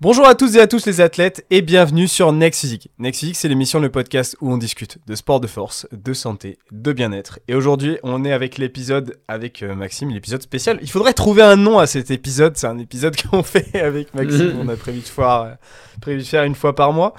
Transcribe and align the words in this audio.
Bonjour 0.00 0.28
à 0.28 0.36
tous 0.36 0.54
et 0.54 0.60
à 0.60 0.68
tous 0.68 0.86
les 0.86 1.00
athlètes 1.00 1.44
et 1.50 1.60
bienvenue 1.60 2.06
sur 2.06 2.30
Next 2.30 2.60
Physique. 2.60 2.88
Next 3.00 3.18
Physique, 3.18 3.34
c'est 3.34 3.48
l'émission, 3.48 3.80
le 3.80 3.90
podcast 3.90 4.36
où 4.40 4.52
on 4.52 4.56
discute 4.56 4.98
de 5.08 5.16
sport 5.16 5.40
de 5.40 5.48
force, 5.48 5.88
de 5.90 6.12
santé, 6.12 6.56
de 6.70 6.92
bien-être. 6.92 7.40
Et 7.48 7.56
aujourd'hui, 7.56 7.98
on 8.04 8.24
est 8.24 8.30
avec 8.30 8.58
l'épisode 8.58 9.18
avec 9.26 9.60
euh, 9.64 9.74
Maxime, 9.74 10.10
l'épisode 10.10 10.40
spécial. 10.40 10.78
Il 10.82 10.88
faudrait 10.88 11.14
trouver 11.14 11.42
un 11.42 11.56
nom 11.56 11.80
à 11.80 11.88
cet 11.88 12.12
épisode. 12.12 12.56
C'est 12.56 12.68
un 12.68 12.78
épisode 12.78 13.20
qu'on 13.28 13.42
fait 13.42 13.74
avec 13.80 14.14
Maxime. 14.14 14.56
on 14.62 14.68
a 14.68 14.76
prévu 14.76 15.00
de, 15.00 15.04
faire, 15.04 15.30
euh, 15.30 15.54
prévu 16.00 16.20
de 16.20 16.26
faire 16.26 16.44
une 16.44 16.54
fois 16.54 16.76
par 16.76 16.92
mois. 16.92 17.14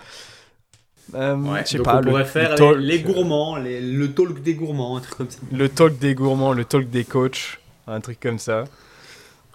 Euh, 1.16 1.36
ouais, 1.36 1.64
je 1.66 1.72
sais 1.72 1.80
pas, 1.80 1.98
on 1.98 2.04
pourrait 2.04 2.24
faire 2.24 2.56
les, 2.56 2.78
les, 2.78 3.00
gourmands, 3.02 3.58
le 3.58 4.08
talk 4.08 4.42
des 4.42 4.54
gourmands, 4.54 4.96
un 4.96 5.02
truc 5.02 5.18
comme 5.18 5.30
ça. 5.30 5.40
Le 5.52 5.68
talk 5.68 6.00
des 6.00 6.16
gourmands, 6.16 6.54
le 6.54 6.64
talk 6.64 6.90
des 6.90 7.04
coachs, 7.04 7.60
un 7.88 8.00
truc 8.00 8.22
comme 8.22 8.40
ça. 8.40 8.64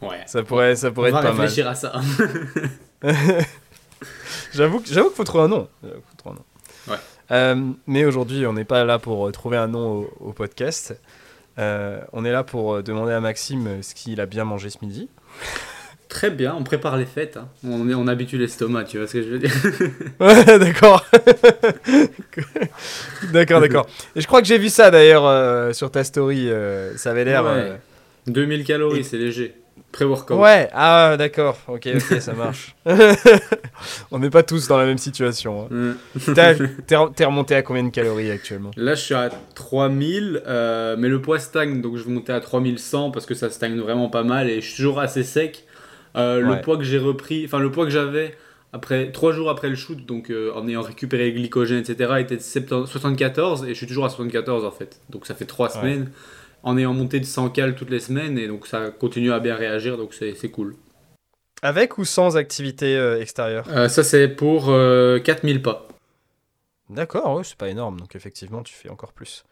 Ouais. 0.08 0.22
Ça 0.26 0.42
pourrait, 0.42 0.76
ça 0.76 0.90
pourrait 0.90 1.12
on 1.12 1.16
être 1.16 1.22
pas 1.22 1.32
mal. 1.32 1.40
réfléchir 1.40 1.68
à 1.68 1.74
ça. 1.74 1.92
j'avoue 4.52 4.80
qu'il 4.80 4.96
faut 5.14 5.24
trouver 5.24 5.44
un 5.44 5.48
nom. 5.48 5.68
Euh, 7.30 7.72
mais 7.86 8.04
aujourd'hui, 8.04 8.46
on 8.46 8.52
n'est 8.52 8.64
pas 8.64 8.84
là 8.84 8.98
pour 8.98 9.26
euh, 9.26 9.32
trouver 9.32 9.56
un 9.56 9.68
nom 9.68 10.06
au, 10.20 10.32
podcast. 10.32 10.98
Euh, 11.58 12.00
on 12.12 12.24
est 12.24 12.32
là 12.32 12.42
pour 12.42 12.82
demander 12.82 13.12
à 13.12 13.20
Maxime 13.20 13.82
ce 13.82 13.94
qu'il 13.94 14.20
a 14.20 14.26
bien 14.26 14.44
mangé 14.44 14.70
ce 14.70 14.78
midi. 14.82 15.08
Très 16.08 16.30
bien, 16.30 16.54
on 16.54 16.62
prépare 16.62 16.96
les 16.96 17.06
fêtes. 17.06 17.38
Hein. 17.38 17.48
On, 17.66 17.88
est, 17.88 17.94
on 17.94 18.06
habitue 18.06 18.38
l'estomac, 18.38 18.84
tu 18.84 18.98
vois 18.98 19.08
ce 19.08 19.14
que 19.14 19.22
je 19.22 19.28
veux 19.30 19.38
dire 19.38 19.50
Ouais, 20.20 20.58
d'accord. 20.58 21.04
d'accord, 23.32 23.60
d'accord. 23.60 23.86
Et 24.14 24.20
je 24.20 24.26
crois 24.26 24.40
que 24.40 24.46
j'ai 24.46 24.58
vu 24.58 24.68
ça 24.68 24.92
d'ailleurs 24.92 25.74
sur 25.74 25.90
ta 25.90 26.04
story. 26.04 26.50
ça 26.96 27.10
avait 27.10 27.24
l'air. 27.24 27.44
2000 28.28 28.64
calories, 28.64 29.02
c'est 29.02 29.16
léger. 29.16 29.56
Pré-workout. 29.94 30.36
Ouais, 30.36 30.68
ah 30.72 31.14
d'accord, 31.16 31.56
ok, 31.68 31.88
ok, 31.94 32.20
ça 32.20 32.32
marche. 32.36 32.74
On 34.10 34.18
n'est 34.18 34.28
pas 34.28 34.42
tous 34.42 34.66
dans 34.66 34.76
la 34.76 34.86
même 34.86 34.98
situation. 34.98 35.68
Hein. 35.70 35.94
Mm. 36.16 36.34
T'es 37.14 37.24
remonté 37.24 37.54
à 37.54 37.62
combien 37.62 37.84
de 37.84 37.90
calories 37.90 38.32
actuellement? 38.32 38.72
Là, 38.76 38.96
je 38.96 39.00
suis 39.00 39.14
à 39.14 39.30
3000, 39.54 40.42
euh, 40.48 40.96
mais 40.98 41.08
le 41.08 41.22
poids 41.22 41.38
stagne, 41.38 41.80
donc 41.80 41.96
je 41.96 42.02
vais 42.02 42.10
monter 42.10 42.32
à 42.32 42.40
3100 42.40 43.12
parce 43.12 43.24
que 43.24 43.34
ça 43.34 43.50
stagne 43.50 43.78
vraiment 43.78 44.08
pas 44.08 44.24
mal 44.24 44.50
et 44.50 44.60
je 44.60 44.66
suis 44.66 44.76
toujours 44.78 44.98
assez 44.98 45.22
sec. 45.22 45.64
Euh, 46.16 46.40
le 46.40 46.60
poids 46.60 46.76
que 46.76 46.84
j'ai 46.84 46.98
repris, 46.98 47.44
enfin 47.44 47.60
le 47.60 47.70
poids 47.70 47.84
que 47.84 47.92
j'avais 47.92 48.34
après 48.72 49.12
3 49.12 49.32
jours 49.32 49.48
après 49.48 49.68
le 49.68 49.76
shoot, 49.76 50.04
donc 50.04 50.30
euh, 50.30 50.52
en 50.56 50.66
ayant 50.66 50.82
récupéré 50.82 51.30
le 51.30 51.36
glycogène, 51.36 51.78
etc., 51.78 52.14
était 52.18 52.36
de 52.36 52.86
74 52.86 53.64
et 53.64 53.68
je 53.68 53.74
suis 53.74 53.86
toujours 53.86 54.06
à 54.06 54.08
74 54.08 54.64
en 54.64 54.72
fait. 54.72 55.00
Donc 55.10 55.26
ça 55.26 55.36
fait 55.36 55.44
3 55.44 55.70
semaines 55.70 56.10
en 56.64 56.78
ayant 56.78 56.94
monté 56.94 57.20
de 57.20 57.24
100 57.26 57.50
cal 57.50 57.74
toutes 57.74 57.90
les 57.90 58.00
semaines 58.00 58.38
et 58.38 58.48
donc 58.48 58.66
ça 58.66 58.90
continue 58.90 59.32
à 59.32 59.38
bien 59.38 59.54
réagir 59.54 59.96
donc 59.96 60.14
c'est 60.14 60.50
cool. 60.50 60.74
Avec 61.62 61.98
ou 61.98 62.04
sans 62.04 62.36
activité 62.36 62.96
euh, 62.96 63.20
extérieure 63.20 63.66
euh, 63.70 63.88
Ça 63.88 64.02
c'est 64.02 64.28
pour 64.28 64.64
4000 64.64 64.72
euh, 64.74 65.62
pas. 65.62 65.88
D'accord, 66.90 67.36
oui, 67.36 67.44
c'est 67.44 67.56
pas 67.56 67.68
énorme 67.68 68.00
donc 68.00 68.16
effectivement 68.16 68.62
tu 68.62 68.74
fais 68.74 68.88
encore 68.88 69.12
plus. 69.12 69.44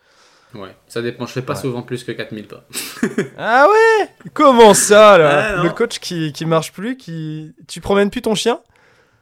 Ouais, 0.54 0.74
ça 0.86 1.00
dépend, 1.00 1.24
je 1.24 1.32
fais 1.32 1.42
pas 1.42 1.54
souvent 1.54 1.82
plus 1.82 2.04
que 2.04 2.12
4000 2.12 2.46
pas. 2.46 2.64
ah 3.38 3.66
ouais? 3.68 4.08
Comment 4.34 4.74
ça 4.74 5.16
là? 5.16 5.62
Le 5.62 5.70
coach 5.70 5.98
qui, 5.98 6.32
qui 6.32 6.44
marche 6.44 6.72
plus, 6.72 6.98
qui... 6.98 7.54
tu 7.68 7.80
promènes 7.80 8.10
plus 8.10 8.20
ton 8.20 8.34
chien? 8.34 8.60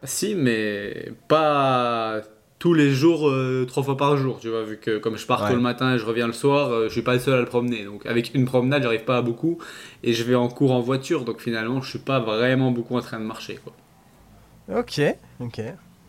Si, 0.03 0.35
mais 0.35 1.13
pas 1.29 2.21
tous 2.61 2.75
les 2.75 2.91
jours, 2.92 3.28
euh, 3.28 3.64
trois 3.66 3.83
fois 3.83 3.97
par 3.97 4.19
jour, 4.19 4.39
tu 4.39 4.50
vois, 4.50 4.62
vu 4.62 4.77
que 4.77 4.98
comme 4.98 5.16
je 5.16 5.27
pars 5.27 5.48
tôt 5.48 5.55
le 5.55 5.62
matin 5.62 5.94
et 5.94 5.98
je 5.98 6.05
reviens 6.05 6.27
le 6.27 6.34
soir, 6.34 6.70
euh, 6.70 6.89
je 6.89 6.92
suis 6.92 7.03
pas 7.03 7.14
le 7.14 7.19
seul 7.19 7.34
à 7.34 7.41
le 7.41 7.47
promener. 7.47 7.86
Donc 7.86 8.05
avec 8.05 8.34
une 8.34 8.44
promenade, 8.44 8.83
j'arrive 8.83 9.05
pas 9.05 9.16
à 9.16 9.22
beaucoup 9.22 9.58
et 10.05 10.12
je 10.12 10.22
vais 10.22 10.34
en 10.34 10.48
cours 10.48 10.72
en 10.72 10.81
voiture, 10.81 11.25
donc 11.25 11.41
finalement, 11.41 11.81
je 11.81 11.88
suis 11.88 11.98
pas 11.98 12.20
vraiment 12.20 12.70
beaucoup 12.70 12.97
en 12.97 13.00
train 13.00 13.19
de 13.19 13.25
marcher, 13.25 13.58
quoi. 13.64 13.72
Ok, 14.78 15.00
ok, 15.41 15.62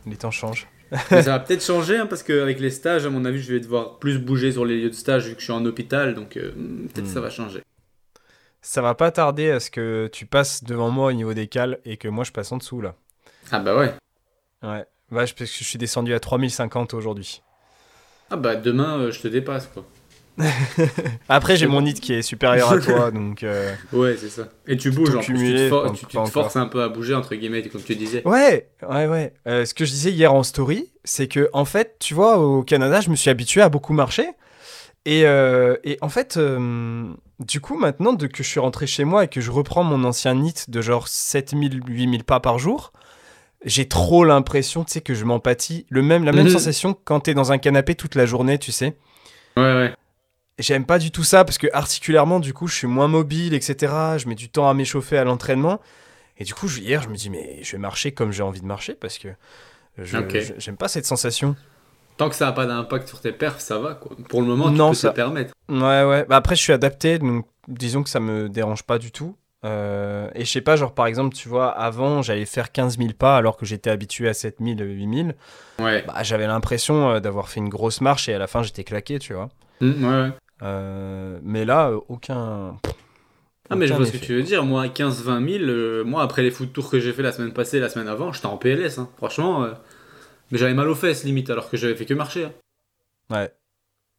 les 0.05 0.15
temps 0.17 0.29
changent. 0.29 0.67
ça 1.09 1.21
va 1.21 1.39
peut-être 1.39 1.63
changer 1.63 1.97
hein, 1.97 2.05
parce 2.05 2.21
qu'avec 2.21 2.59
les 2.59 2.69
stages, 2.69 3.05
à 3.05 3.09
mon 3.09 3.23
avis, 3.23 3.41
je 3.41 3.53
vais 3.53 3.61
devoir 3.61 3.97
plus 3.97 4.19
bouger 4.19 4.51
sur 4.51 4.65
les 4.65 4.79
lieux 4.81 4.89
de 4.89 4.95
stage 4.95 5.27
vu 5.27 5.35
que 5.35 5.39
je 5.39 5.45
suis 5.45 5.53
en 5.53 5.65
hôpital, 5.65 6.15
donc 6.15 6.35
euh, 6.35 6.51
peut-être 6.93 7.07
ça 7.07 7.21
hmm. 7.21 7.23
va 7.23 7.29
changer. 7.29 7.61
Ça 8.61 8.81
va 8.81 8.93
pas 8.93 9.09
tarder 9.09 9.49
à 9.51 9.61
ce 9.61 9.71
que 9.71 10.09
tu 10.11 10.25
passes 10.25 10.65
devant 10.65 10.91
moi 10.91 11.07
au 11.07 11.13
niveau 11.13 11.33
des 11.33 11.47
cales 11.47 11.79
et 11.85 11.95
que 11.95 12.09
moi 12.09 12.25
je 12.25 12.33
passe 12.33 12.51
en 12.51 12.57
dessous 12.57 12.81
là. 12.81 12.95
Ah 13.51 13.59
bah 13.59 13.75
ouais. 13.75 13.93
Ouais, 14.61 14.85
Ouais, 15.11 15.17
parce 15.17 15.33
que 15.33 15.45
je 15.45 15.63
suis 15.63 15.77
descendu 15.77 16.13
à 16.13 16.19
3050 16.19 16.93
aujourd'hui. 16.93 17.41
Ah 18.29 18.37
bah 18.37 18.55
demain, 18.55 18.97
euh, 18.97 19.11
je 19.11 19.19
te 19.19 19.27
dépasse 19.27 19.67
quoi. 19.67 19.85
Après, 21.29 21.57
j'ai 21.57 21.67
mon 21.67 21.81
nid 21.81 21.93
qui 21.93 22.13
est 22.13 22.21
supérieur 22.21 22.71
à 22.71 22.79
toi, 22.79 23.11
donc. 23.13 23.43
Euh, 23.43 23.75
ouais, 23.91 24.15
c'est 24.17 24.29
ça. 24.29 24.47
Et 24.65 24.77
tu 24.77 24.89
bouges, 24.89 25.13
en 25.13 25.19
plus, 25.19 25.69
tu 25.93 26.05
te, 26.05 26.25
forces 26.29 26.55
un 26.55 26.67
peu 26.67 26.81
à 26.81 26.87
bouger, 26.87 27.13
entre 27.13 27.35
guillemets, 27.35 27.61
comme 27.63 27.81
tu 27.81 27.95
disais. 27.95 28.25
Ouais, 28.25 28.69
ouais, 28.89 29.07
ouais. 29.07 29.33
Euh, 29.47 29.65
ce 29.65 29.73
que 29.73 29.83
je 29.83 29.91
disais 29.91 30.11
hier 30.11 30.33
en 30.33 30.43
story, 30.43 30.89
c'est 31.03 31.27
que, 31.27 31.49
en 31.51 31.65
fait, 31.65 31.97
tu 31.99 32.13
vois, 32.13 32.37
au 32.37 32.63
Canada, 32.63 33.01
je 33.01 33.09
me 33.09 33.15
suis 33.15 33.29
habitué 33.29 33.61
à 33.61 33.67
beaucoup 33.67 33.91
marcher. 33.91 34.29
Et, 35.05 35.23
et 35.23 35.97
en 36.01 36.09
fait, 36.09 36.39
du 37.39 37.59
coup, 37.59 37.77
maintenant 37.77 38.15
que 38.15 38.27
je 38.37 38.43
suis 38.43 38.59
rentré 38.61 38.87
chez 38.87 39.03
moi 39.03 39.25
et 39.25 39.27
que 39.27 39.41
je 39.41 39.51
reprends 39.51 39.83
mon 39.83 40.05
ancien 40.05 40.33
nid 40.35 40.53
de 40.69 40.81
genre 40.81 41.09
7000, 41.09 41.81
8000 41.85 42.23
pas 42.23 42.39
par 42.39 42.57
jour, 42.57 42.93
j'ai 43.63 43.87
trop 43.87 44.23
l'impression, 44.23 44.83
tu 44.83 44.93
sais, 44.93 45.01
que 45.01 45.13
je 45.13 45.25
m'empathie. 45.25 45.85
Le 45.89 46.01
même, 46.01 46.23
la 46.23 46.31
même 46.31 46.49
sensation 46.49 46.97
quand 47.05 47.21
t'es 47.21 47.33
dans 47.33 47.51
un 47.51 47.57
canapé 47.57 47.95
toute 47.95 48.15
la 48.15 48.25
journée, 48.25 48.57
tu 48.57 48.71
sais. 48.71 48.97
Ouais, 49.57 49.63
ouais. 49.63 49.93
J'aime 50.59 50.85
pas 50.85 50.99
du 50.99 51.11
tout 51.11 51.23
ça 51.23 51.43
parce 51.45 51.57
que 51.57 51.67
articulairement, 51.73 52.39
du 52.39 52.53
coup, 52.53 52.67
je 52.67 52.75
suis 52.75 52.87
moins 52.87 53.07
mobile, 53.07 53.53
etc. 53.53 53.93
Je 54.17 54.27
mets 54.27 54.35
du 54.35 54.49
temps 54.49 54.69
à 54.69 54.73
m'échauffer 54.73 55.17
à 55.17 55.23
l'entraînement. 55.23 55.79
Et 56.37 56.43
du 56.43 56.53
coup, 56.53 56.67
hier, 56.67 57.01
je 57.01 57.09
me 57.09 57.15
dis, 57.15 57.29
mais 57.29 57.59
je 57.61 57.71
vais 57.73 57.77
marcher 57.77 58.11
comme 58.11 58.31
j'ai 58.31 58.43
envie 58.43 58.61
de 58.61 58.65
marcher 58.65 58.93
parce 58.93 59.17
que 59.17 59.29
j'aime 59.97 60.77
pas 60.77 60.87
cette 60.87 61.05
sensation. 61.05 61.55
Tant 62.17 62.29
que 62.29 62.35
ça 62.35 62.45
n'a 62.45 62.51
pas 62.51 62.65
d'impact 62.65 63.07
sur 63.07 63.21
tes 63.21 63.31
perfs, 63.31 63.61
ça 63.61 63.79
va, 63.79 63.95
quoi. 63.95 64.15
Pour 64.29 64.41
le 64.41 64.47
moment, 64.47 64.71
tu 64.71 64.77
peux 64.77 64.93
ça... 64.93 65.09
te 65.09 65.15
permettre. 65.15 65.53
Ouais, 65.69 66.03
ouais. 66.03 66.25
Bah, 66.27 66.35
après, 66.35 66.55
je 66.55 66.61
suis 66.61 66.73
adapté, 66.73 67.19
donc 67.19 67.47
disons 67.67 68.03
que 68.03 68.09
ça 68.09 68.19
me 68.19 68.49
dérange 68.49 68.83
pas 68.83 68.97
du 68.97 69.11
tout. 69.11 69.35
Euh, 69.63 70.29
et 70.33 70.43
je 70.43 70.49
sais 70.49 70.61
pas, 70.61 70.75
genre 70.75 70.93
par 70.93 71.05
exemple, 71.05 71.35
tu 71.35 71.47
vois, 71.47 71.69
avant 71.69 72.21
j'allais 72.21 72.45
faire 72.45 72.71
15 72.71 72.97
000 72.97 73.09
pas 73.17 73.37
alors 73.37 73.57
que 73.57 73.65
j'étais 73.65 73.89
habitué 73.89 74.27
à 74.27 74.33
7 74.33 74.57
000, 74.59 74.79
8 74.79 75.15
000. 75.15 75.29
Ouais. 75.79 76.03
Bah, 76.07 76.23
j'avais 76.23 76.47
l'impression 76.47 77.11
euh, 77.11 77.19
d'avoir 77.19 77.49
fait 77.49 77.59
une 77.59 77.69
grosse 77.69 78.01
marche 78.01 78.27
et 78.27 78.33
à 78.33 78.39
la 78.39 78.47
fin 78.47 78.63
j'étais 78.63 78.83
claqué, 78.83 79.19
tu 79.19 79.33
vois. 79.33 79.49
Mmh, 79.79 80.05
ouais. 80.05 80.29
Euh, 80.63 81.39
mais 81.43 81.65
là, 81.65 81.91
aucun. 82.09 82.77
Ah, 83.69 83.75
mais 83.75 83.87
je 83.87 83.93
vois 83.93 84.05
ce 84.05 84.11
que 84.11 84.17
tu 84.17 84.33
veux 84.33 84.43
dire. 84.43 84.65
Moi, 84.65 84.87
15-20 84.87 86.03
000, 86.03 86.05
moi 86.05 86.23
après 86.23 86.41
les 86.41 86.51
foot 86.51 86.73
tours 86.73 86.89
que 86.89 86.99
j'ai 86.99 87.13
fait 87.13 87.21
la 87.21 87.31
semaine 87.31 87.53
passée, 87.53 87.79
la 87.79 87.89
semaine 87.89 88.07
avant, 88.07 88.33
j'étais 88.33 88.47
en 88.47 88.57
PLS. 88.57 88.97
Hein. 88.97 89.09
Franchement, 89.17 89.67
mais 90.51 90.57
j'avais 90.57 90.73
mal 90.73 90.89
aux 90.89 90.95
fesses 90.95 91.23
limite 91.23 91.49
alors 91.49 91.69
que 91.69 91.77
j'avais 91.77 91.95
fait 91.95 92.05
que 92.05 92.13
marcher. 92.13 92.45
Hein. 92.45 92.51
Ouais. 93.29 93.51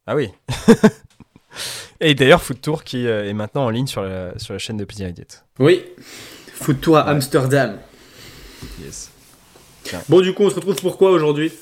Ah 0.06 0.16
oui. 0.16 0.30
Et 2.03 2.15
d'ailleurs, 2.15 2.43
Foot 2.43 2.61
Tour 2.61 2.83
qui 2.83 3.07
euh, 3.07 3.29
est 3.29 3.33
maintenant 3.33 3.65
en 3.65 3.71
ligne 3.71 3.87
sur 3.87 4.03
la, 4.03 4.37
sur 4.37 4.53
la 4.53 4.59
chaîne 4.59 4.77
de 4.77 4.85
Plaisir 4.85 5.09
Idiot. 5.09 5.25
Oui, 5.61 5.85
Foot 6.55 6.81
Tour 6.81 6.97
à 6.99 7.03
Amsterdam. 7.03 7.79
Yes. 8.83 9.11
Bon, 10.09 10.21
du 10.21 10.35
coup, 10.35 10.43
on 10.43 10.51
se 10.51 10.57
retrouve 10.57 10.75
pour 10.77 10.99
quoi 10.99 11.13
aujourd'hui? 11.13 11.53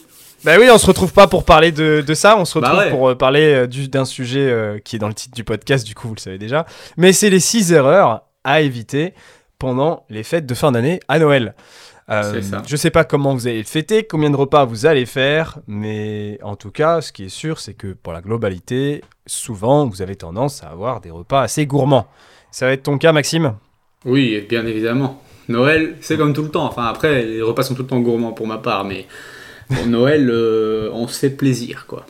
Bah 0.42 0.56
oui, 0.58 0.68
on 0.72 0.78
se 0.78 0.86
retrouve 0.86 1.12
pas 1.12 1.26
pour 1.26 1.44
parler 1.44 1.72
de, 1.72 2.02
de 2.06 2.14
ça, 2.14 2.38
on 2.38 2.46
se 2.46 2.56
retrouve 2.56 2.76
bah 2.76 2.90
pour 2.90 3.10
euh, 3.10 3.14
parler 3.14 3.66
euh, 3.66 3.66
d'un 3.66 4.06
sujet 4.06 4.80
qui 4.82 4.96
est 4.96 4.98
dans 4.98 5.08
le 5.08 5.14
titre 5.14 5.34
du 5.34 5.44
podcast, 5.44 5.86
du 5.86 5.94
coup 5.94 6.08
vous 6.08 6.14
le 6.14 6.20
savez 6.20 6.38
déjà. 6.38 6.64
Mais 6.96 7.12
c'est 7.12 7.28
les 7.28 7.40
6 7.40 7.72
erreurs 7.72 8.22
à 8.42 8.62
éviter 8.62 9.12
pendant 9.58 10.06
les 10.08 10.22
fêtes 10.22 10.46
de 10.46 10.54
fin 10.54 10.72
d'année 10.72 11.00
à 11.08 11.18
Noël. 11.18 11.54
Euh, 12.10 12.40
je 12.66 12.76
sais 12.76 12.90
pas 12.90 13.04
comment 13.04 13.34
vous 13.34 13.46
allez 13.46 13.58
le 13.58 13.64
fêter, 13.64 14.02
combien 14.02 14.30
de 14.30 14.36
repas 14.36 14.64
vous 14.64 14.84
allez 14.84 15.06
faire, 15.06 15.58
mais 15.68 16.38
en 16.42 16.56
tout 16.56 16.72
cas, 16.72 17.00
ce 17.00 17.12
qui 17.12 17.24
est 17.26 17.28
sûr, 17.28 17.60
c'est 17.60 17.74
que 17.74 17.92
pour 17.92 18.12
la 18.12 18.20
globalité, 18.20 19.02
souvent, 19.26 19.86
vous 19.86 20.02
avez 20.02 20.16
tendance 20.16 20.64
à 20.64 20.70
avoir 20.70 21.00
des 21.00 21.10
repas 21.10 21.42
assez 21.42 21.66
gourmands. 21.66 22.08
Ça 22.50 22.66
va 22.66 22.72
être 22.72 22.82
ton 22.82 22.98
cas, 22.98 23.12
Maxime? 23.12 23.54
Oui, 24.04 24.44
bien 24.48 24.66
évidemment. 24.66 25.22
Noël, 25.48 25.96
c'est 26.00 26.16
comme 26.16 26.32
tout 26.32 26.42
le 26.42 26.48
temps. 26.48 26.64
Enfin, 26.64 26.86
après, 26.86 27.24
les 27.24 27.42
repas 27.42 27.62
sont 27.62 27.74
tout 27.74 27.82
le 27.82 27.88
temps 27.88 28.00
gourmands 28.00 28.32
pour 28.32 28.48
ma 28.48 28.58
part, 28.58 28.84
mais 28.84 29.06
pour 29.68 29.86
Noël, 29.86 30.28
euh, 30.30 30.90
on 30.92 31.06
se 31.06 31.18
fait 31.18 31.30
plaisir, 31.30 31.84
quoi. 31.86 32.06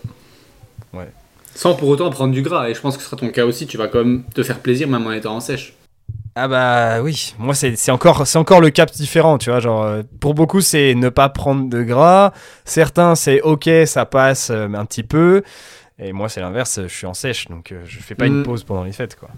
Ouais. 0.95 1.11
Sans 1.55 1.75
pour 1.75 1.89
autant 1.89 2.09
prendre 2.09 2.33
du 2.33 2.41
gras, 2.41 2.71
et 2.71 2.75
je 2.75 2.81
pense 2.81 2.97
que 2.97 3.03
ce 3.03 3.11
sera 3.11 3.19
ton 3.19 3.29
cas 3.29 3.45
aussi, 3.45 3.67
tu 3.67 3.77
vas 3.77 3.89
quand 3.89 3.99
même 3.99 4.25
te 4.35 4.43
faire 4.43 4.61
plaisir 4.61 4.89
même 4.89 5.07
en 5.07 5.13
étant 5.13 5.37
en 5.37 5.41
sèche. 5.41 5.75
Ah 6.37 6.47
bah 6.47 7.03
oui, 7.03 7.35
moi 7.39 7.55
c'est 7.55 7.91
encore, 7.91 8.25
encore 8.37 8.61
le 8.61 8.71
cap 8.71 8.91
différent, 8.93 9.37
tu 9.37 9.51
vois, 9.51 9.59
genre 9.59 9.83
euh, 9.83 10.03
pour 10.21 10.35
beaucoup 10.35 10.61
c'est 10.61 10.95
ne 10.95 11.09
pas 11.09 11.29
prendre 11.29 11.69
de 11.69 11.83
gras, 11.83 12.33
certains 12.65 13.17
c'est 13.17 13.41
ok 13.41 13.69
ça 13.87 14.07
passe 14.07 14.51
euh, 14.51 14.69
un 14.73 14.85
petit 14.85 15.03
peu, 15.03 15.43
et 15.99 16.13
moi 16.13 16.29
c'est 16.29 16.41
l'inverse, 16.41 16.81
je 16.83 16.95
suis 16.95 17.07
en 17.07 17.15
sèche 17.15 17.49
donc 17.49 17.73
euh, 17.73 17.83
je 17.85 17.99
fais 17.99 18.15
pas 18.15 18.27
une 18.27 18.41
mm. 18.41 18.43
pause 18.45 18.63
pendant 18.63 18.85
les 18.85 18.93
fêtes 18.93 19.17
quoi. 19.17 19.29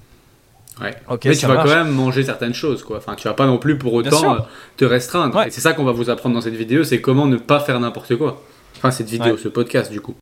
Ouais. 0.82 0.94
mais 1.24 1.34
tu 1.34 1.46
vas 1.46 1.62
quand 1.62 1.74
même 1.74 1.90
manger 1.90 2.24
certaines 2.24 2.54
choses 2.54 2.82
quoi, 2.82 2.98
enfin 2.98 3.14
tu 3.14 3.26
vas 3.26 3.34
pas 3.34 3.46
non 3.46 3.56
plus 3.56 3.78
pour 3.78 3.94
autant 3.94 4.46
te 4.76 4.84
restreindre, 4.84 5.44
et 5.46 5.50
c'est 5.50 5.62
ça 5.62 5.72
qu'on 5.72 5.84
va 5.84 5.92
vous 5.92 6.10
apprendre 6.10 6.34
dans 6.34 6.42
cette 6.42 6.54
vidéo, 6.54 6.84
c'est 6.84 7.00
comment 7.00 7.26
ne 7.26 7.38
pas 7.38 7.60
faire 7.60 7.80
n'importe 7.80 8.16
quoi. 8.16 8.42
Enfin 8.76 8.90
cette 8.90 9.08
vidéo, 9.08 9.38
ce 9.38 9.48
podcast 9.48 9.90
du 9.90 10.02
coup. 10.02 10.14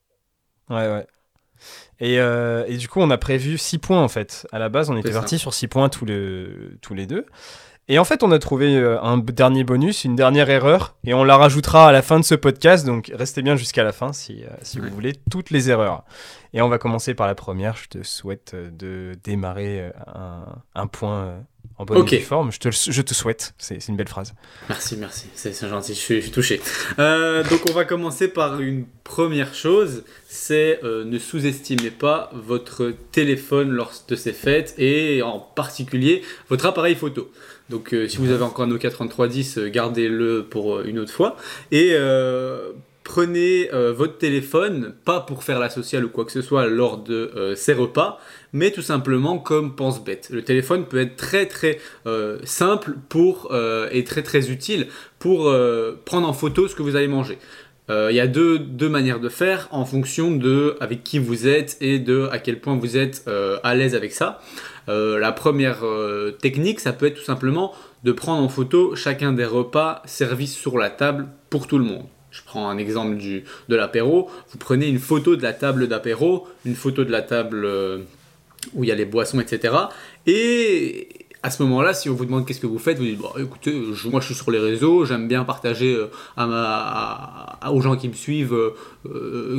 Ouais 0.69 0.89
ouais. 0.89 1.07
Euh, 2.03 2.65
et, 2.67 2.77
du 2.77 2.89
coup, 2.89 3.01
on 3.01 3.11
a 3.11 3.19
prévu 3.19 3.59
6 3.59 3.79
points 3.79 4.03
en 4.03 4.09
fait. 4.09 4.47
À 4.53 4.59
la 4.59 4.69
base, 4.69 4.91
on 4.91 4.97
était 4.97 5.13
parti 5.13 5.39
sur 5.39 5.55
6 5.55 5.69
points 5.69 5.89
tous, 5.89 6.07
tous 6.81 6.95
les 6.95 7.07
deux. 7.07 7.27
Et 7.89 7.99
en 7.99 8.05
fait, 8.05 8.23
on 8.23 8.31
a 8.31 8.39
trouvé 8.39 8.77
euh, 8.77 9.03
un 9.03 9.19
dernier 9.19 9.65
bonus, 9.65 10.05
une 10.05 10.15
dernière 10.15 10.49
erreur, 10.49 10.95
et 11.05 11.13
on 11.13 11.25
la 11.25 11.37
rajoutera 11.37 11.89
à 11.89 11.93
la 11.93 12.03
fin 12.03 12.21
de 12.21 12.25
ce 12.25 12.37
podcast. 12.37 12.87
Donc 12.87 13.11
restez 13.13 13.43
bien 13.43 13.57
jusqu'à 13.57 13.83
la 13.83 13.93
fin 13.93 14.13
si, 14.13 14.45
euh, 14.45 14.49
si 14.63 14.79
vous 14.79 14.89
voulez 14.89 15.15
toutes 15.31 15.51
les 15.51 15.71
erreurs. 15.71 16.05
Et 16.53 16.63
on 16.63 16.69
va 16.69 16.79
commencer 16.79 17.15
par 17.15 17.27
la 17.27 17.35
première. 17.35 17.77
Je 17.77 17.89
te 17.89 18.03
souhaite 18.05 18.55
de 18.55 19.13
démarrer 19.25 19.91
un, 20.07 20.45
un 20.75 20.87
point 20.87 21.35
en 21.81 21.85
bonne 21.85 22.07
forme. 22.21 22.53
Je 22.53 22.59
te, 22.59 22.71
je 22.71 23.03
te 23.03 23.15
souhaite. 23.15 23.55
C'est 23.59 23.89
une 23.89 23.97
belle 23.97 24.09
phrase. 24.09 24.35
Merci, 24.69 24.97
merci. 24.97 25.27
C'est 25.35 25.69
gentil. 25.69 25.95
Je 25.95 25.99
suis, 25.99 26.17
je 26.17 26.23
suis 26.23 26.31
touché. 26.31 26.61
donc 26.99 27.61
on 27.69 27.73
va 27.73 27.85
commencer 27.85 28.29
par 28.29 28.61
une 28.61 28.85
première 29.05 29.55
chose. 29.55 30.05
C'est 30.29 30.81
ne 30.83 31.19
sous-estimez 31.19 31.91
pas 31.91 32.31
votre 32.35 32.95
téléphone 33.13 33.71
lors 33.71 33.93
de 34.09 34.17
ces 34.17 34.33
fêtes 34.33 34.75
et 34.79 35.23
en 35.23 35.39
particulier 35.39 36.23
votre 36.49 36.67
appareil 36.67 36.95
photo. 36.95 37.31
Donc 37.71 37.95
euh, 37.95 38.09
si 38.09 38.19
vous 38.19 38.31
avez 38.31 38.43
encore 38.43 38.65
un 38.65 38.69
Nokia 38.69 38.91
3310, 38.91 39.59
euh, 39.59 39.69
gardez-le 39.69 40.45
pour 40.45 40.77
euh, 40.77 40.85
une 40.85 40.99
autre 40.99 41.13
fois. 41.13 41.37
Et 41.71 41.95
prenez 43.05 43.69
votre 43.73 44.19
téléphone, 44.19 44.95
pas 45.05 45.21
pour 45.21 45.43
faire 45.43 45.59
la 45.59 45.69
sociale 45.69 46.05
ou 46.05 46.11
quoi 46.11 46.25
que 46.25 46.31
ce 46.31 46.43
soit 46.43 46.67
lors 46.67 46.99
de 46.99 47.55
ces 47.57 47.73
repas, 47.73 48.21
mais 48.53 48.71
tout 48.71 48.83
simplement 48.83 49.39
comme 49.39 49.77
pense-bête. 49.77 50.29
Le 50.31 50.43
téléphone 50.43 50.85
peut 50.85 50.99
être 50.99 51.17
très 51.17 51.47
très 51.47 51.79
simple 52.45 52.97
pour, 53.09 53.55
et 53.93 54.05
très 54.05 54.23
très 54.23 54.51
utile 54.51 54.89
pour 55.19 55.53
prendre 56.05 56.29
en 56.29 56.33
photo 56.33 56.69
ce 56.69 56.75
que 56.75 56.83
vous 56.83 56.97
allez 56.97 57.09
manger. 57.09 57.39
Il 57.89 58.15
y 58.15 58.21
a 58.21 58.29
deux, 58.29 58.59
deux, 58.59 58.89
manières 58.89 59.19
de 59.19 59.29
faire 59.29 59.69
en 59.73 59.85
fonction 59.85 60.31
de 60.31 60.77
avec 60.81 61.03
qui 61.03 61.19
vous 61.19 61.49
êtes 61.49 61.77
et 61.81 61.99
de 61.99 62.29
à 62.31 62.39
quel 62.39 62.61
point 62.61 62.77
vous 62.77 62.97
êtes 62.97 63.29
à 63.63 63.75
l'aise 63.75 63.95
avec 63.95 64.13
ça. 64.13 64.41
Euh, 64.91 65.19
la 65.19 65.31
première 65.31 65.85
euh, 65.85 66.33
technique, 66.33 66.81
ça 66.81 66.93
peut 66.93 67.07
être 67.07 67.15
tout 67.15 67.25
simplement 67.25 67.73
de 68.03 68.13
prendre 68.13 68.43
en 68.43 68.49
photo 68.49 68.97
chacun 68.97 69.33
des 69.33 69.45
repas 69.45 70.03
servis 70.05 70.49
sur 70.49 70.79
la 70.79 70.91
table 70.91 71.29
pour 71.49 71.67
tout 71.67 71.79
le 71.79 71.85
monde. 71.85 72.05
Je 72.31 72.41
prends 72.45 72.69
un 72.69 72.79
exemple 72.79 73.17
du, 73.17 73.45
de 73.69 73.77
l'apéro. 73.77 74.29
Vous 74.51 74.59
prenez 74.59 74.89
une 74.89 74.99
photo 74.99 75.37
de 75.37 75.43
la 75.43 75.53
table 75.53 75.87
d'apéro, 75.87 76.49
une 76.65 76.75
photo 76.75 77.05
de 77.05 77.11
la 77.11 77.23
table 77.23 77.65
euh, 77.65 77.99
où 78.75 78.85
il 78.85 78.89
y 78.89 78.93
a 78.93 78.95
les 78.95 79.05
boissons, 79.05 79.41
etc. 79.41 79.75
Et 80.27 81.09
à 81.43 81.51
ce 81.51 81.63
moment-là, 81.63 81.95
si 81.95 82.11
on 82.11 82.15
vous 82.15 82.27
demande 82.27 82.47
qu'est-ce 82.47 82.61
que 82.61 82.67
vous 82.67 82.79
faites, 82.79 82.99
vous 82.99 83.05
dites 83.05 83.19
bon, 83.19 83.31
écoutez, 83.39 83.73
moi 84.11 84.21
je 84.21 84.27
suis 84.27 84.35
sur 84.35 84.51
les 84.51 84.59
réseaux, 84.59 85.07
j'aime 85.07 85.27
bien 85.27 85.45
partager 85.45 85.99
à 86.37 87.71
aux 87.73 87.81
gens 87.81 87.97
qui 87.97 88.09
me 88.09 88.15
suivent 88.15 88.55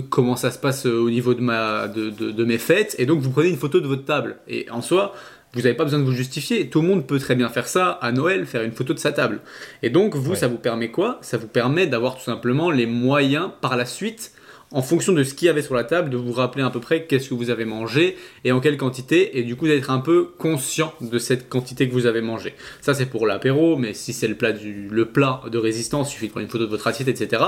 comment 0.10 0.36
ça 0.36 0.52
se 0.52 0.60
passe 0.60 0.86
au 0.86 1.10
niveau 1.10 1.34
de, 1.34 1.42
ma, 1.42 1.88
de, 1.88 2.10
de, 2.10 2.46
mes 2.46 2.60
fêtes, 2.60 2.96
et 3.00 3.08
donc 3.08 3.22
vous 3.22 3.32
prenez 3.32 3.50
une 3.50 3.58
photo 3.58 3.80
de 3.80 3.88
votre 3.88 4.06
table. 4.06 4.38
Et 4.48 4.70
en 4.70 4.84
soi, 4.84 5.16
vous 5.54 5.62
n'avez 5.62 5.74
pas 5.74 5.84
besoin 5.84 6.00
de 6.00 6.06
vous 6.06 6.14
justifier. 6.14 6.70
Tout 6.70 6.82
le 6.82 6.88
monde 6.88 7.06
peut 7.06 7.20
très 7.20 7.36
bien 7.36 7.50
faire 7.50 7.68
ça 7.68 7.92
à 8.02 8.12
Noël, 8.12 8.46
faire 8.46 8.64
une 8.64 8.72
photo 8.72 8.94
de 8.94 9.00
sa 9.00 9.12
table. 9.12 9.42
Et 9.84 9.90
donc, 9.90 10.16
vous, 10.16 10.36
ça 10.36 10.48
vous 10.48 10.58
permet 10.58 10.92
quoi? 10.92 11.20
Ça 11.22 11.38
vous 11.38 11.48
permet 11.48 11.88
d'avoir 11.88 12.16
tout 12.16 12.24
simplement 12.24 12.72
les 12.72 12.86
moyens 12.86 13.50
par 13.60 13.76
la 13.76 13.86
suite, 13.86 14.32
en 14.72 14.82
fonction 14.82 15.12
de 15.14 15.24
ce 15.24 15.34
qu'il 15.34 15.48
y 15.48 15.50
avait 15.50 15.62
sur 15.62 15.76
la 15.76 15.84
table, 15.84 16.10
de 16.10 16.18
vous 16.18 16.32
rappeler 16.32 16.64
à 16.64 16.70
peu 16.70 16.80
près 16.80 17.06
qu'est-ce 17.06 17.30
que 17.30 17.34
vous 17.34 17.50
avez 17.50 17.66
mangé 17.66 18.18
et 18.46 18.52
en 18.52 18.60
quelle 18.60 18.78
quantité, 18.78 19.38
et 19.38 19.44
du 19.44 19.56
coup 19.56 19.68
d'être 19.68 19.90
un 19.90 20.00
peu 20.00 20.30
conscient 20.38 20.94
de 21.02 21.20
cette 21.20 21.50
quantité 21.50 21.88
que 21.88 21.94
vous 21.94 22.06
avez 22.06 22.22
mangé. 22.22 22.54
Ça, 22.80 22.94
c'est 22.94 23.08
pour 23.08 23.28
l'apéro, 23.28 23.76
mais 23.76 23.94
si 23.94 24.14
c'est 24.14 24.28
le 24.28 24.36
plat, 24.36 24.52
de 24.54 25.58
résistance, 25.58 26.10
il 26.10 26.14
suffit 26.14 26.28
de 26.28 26.32
prendre 26.32 26.46
une 26.46 26.52
photo 26.52 26.66
de 26.66 26.70
votre 26.70 26.88
assiette, 26.88 27.10
etc. 27.10 27.44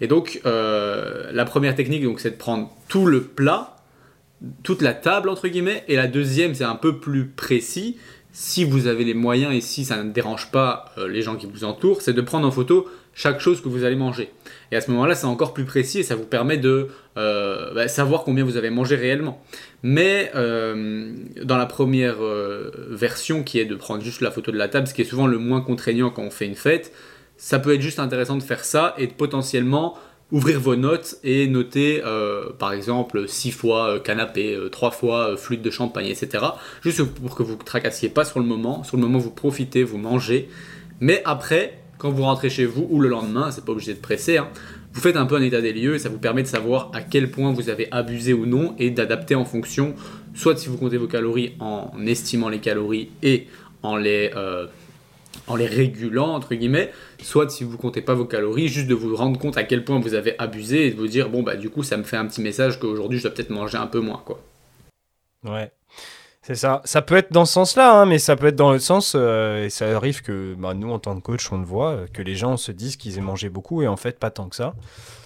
Et 0.00 0.06
donc, 0.06 0.40
euh, 0.46 1.30
la 1.32 1.44
première 1.44 1.74
technique, 1.74 2.04
donc, 2.04 2.20
c'est 2.20 2.30
de 2.30 2.36
prendre 2.36 2.70
tout 2.88 3.06
le 3.06 3.22
plat 3.22 3.76
toute 4.62 4.82
la 4.82 4.94
table, 4.94 5.28
entre 5.28 5.48
guillemets. 5.48 5.84
Et 5.88 5.96
la 5.96 6.08
deuxième, 6.08 6.54
c'est 6.54 6.64
un 6.64 6.76
peu 6.76 6.98
plus 6.98 7.26
précis. 7.26 7.96
Si 8.32 8.64
vous 8.64 8.86
avez 8.86 9.04
les 9.04 9.14
moyens 9.14 9.54
et 9.54 9.60
si 9.60 9.84
ça 9.84 10.02
ne 10.02 10.10
dérange 10.10 10.50
pas 10.50 10.86
euh, 10.96 11.06
les 11.06 11.22
gens 11.22 11.36
qui 11.36 11.46
vous 11.46 11.64
entourent, 11.64 12.00
c'est 12.00 12.14
de 12.14 12.20
prendre 12.22 12.46
en 12.46 12.50
photo 12.50 12.88
chaque 13.14 13.40
chose 13.40 13.60
que 13.60 13.68
vous 13.68 13.84
allez 13.84 13.96
manger. 13.96 14.30
Et 14.70 14.76
à 14.76 14.80
ce 14.80 14.90
moment-là, 14.90 15.14
c'est 15.14 15.26
encore 15.26 15.52
plus 15.52 15.64
précis 15.64 15.98
et 15.98 16.02
ça 16.02 16.14
vous 16.14 16.24
permet 16.24 16.56
de 16.56 16.88
euh, 17.16 17.74
bah, 17.74 17.88
savoir 17.88 18.24
combien 18.24 18.44
vous 18.44 18.56
avez 18.56 18.70
mangé 18.70 18.96
réellement. 18.96 19.42
Mais 19.82 20.30
euh, 20.34 21.12
dans 21.42 21.58
la 21.58 21.66
première 21.66 22.16
version, 22.90 23.42
qui 23.42 23.58
est 23.58 23.64
de 23.64 23.76
prendre 23.76 24.02
juste 24.02 24.20
la 24.20 24.30
photo 24.30 24.50
de 24.50 24.58
la 24.58 24.68
table, 24.68 24.86
ce 24.86 24.94
qui 24.94 25.02
est 25.02 25.06
souvent 25.06 25.26
le 25.26 25.38
moins 25.38 25.60
contraignant 25.60 26.10
quand 26.10 26.22
on 26.22 26.30
fait 26.30 26.46
une 26.46 26.54
fête, 26.54 26.92
ça 27.36 27.58
peut 27.58 27.74
être 27.74 27.80
juste 27.80 27.98
intéressant 27.98 28.36
de 28.36 28.42
faire 28.42 28.64
ça 28.64 28.94
et 28.98 29.06
de 29.06 29.12
potentiellement 29.12 29.96
ouvrir 30.32 30.58
vos 30.58 30.76
notes 30.76 31.16
et 31.22 31.46
noter 31.46 32.02
euh, 32.04 32.50
par 32.58 32.72
exemple 32.72 33.28
6 33.28 33.50
fois 33.50 33.90
euh, 33.90 34.00
canapé, 34.00 34.58
3 34.72 34.88
euh, 34.88 34.92
fois 34.92 35.36
flûte 35.36 35.60
de 35.62 35.70
champagne, 35.70 36.06
etc. 36.06 36.44
Juste 36.82 37.02
pour 37.04 37.36
que 37.36 37.42
vous 37.42 37.52
ne 37.52 37.62
tracassiez 37.62 38.08
pas 38.08 38.24
sur 38.24 38.40
le 38.40 38.46
moment. 38.46 38.82
Sur 38.82 38.96
le 38.96 39.02
moment, 39.02 39.18
vous 39.18 39.30
profitez, 39.30 39.84
vous 39.84 39.98
mangez. 39.98 40.48
Mais 41.00 41.20
après, 41.24 41.78
quand 42.02 42.10
vous 42.10 42.24
rentrez 42.24 42.50
chez 42.50 42.66
vous 42.66 42.88
ou 42.90 42.98
le 42.98 43.08
lendemain, 43.08 43.52
c'est 43.52 43.64
pas 43.64 43.70
obligé 43.70 43.94
de 43.94 44.00
presser, 44.00 44.38
hein, 44.38 44.48
vous 44.92 45.00
faites 45.00 45.16
un 45.16 45.24
peu 45.24 45.36
un 45.36 45.42
état 45.42 45.60
des 45.60 45.72
lieux 45.72 45.94
et 45.94 45.98
ça 46.00 46.08
vous 46.08 46.18
permet 46.18 46.42
de 46.42 46.48
savoir 46.48 46.90
à 46.94 47.00
quel 47.00 47.30
point 47.30 47.52
vous 47.52 47.68
avez 47.68 47.86
abusé 47.92 48.32
ou 48.32 48.44
non 48.44 48.74
et 48.80 48.90
d'adapter 48.90 49.36
en 49.36 49.44
fonction, 49.44 49.94
soit 50.34 50.56
si 50.56 50.68
vous 50.68 50.76
comptez 50.76 50.96
vos 50.96 51.06
calories 51.06 51.54
en 51.60 51.92
estimant 52.04 52.48
les 52.48 52.58
calories 52.58 53.10
et 53.22 53.46
en 53.84 53.96
les 53.96 54.32
en 55.46 55.56
les 55.56 55.66
régulant, 55.66 56.34
entre 56.34 56.54
guillemets, 56.54 56.92
soit 57.22 57.48
si 57.50 57.64
vous 57.64 57.78
comptez 57.78 58.02
pas 58.02 58.14
vos 58.14 58.24
calories, 58.24 58.68
juste 58.68 58.88
de 58.88 58.94
vous 58.94 59.14
rendre 59.16 59.38
compte 59.38 59.56
à 59.56 59.64
quel 59.64 59.84
point 59.84 59.98
vous 60.00 60.14
avez 60.14 60.34
abusé 60.38 60.86
et 60.86 60.90
de 60.90 60.96
vous 60.96 61.06
dire, 61.06 61.30
bon, 61.30 61.42
bah 61.42 61.56
du 61.56 61.70
coup, 61.70 61.82
ça 61.82 61.96
me 61.96 62.02
fait 62.02 62.16
un 62.16 62.26
petit 62.26 62.40
message 62.40 62.78
qu'aujourd'hui, 62.78 63.18
je 63.18 63.24
dois 63.24 63.32
peut-être 63.32 63.50
manger 63.50 63.78
un 63.78 63.86
peu 63.86 64.00
moins, 64.00 64.22
quoi. 64.24 64.42
Ouais. 65.44 65.70
C'est 66.42 66.56
ça. 66.56 66.82
Ça 66.84 67.02
peut 67.02 67.14
être 67.14 67.32
dans 67.32 67.44
ce 67.44 67.52
sens-là, 67.52 68.00
hein, 68.00 68.06
mais 68.06 68.18
ça 68.18 68.34
peut 68.34 68.48
être 68.48 68.56
dans 68.56 68.72
l'autre 68.72 68.82
sens. 68.82 69.14
Euh, 69.14 69.64
et 69.64 69.70
ça 69.70 69.96
arrive 69.96 70.22
que 70.22 70.54
bah, 70.58 70.74
nous, 70.74 70.90
en 70.90 70.98
tant 70.98 71.14
que 71.14 71.20
coach, 71.20 71.50
on 71.52 71.58
le 71.58 71.64
voit, 71.64 71.90
euh, 71.90 72.06
que 72.12 72.20
les 72.20 72.34
gens 72.34 72.56
se 72.56 72.72
disent 72.72 72.96
qu'ils 72.96 73.16
aient 73.16 73.22
mangé 73.22 73.48
beaucoup 73.48 73.80
et 73.82 73.86
en 73.86 73.96
fait, 73.96 74.18
pas 74.18 74.30
tant 74.30 74.48
que 74.48 74.56
ça. 74.56 74.74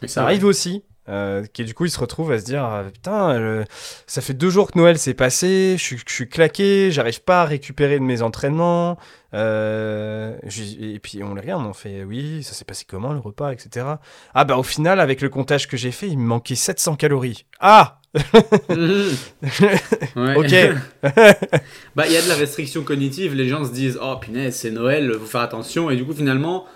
ça 0.06 0.24
arrive 0.24 0.44
aussi. 0.44 0.84
Euh, 1.08 1.44
qui 1.52 1.62
du 1.62 1.72
coup 1.72 1.84
il 1.84 1.90
se 1.90 2.00
retrouve 2.00 2.32
à 2.32 2.40
se 2.40 2.44
dire 2.44 2.64
ah, 2.64 2.82
putain 2.92 3.64
ça 4.08 4.20
fait 4.20 4.34
deux 4.34 4.50
jours 4.50 4.72
que 4.72 4.76
Noël 4.76 4.98
s'est 4.98 5.14
passé 5.14 5.76
je, 5.78 5.94
suis 6.04 6.28
claqué 6.28 6.90
j'arrive 6.90 7.22
pas 7.22 7.42
à 7.42 7.44
récupérer 7.44 8.00
de 8.00 8.04
mes 8.04 8.22
entraînements 8.22 8.98
euh, 9.32 10.36
et 10.42 10.98
puis 10.98 11.22
on 11.22 11.34
les 11.34 11.42
regarde 11.42 11.64
on 11.64 11.74
fait 11.74 12.02
oui 12.02 12.42
ça 12.42 12.54
s'est 12.54 12.64
passé 12.64 12.84
comment 12.88 13.12
le 13.12 13.20
repas 13.20 13.52
etc 13.52 13.86
ah 14.34 14.44
bah 14.44 14.56
au 14.56 14.64
final 14.64 14.98
avec 14.98 15.20
le 15.20 15.28
comptage 15.28 15.68
que 15.68 15.76
j'ai 15.76 15.92
fait 15.92 16.08
il 16.08 16.18
me 16.18 16.26
manquait 16.26 16.56
700 16.56 16.96
calories. 16.96 17.46
Ah 17.60 18.00
ok. 18.16 18.24
Bah 21.94 22.06
il 22.06 22.12
y 22.12 22.16
a 22.16 22.22
de 22.22 22.28
la 22.28 22.34
restriction 22.34 22.82
cognitive 22.82 23.32
les 23.34 23.46
gens 23.46 23.64
se 23.64 23.70
disent 23.70 23.96
oh 24.02 24.16
punaise 24.20 24.56
c'est 24.56 24.72
Noël 24.72 25.12
faut 25.20 25.26
faire 25.26 25.42
attention 25.42 25.88
et 25.88 25.94
du 25.94 26.04
coup 26.04 26.14
finalement 26.14 26.66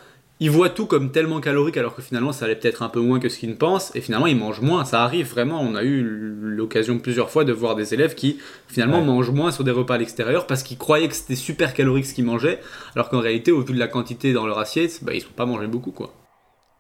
ils 0.40 0.50
voient 0.50 0.70
tout 0.70 0.86
comme 0.86 1.12
tellement 1.12 1.40
calorique 1.40 1.76
alors 1.76 1.94
que 1.94 2.00
finalement 2.00 2.32
ça 2.32 2.46
allait 2.46 2.56
peut-être 2.56 2.82
un 2.82 2.88
peu 2.88 3.00
moins 3.00 3.20
que 3.20 3.28
ce 3.28 3.38
qu'ils 3.38 3.50
ne 3.50 3.54
pensent 3.54 3.94
et 3.94 4.00
finalement 4.00 4.26
ils 4.26 4.36
mangent 4.36 4.62
moins. 4.62 4.86
Ça 4.86 5.04
arrive 5.04 5.28
vraiment. 5.28 5.60
On 5.60 5.74
a 5.74 5.84
eu 5.84 6.02
l'occasion 6.02 6.98
plusieurs 6.98 7.30
fois 7.30 7.44
de 7.44 7.52
voir 7.52 7.76
des 7.76 7.92
élèves 7.92 8.14
qui 8.14 8.38
finalement 8.66 9.02
mangent 9.02 9.30
moins 9.30 9.52
sur 9.52 9.64
des 9.64 9.70
repas 9.70 9.94
à 9.94 9.98
l'extérieur 9.98 10.46
parce 10.46 10.62
qu'ils 10.62 10.78
croyaient 10.78 11.08
que 11.08 11.14
c'était 11.14 11.36
super 11.36 11.74
calorique 11.74 12.06
ce 12.06 12.14
qu'ils 12.14 12.24
mangeaient 12.24 12.60
alors 12.96 13.10
qu'en 13.10 13.20
réalité 13.20 13.52
au 13.52 13.60
vu 13.60 13.74
de 13.74 13.78
la 13.78 13.88
quantité 13.88 14.32
dans 14.32 14.46
leur 14.46 14.58
assiette, 14.58 15.04
bah, 15.04 15.12
ils 15.14 15.20
sont 15.20 15.28
pas 15.36 15.46
mangé 15.46 15.66
beaucoup 15.66 15.90
quoi. 15.90 16.14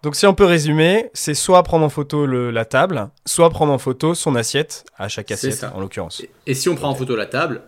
Donc 0.02 0.16
si 0.16 0.26
on 0.26 0.32
peut 0.32 0.46
résumer, 0.46 1.10
c'est 1.12 1.34
soit 1.34 1.62
prendre 1.62 1.84
en 1.84 1.90
photo 1.90 2.24
la 2.24 2.64
table, 2.64 3.10
soit 3.26 3.50
prendre 3.50 3.72
en 3.74 3.78
photo 3.78 4.14
son 4.14 4.34
assiette 4.34 4.86
à 4.96 5.08
chaque 5.08 5.30
assiette 5.30 5.66
en 5.74 5.80
l'occurrence. 5.80 6.22
Et, 6.46 6.54
si 6.54 6.70
on 6.70 6.74
prend 6.74 6.88
en 6.88 6.94
photo 6.94 7.14
la 7.14 7.26
table, 7.26 7.60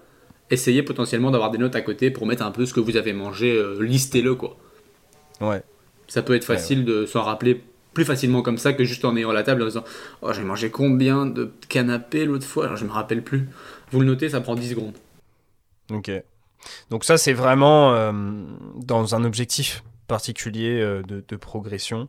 essayez 0.51 0.83
potentiellement 0.83 1.31
d'avoir 1.31 1.51
des 1.51 1.59
notes 1.59 1.77
à 1.77 1.83
côté 1.83 2.11
pour 2.11 2.27
mettre 2.27 2.43
un 2.43 2.51
peu 2.51 2.65
ce 2.65 2.73
que 2.73 2.81
vous 2.81 2.97
avez 2.97 3.13
mangé, 3.13 3.55
euh, 3.55 3.77
listez-le 3.83 4.35
quoi. 4.35 4.57
Ouais. 5.43 5.63
Ça 6.09 6.23
peut 6.23 6.35
être 6.35 6.45
facile 6.45 6.85
de 6.85 7.07
s'en 7.07 7.23
rappeler 7.23 7.63
plus 7.95 8.05
facilement 8.05 8.43
comme 8.43 8.59
ça 8.59 8.73
que 8.73 8.85
juste 8.85 9.05
en 9.05 9.17
ayant 9.17 9.33
la 9.33 9.43
table 9.43 9.63
en 9.63 9.67
disant 9.67 9.85
Oh, 10.23 10.33
j'ai 10.33 10.43
mangé 10.43 10.71
combien 10.71 11.27
de 11.27 11.53
canapés 11.69 12.25
l'autre 12.25 12.47
fois? 12.47 12.65
Alors 12.65 12.77
je 12.77 12.85
me 12.85 12.91
rappelle 12.91 13.23
plus. 13.23 13.49
Vous 13.91 14.01
le 14.01 14.07
notez, 14.07 14.31
ça 14.31 14.41
prend 14.41 14.55
10 14.55 14.71
secondes. 14.71 14.97
Ok. 15.91 16.11
Donc, 16.91 17.05
ça, 17.05 17.19
c'est 17.19 17.33
vraiment 17.33 17.95
euh, 17.95 18.13
dans 18.77 19.15
un 19.15 19.25
objectif 19.25 19.83
particulier 20.07 20.81
euh, 20.81 21.03
de, 21.03 21.37
progression. 21.37 22.09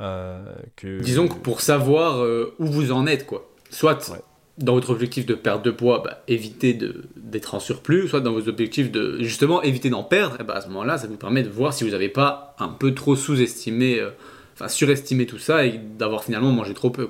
Euh, 0.00 0.54
que... 0.76 1.00
Disons 1.00 1.28
que 1.28 1.34
pour 1.34 1.60
savoir 1.60 2.24
où 2.58 2.66
vous 2.66 2.92
en 2.92 3.06
êtes, 3.06 3.26
quoi. 3.26 3.48
Soit 3.70 4.12
dans 4.60 4.74
votre 4.74 4.90
objectif 4.90 5.26
de 5.26 5.34
perte 5.34 5.64
de 5.64 5.70
poids, 5.70 6.02
bah, 6.04 6.22
éviter 6.28 6.78
d'être 7.16 7.54
en 7.54 7.60
surplus, 7.60 8.08
soit 8.08 8.20
dans 8.20 8.32
vos 8.32 8.48
objectifs 8.48 8.92
de 8.92 9.22
justement 9.22 9.62
éviter 9.62 9.90
d'en 9.90 10.04
perdre, 10.04 10.40
et 10.40 10.44
bah, 10.44 10.54
à 10.54 10.60
ce 10.60 10.68
moment-là, 10.68 10.98
ça 10.98 11.06
vous 11.06 11.16
permet 11.16 11.42
de 11.42 11.48
voir 11.48 11.72
si 11.72 11.84
vous 11.84 11.90
n'avez 11.90 12.08
pas 12.08 12.54
un 12.58 12.68
peu 12.68 12.94
trop 12.94 13.16
sous-estimé, 13.16 13.98
euh, 13.98 14.10
enfin 14.54 14.68
surestimé 14.68 15.26
tout 15.26 15.38
ça 15.38 15.64
et 15.64 15.78
d'avoir 15.78 16.24
finalement 16.24 16.52
mangé 16.52 16.74
trop 16.74 16.90
peu. 16.90 17.08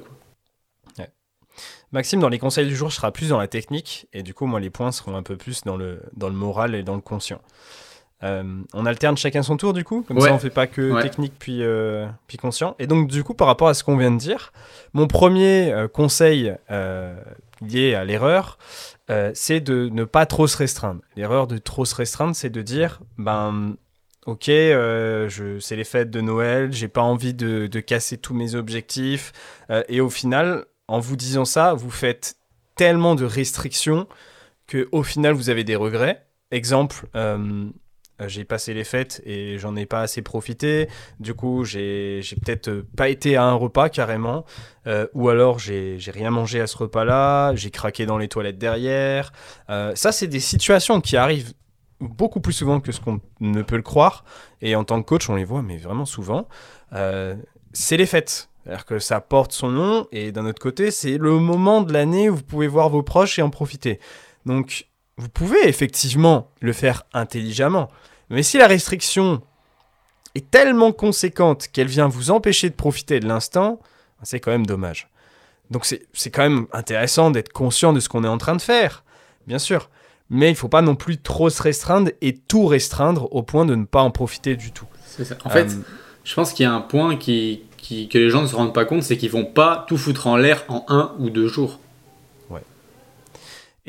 Maxime, 1.92 2.20
dans 2.20 2.28
les 2.28 2.38
conseils 2.38 2.68
du 2.68 2.76
jour, 2.76 2.88
je 2.88 2.94
serai 2.94 3.10
plus 3.10 3.30
dans 3.30 3.38
la 3.38 3.48
technique, 3.48 4.06
et 4.12 4.22
du 4.22 4.32
coup, 4.32 4.46
moi, 4.46 4.60
les 4.60 4.70
points 4.70 4.92
seront 4.92 5.16
un 5.16 5.24
peu 5.24 5.36
plus 5.36 5.62
dans 5.64 5.76
le, 5.76 6.00
dans 6.14 6.28
le 6.28 6.36
moral 6.36 6.76
et 6.76 6.84
dans 6.84 6.94
le 6.94 7.00
conscient. 7.00 7.40
On 8.22 8.86
alterne 8.86 9.16
chacun 9.16 9.42
son 9.42 9.56
tour 9.56 9.72
du 9.72 9.84
coup, 9.84 10.02
comme 10.02 10.20
ça 10.20 10.32
on 10.32 10.38
fait 10.38 10.50
pas 10.50 10.66
que 10.66 11.00
technique 11.02 11.34
puis, 11.38 11.62
puis 12.26 12.36
conscient. 12.36 12.76
Et 12.78 12.86
donc 12.86 13.08
du 13.08 13.24
coup 13.24 13.34
par 13.34 13.46
rapport 13.46 13.68
à 13.68 13.74
ce 13.74 13.84
qu'on 13.84 13.96
vient 13.96 14.10
de 14.10 14.18
dire, 14.18 14.52
mon 14.92 15.06
premier 15.06 15.74
conseil 15.92 16.54
lié 17.62 17.94
à 17.94 18.04
l'erreur, 18.04 18.58
c'est 19.34 19.60
de 19.60 19.88
ne 19.90 20.04
pas 20.04 20.26
trop 20.26 20.46
se 20.46 20.56
restreindre. 20.56 21.00
L'erreur 21.16 21.46
de 21.46 21.58
trop 21.58 21.84
se 21.84 21.94
restreindre, 21.94 22.36
c'est 22.36 22.50
de 22.50 22.62
dire, 22.62 23.00
ben 23.18 23.76
ok, 24.26 24.48
euh, 24.48 25.58
c'est 25.60 25.76
les 25.76 25.84
fêtes 25.84 26.10
de 26.10 26.20
Noël, 26.20 26.72
j'ai 26.72 26.88
pas 26.88 27.02
envie 27.02 27.34
de, 27.34 27.66
casser 27.80 28.18
tous 28.18 28.34
mes 28.34 28.54
objectifs. 28.54 29.32
Euh, 29.70 29.82
et 29.88 30.00
au 30.00 30.10
final, 30.10 30.66
en 30.88 31.00
vous 31.00 31.16
disant 31.16 31.44
ça, 31.44 31.74
vous 31.74 31.90
faites 31.90 32.36
tellement 32.76 33.14
de 33.14 33.24
restrictions 33.24 34.06
que 34.66 34.88
au 34.92 35.02
final, 35.02 35.34
vous 35.34 35.50
avez 35.50 35.64
des 35.64 35.76
regrets. 35.76 36.26
Exemple, 36.50 37.06
euh, 37.16 37.68
j'ai 38.26 38.44
passé 38.44 38.74
les 38.74 38.84
fêtes 38.84 39.22
et 39.24 39.58
j'en 39.58 39.76
ai 39.76 39.86
pas 39.86 40.00
assez 40.02 40.22
profité. 40.22 40.88
Du 41.18 41.34
coup, 41.34 41.64
j'ai 41.64 42.20
peut-être 42.44 42.84
pas 42.96 43.08
été 43.08 43.36
à 43.36 43.44
un 43.44 43.54
repas 43.54 43.88
carrément. 43.88 44.44
ou 45.14 45.28
alors, 45.28 45.58
j'ai 45.58 45.98
rien 46.08 46.30
mangé 46.30 46.60
à 46.60 46.66
ce 46.66 46.76
repas-là. 46.76 47.54
J'ai 47.54 47.70
craqué 47.70 48.06
dans 48.06 48.18
les 48.18 48.28
toilettes 48.28 48.58
derrière. 48.58 49.32
ça, 49.68 50.12
c'est 50.12 50.28
des 50.28 50.40
situations 50.40 51.00
qui 51.00 51.16
arrivent 51.16 51.52
beaucoup 52.00 52.40
plus 52.40 52.52
souvent 52.52 52.80
que 52.80 52.92
ce 52.92 53.00
qu'on 53.00 53.20
ne 53.40 53.62
peut 53.62 53.76
le 53.76 53.82
croire. 53.82 54.24
Et 54.62 54.74
en 54.74 54.84
tant 54.84 55.02
que 55.02 55.08
coach, 55.08 55.28
on 55.28 55.36
les 55.36 55.44
voit, 55.44 55.62
mais 55.62 55.76
vraiment 55.76 56.06
souvent. 56.06 56.48
Euh, 56.92 57.36
c'est 57.72 57.96
les 57.96 58.06
fêtes. 58.06 58.48
C'est-à-dire 58.64 58.84
que 58.84 58.98
ça 58.98 59.20
porte 59.20 59.52
son 59.52 59.70
nom, 59.70 60.06
et 60.12 60.32
d'un 60.32 60.44
autre 60.46 60.60
côté, 60.60 60.90
c'est 60.90 61.16
le 61.16 61.32
moment 61.38 61.80
de 61.80 61.92
l'année 61.92 62.28
où 62.28 62.36
vous 62.36 62.42
pouvez 62.42 62.66
voir 62.66 62.90
vos 62.90 63.02
proches 63.02 63.38
et 63.38 63.42
en 63.42 63.48
profiter. 63.48 64.00
Donc, 64.44 64.86
vous 65.16 65.28
pouvez 65.28 65.66
effectivement 65.66 66.50
le 66.60 66.72
faire 66.72 67.04
intelligemment. 67.14 67.88
Mais 68.30 68.42
si 68.42 68.58
la 68.58 68.66
restriction 68.66 69.42
est 70.34 70.50
tellement 70.50 70.92
conséquente 70.92 71.68
qu'elle 71.68 71.88
vient 71.88 72.08
vous 72.08 72.30
empêcher 72.30 72.70
de 72.70 72.74
profiter 72.74 73.20
de 73.20 73.26
l'instant, 73.26 73.80
c'est 74.22 74.40
quand 74.40 74.52
même 74.52 74.66
dommage. 74.66 75.08
Donc 75.70 75.84
c'est 75.84 76.30
quand 76.30 76.42
même 76.42 76.66
intéressant 76.72 77.30
d'être 77.30 77.52
conscient 77.52 77.92
de 77.92 78.00
ce 78.00 78.08
qu'on 78.08 78.24
est 78.24 78.28
en 78.28 78.38
train 78.38 78.56
de 78.56 78.62
faire, 78.62 79.04
bien 79.46 79.58
sûr 79.58 79.90
mais 80.30 80.48
il 80.48 80.52
ne 80.52 80.56
faut 80.56 80.68
pas 80.68 80.80
non 80.80 80.94
plus 80.94 81.20
trop 81.20 81.50
se 81.50 81.60
restreindre 81.60 82.12
et 82.22 82.36
tout 82.36 82.66
restreindre 82.66 83.28
au 83.34 83.42
point 83.42 83.66
de 83.66 83.74
ne 83.74 83.84
pas 83.84 84.00
en 84.00 84.12
profiter 84.12 84.56
du 84.56 84.70
tout. 84.70 84.86
Ça. 85.04 85.36
En 85.44 85.50
fait, 85.50 85.66
euh, 85.66 85.82
je 86.24 86.34
pense 86.34 86.52
qu'il 86.52 86.62
y 86.62 86.66
a 86.68 86.72
un 86.72 86.80
point 86.80 87.16
qui, 87.16 87.64
qui, 87.76 88.08
que 88.08 88.16
les 88.16 88.30
gens 88.30 88.42
ne 88.42 88.46
se 88.46 88.54
rendent 88.54 88.72
pas 88.72 88.84
compte, 88.84 89.02
c'est 89.02 89.18
qu'ils 89.18 89.30
vont 89.30 89.44
pas 89.44 89.84
tout 89.88 89.98
foutre 89.98 90.28
en 90.28 90.36
l'air 90.36 90.64
en 90.68 90.84
un 90.88 91.14
ou 91.18 91.30
deux 91.30 91.48
jours. 91.48 91.80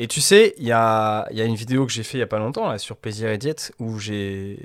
Et 0.02 0.08
tu 0.08 0.20
sais, 0.20 0.52
il 0.58 0.64
y 0.64 0.72
a, 0.72 1.28
y 1.30 1.40
a, 1.40 1.44
une 1.44 1.54
vidéo 1.54 1.86
que 1.86 1.92
j'ai 1.92 2.02
fait 2.02 2.18
il 2.18 2.20
y 2.22 2.24
a 2.24 2.26
pas 2.26 2.40
longtemps 2.40 2.68
là, 2.68 2.76
sur 2.78 2.96
Plaisir 2.96 3.28
et 3.28 3.38
Diète 3.38 3.72
où 3.78 4.00
j'ai 4.00 4.58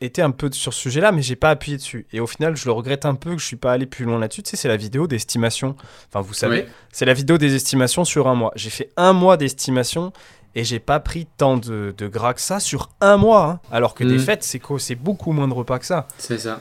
été 0.00 0.22
un 0.22 0.30
peu 0.30 0.48
sur 0.52 0.72
ce 0.72 0.80
sujet-là, 0.80 1.10
mais 1.10 1.22
j'ai 1.22 1.34
pas 1.34 1.50
appuyé 1.50 1.76
dessus. 1.76 2.06
Et 2.12 2.20
au 2.20 2.28
final, 2.28 2.54
je 2.54 2.66
le 2.66 2.70
regrette 2.70 3.04
un 3.04 3.16
peu 3.16 3.34
que 3.34 3.40
je 3.40 3.46
suis 3.46 3.56
pas 3.56 3.72
allé 3.72 3.84
plus 3.84 4.04
loin 4.04 4.20
là-dessus. 4.20 4.44
Tu 4.44 4.50
sais, 4.50 4.56
c'est 4.56 4.68
la 4.68 4.76
vidéo 4.76 5.08
d'estimation. 5.08 5.74
Enfin, 6.08 6.20
vous 6.20 6.34
savez, 6.34 6.66
c'est 6.92 7.04
la 7.04 7.14
vidéo 7.14 7.36
des 7.36 7.56
estimations 7.56 8.04
sur 8.04 8.28
un 8.28 8.36
mois. 8.36 8.52
J'ai 8.54 8.70
fait 8.70 8.90
un 8.96 9.12
mois 9.12 9.36
d'estimation 9.36 10.12
et 10.54 10.62
j'ai 10.62 10.78
pas 10.78 11.00
pris 11.00 11.26
tant 11.36 11.56
de, 11.56 11.92
de, 11.98 12.06
gras 12.06 12.32
que 12.32 12.40
ça 12.40 12.60
sur 12.60 12.90
un 13.00 13.16
mois. 13.16 13.50
Hein. 13.50 13.60
Alors 13.72 13.92
que 13.94 14.04
des 14.04 14.18
mm. 14.18 14.20
fêtes, 14.20 14.44
c'est 14.44 14.60
quoi? 14.60 14.78
C'est 14.78 14.94
beaucoup 14.94 15.32
moins 15.32 15.48
de 15.48 15.54
repas 15.54 15.80
que 15.80 15.86
ça. 15.86 16.06
C'est 16.16 16.38
ça. 16.38 16.60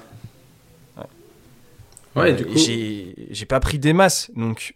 Ouais. 2.16 2.32
Euh, 2.32 2.34
du 2.34 2.46
coup... 2.46 2.58
J'ai 3.34 3.46
pas 3.46 3.60
pris 3.60 3.80
des 3.80 3.94
masses. 3.94 4.32
Donc, 4.36 4.74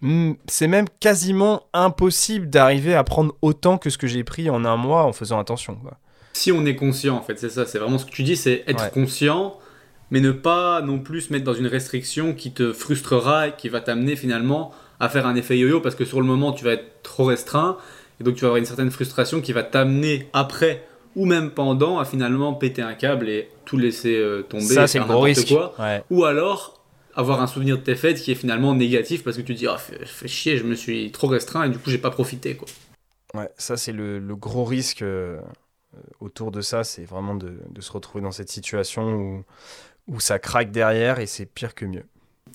c'est 0.48 0.68
même 0.68 0.88
quasiment 1.00 1.64
impossible 1.74 2.50
d'arriver 2.50 2.96
à 2.96 3.04
prendre 3.04 3.36
autant 3.42 3.78
que 3.78 3.90
ce 3.90 3.98
que 3.98 4.08
j'ai 4.08 4.24
pris 4.24 4.50
en 4.50 4.66
un 4.66 4.76
mois 4.76 5.04
en 5.04 5.14
faisant 5.14 5.40
attention. 5.40 5.76
Quoi. 5.76 5.98
Si 6.34 6.52
on 6.52 6.66
est 6.66 6.76
conscient, 6.76 7.16
en 7.16 7.22
fait, 7.22 7.40
c'est 7.40 7.50
ça. 7.50 7.66
C'est 7.66 7.80
vraiment 7.80 7.98
ce 7.98 8.06
que 8.06 8.12
tu 8.12 8.24
dis 8.24 8.36
c'est 8.36 8.64
être 8.68 8.92
conscient, 8.92 9.58
mais 10.12 10.20
ne 10.20 10.32
pas 10.32 10.82
non 10.82 11.00
plus 11.00 11.22
se 11.22 11.34
mettre 11.34 11.46
dans 11.46 11.54
une 11.54 11.68
restriction 11.68 12.34
qui 12.34 12.52
te 12.52 12.74
frustrera 12.74 13.50
et 13.50 13.52
qui 13.58 13.70
va 13.70 13.82
t'amener 13.82 14.16
finalement 14.16 14.72
à 15.00 15.10
faire 15.10 15.28
un 15.28 15.36
effet 15.36 15.58
yo-yo 15.58 15.80
parce 15.80 15.96
que 15.96 16.06
sur 16.06 16.20
le 16.20 16.28
moment, 16.28 16.52
tu 16.52 16.66
vas 16.66 16.74
être 16.74 17.04
trop 17.04 17.26
restreint 17.26 17.78
et 18.20 18.24
donc 18.24 18.36
tu 18.36 18.42
vas 18.42 18.48
avoir 18.48 18.58
une 18.58 18.66
certaine 18.66 18.92
frustration 18.92 19.42
qui 19.42 19.54
va 19.54 19.64
t'amener 19.64 20.28
après 20.34 20.86
ou 21.16 21.26
même 21.26 21.52
pendant 21.52 21.98
à 21.98 22.06
finalement 22.06 22.54
péter 22.54 22.82
un 22.82 22.94
câble 22.94 23.28
et 23.30 23.50
tout 23.66 23.78
laisser 23.78 24.16
euh, 24.16 24.44
tomber. 24.44 24.64
Ça, 24.64 24.88
c'est 24.88 25.00
gros 25.00 25.22
risque. 25.22 25.48
Quoi. 25.48 25.74
Ou 26.12 26.26
alors 26.26 26.77
avoir 27.18 27.42
un 27.42 27.48
souvenir 27.48 27.78
de 27.78 27.84
tes 27.84 27.96
fêtes 27.96 28.22
qui 28.22 28.32
est 28.32 28.36
finalement 28.36 28.76
négatif 28.76 29.24
parce 29.24 29.36
que 29.36 29.42
tu 29.42 29.56
te 29.56 29.60
dis, 29.60 29.68
oh, 29.68 29.78
fais, 29.78 30.28
chier, 30.28 30.58
je 30.58 30.64
me 30.64 30.76
suis 30.76 31.12
trop 31.12 31.28
restreint 31.28 31.64
et 31.66 31.70
du 31.70 31.80
coup, 31.80 31.90
j'ai 31.90 31.98
pas 31.98 32.12
profité. 32.12 32.56
Quoi. 32.56 32.68
Ouais, 33.34 33.50
ça, 33.58 33.76
c'est 33.76 33.92
le, 33.92 34.20
gros 34.36 34.64
risque 34.64 35.02
euh, 35.02 35.40
autour 36.20 36.52
de 36.52 36.62
ça, 36.62 36.84
c'est 36.84 37.04
vraiment 37.04 37.36
de, 37.36 37.58
de, 37.70 37.82
se 37.82 37.92
retrouver 37.92 38.24
dans 38.24 38.32
cette 38.32 38.50
situation 38.50 39.14
où, 39.14 39.44
où 40.08 40.20
ça 40.20 40.38
craque 40.38 40.72
derrière 40.72 41.20
et 41.20 41.26
c'est 41.26 41.48
pire 41.48 41.74
que 41.74 41.86
mieux. 41.86 42.06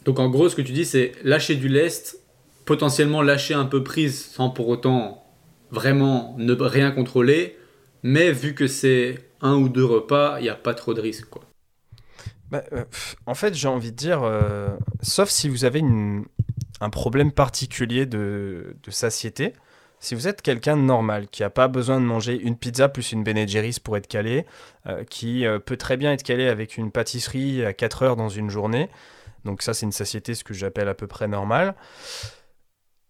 Donc 0.04 0.20
en 0.20 0.30
gros, 0.30 0.48
ce 0.48 0.54
que 0.54 0.62
tu 0.62 0.72
dis, 0.72 0.84
c'est 0.84 1.12
lâcher 1.24 1.56
du 1.56 1.68
lest, 1.68 2.20
potentiellement 2.64 3.20
lâcher 3.20 3.54
un 3.54 3.66
peu 3.66 3.82
prise 3.82 4.24
sans 4.24 4.48
pour 4.48 4.68
autant 4.68 5.26
vraiment 5.72 6.36
ne 6.38 6.54
rien 6.54 6.92
contrôler, 6.92 7.58
mais 8.04 8.30
vu 8.30 8.54
que 8.54 8.68
c'est 8.68 9.18
un 9.40 9.56
ou 9.56 9.68
deux 9.68 9.84
repas, 9.84 10.38
il 10.38 10.44
n'y 10.44 10.48
a 10.48 10.54
pas 10.54 10.74
trop 10.74 10.94
de 10.94 11.00
risques. 11.00 11.28
Quoi. 11.28 11.42
Bah, 12.52 12.62
euh, 12.74 12.84
en 13.24 13.34
fait, 13.34 13.54
j'ai 13.54 13.66
envie 13.66 13.92
de 13.92 13.96
dire, 13.96 14.22
euh, 14.22 14.76
sauf 15.00 15.30
si 15.30 15.48
vous 15.48 15.64
avez 15.64 15.82
un 16.80 16.90
problème 16.90 17.32
particulier 17.32 18.04
de, 18.04 18.76
satiété, 18.88 19.54
si 20.00 20.14
vous 20.14 20.28
êtes 20.28 20.42
quelqu'un 20.42 20.76
de 20.76 20.82
normal, 20.82 21.28
qui 21.28 21.40
n'a 21.40 21.48
pas 21.48 21.66
besoin 21.66 21.98
de 21.98 22.04
manger 22.04 22.38
une 22.38 22.56
pizza 22.56 22.90
plus 22.90 23.12
une 23.12 23.24
Ben 23.24 23.46
pour 23.82 23.96
être 23.96 24.06
calé, 24.06 24.44
euh, 24.86 25.02
qui 25.04 25.46
peut 25.64 25.78
très 25.78 25.96
bien 25.96 26.12
être 26.12 26.24
calé 26.24 26.46
avec 26.46 26.76
une 26.76 26.92
pâtisserie 26.92 27.64
à 27.64 27.72
4 27.72 28.02
heures 28.02 28.16
dans 28.16 28.28
une 28.28 28.50
journée, 28.50 28.90
donc 29.46 29.62
ça 29.62 29.72
c'est 29.72 29.86
une 29.86 29.92
satiété, 29.92 30.34
ce 30.34 30.44
que 30.44 30.52
j'appelle 30.52 30.88
à 30.88 30.94
peu 30.94 31.06
près 31.06 31.28
normal, 31.28 31.74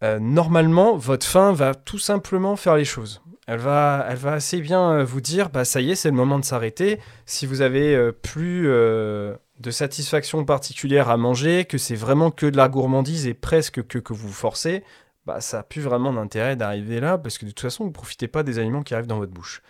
euh, 0.03 0.19
normalement, 0.19 0.97
votre 0.97 1.27
faim 1.27 1.53
va 1.53 1.75
tout 1.75 1.99
simplement 1.99 2.57
faire 2.57 2.77
les 2.77 2.85
choses. 2.85 3.22
Elle 3.49 3.59
va, 3.59 4.07
elle 4.09 4.17
va 4.17 4.35
assez 4.35 4.61
bien 4.61 4.93
euh, 4.93 5.05
vous 5.05 5.21
dire, 5.21 5.51
bah 5.51 5.65
ça 5.65 5.81
y 5.81 5.91
est, 5.91 5.95
c'est 5.97 6.11
le 6.11 6.15
moment 6.17 6.39
de 6.39 6.45
s'arrêter. 6.45 7.01
Si 7.27 7.45
vous 7.45 7.61
avez 7.61 7.95
euh, 7.95 8.13
plus 8.13 8.67
de 8.69 9.71
satisfaction 9.71 10.45
particulière 10.45 11.11
à 11.11 11.17
manger, 11.17 11.65
que 11.65 11.79
c'est 11.79 11.97
vraiment 11.97 12.31
que 12.31 12.47
de 12.47 12.57
la 12.57 12.69
gourmandise 12.69 13.27
et 13.27 13.35
presque 13.35 13.83
que, 13.87 13.99
que 13.99 14.13
vous 14.13 14.29
vous 14.29 14.35
forcez, 14.35 14.85
bah 15.27 15.41
ça 15.41 15.59
n'a 15.59 15.63
plus 15.65 15.81
vraiment 15.81 16.13
d'intérêt 16.13 16.57
d'arriver 16.57 17.01
là, 17.01 17.19
parce 17.19 17.39
que 17.39 17.45
de 17.45 17.51
toute 17.51 17.61
façon, 17.61 17.85
vous 17.85 17.91
ne 17.91 17.95
profitez 17.95 18.29
pas 18.29 18.43
des 18.43 18.59
aliments 18.59 18.83
qui 18.83 18.95
arrivent 18.95 19.07
dans 19.07 19.19
votre 19.19 19.33
bouche. 19.33 19.63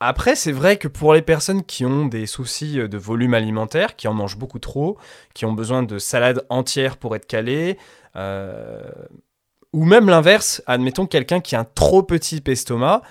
Après, 0.00 0.34
c'est 0.34 0.52
vrai 0.52 0.78
que 0.78 0.88
pour 0.88 1.14
les 1.14 1.22
personnes 1.22 1.62
qui 1.62 1.84
ont 1.84 2.06
des 2.06 2.26
soucis 2.26 2.74
de 2.76 2.98
volume 2.98 3.34
alimentaire, 3.34 3.94
qui 3.94 4.08
en 4.08 4.14
mangent 4.14 4.36
beaucoup 4.36 4.58
trop, 4.58 4.98
qui 5.32 5.44
ont 5.44 5.52
besoin 5.52 5.84
de 5.84 5.98
salades 5.98 6.44
entières 6.48 6.96
pour 6.96 7.14
être 7.14 7.26
calées, 7.26 7.78
ou 9.72 9.84
même 9.84 10.08
l'inverse, 10.08 10.62
admettons 10.66 11.06
quelqu'un 11.06 11.40
qui 11.40 11.56
a 11.56 11.60
un 11.60 11.64
trop 11.64 12.02
petit 12.02 12.42
estomac, 12.46 13.02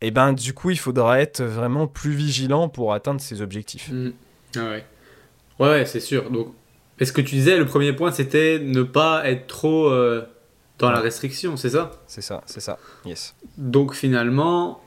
et 0.00 0.08
eh 0.08 0.10
ben 0.10 0.32
du 0.32 0.52
coup 0.52 0.70
il 0.70 0.78
faudra 0.78 1.20
être 1.20 1.42
vraiment 1.42 1.86
plus 1.86 2.10
vigilant 2.10 2.68
pour 2.68 2.92
atteindre 2.92 3.20
ses 3.20 3.40
objectifs. 3.40 3.90
Mm. 3.90 4.12
Ah 4.56 4.64
ouais. 4.68 4.84
Ouais, 5.58 5.86
c'est 5.86 6.00
sûr. 6.00 6.30
Donc, 6.30 6.48
est-ce 6.98 7.12
que 7.12 7.20
tu 7.20 7.36
disais 7.36 7.56
le 7.56 7.66
premier 7.66 7.92
point 7.92 8.10
c'était 8.10 8.58
ne 8.58 8.82
pas 8.82 9.22
être 9.28 9.46
trop 9.46 9.88
euh, 9.88 10.22
dans 10.78 10.90
la 10.90 11.00
restriction, 11.00 11.56
c'est 11.56 11.70
ça? 11.70 11.92
C'est 12.06 12.20
ça, 12.20 12.42
c'est 12.46 12.60
ça. 12.60 12.78
Yes. 13.04 13.34
Donc 13.56 13.94
finalement, 13.94 14.82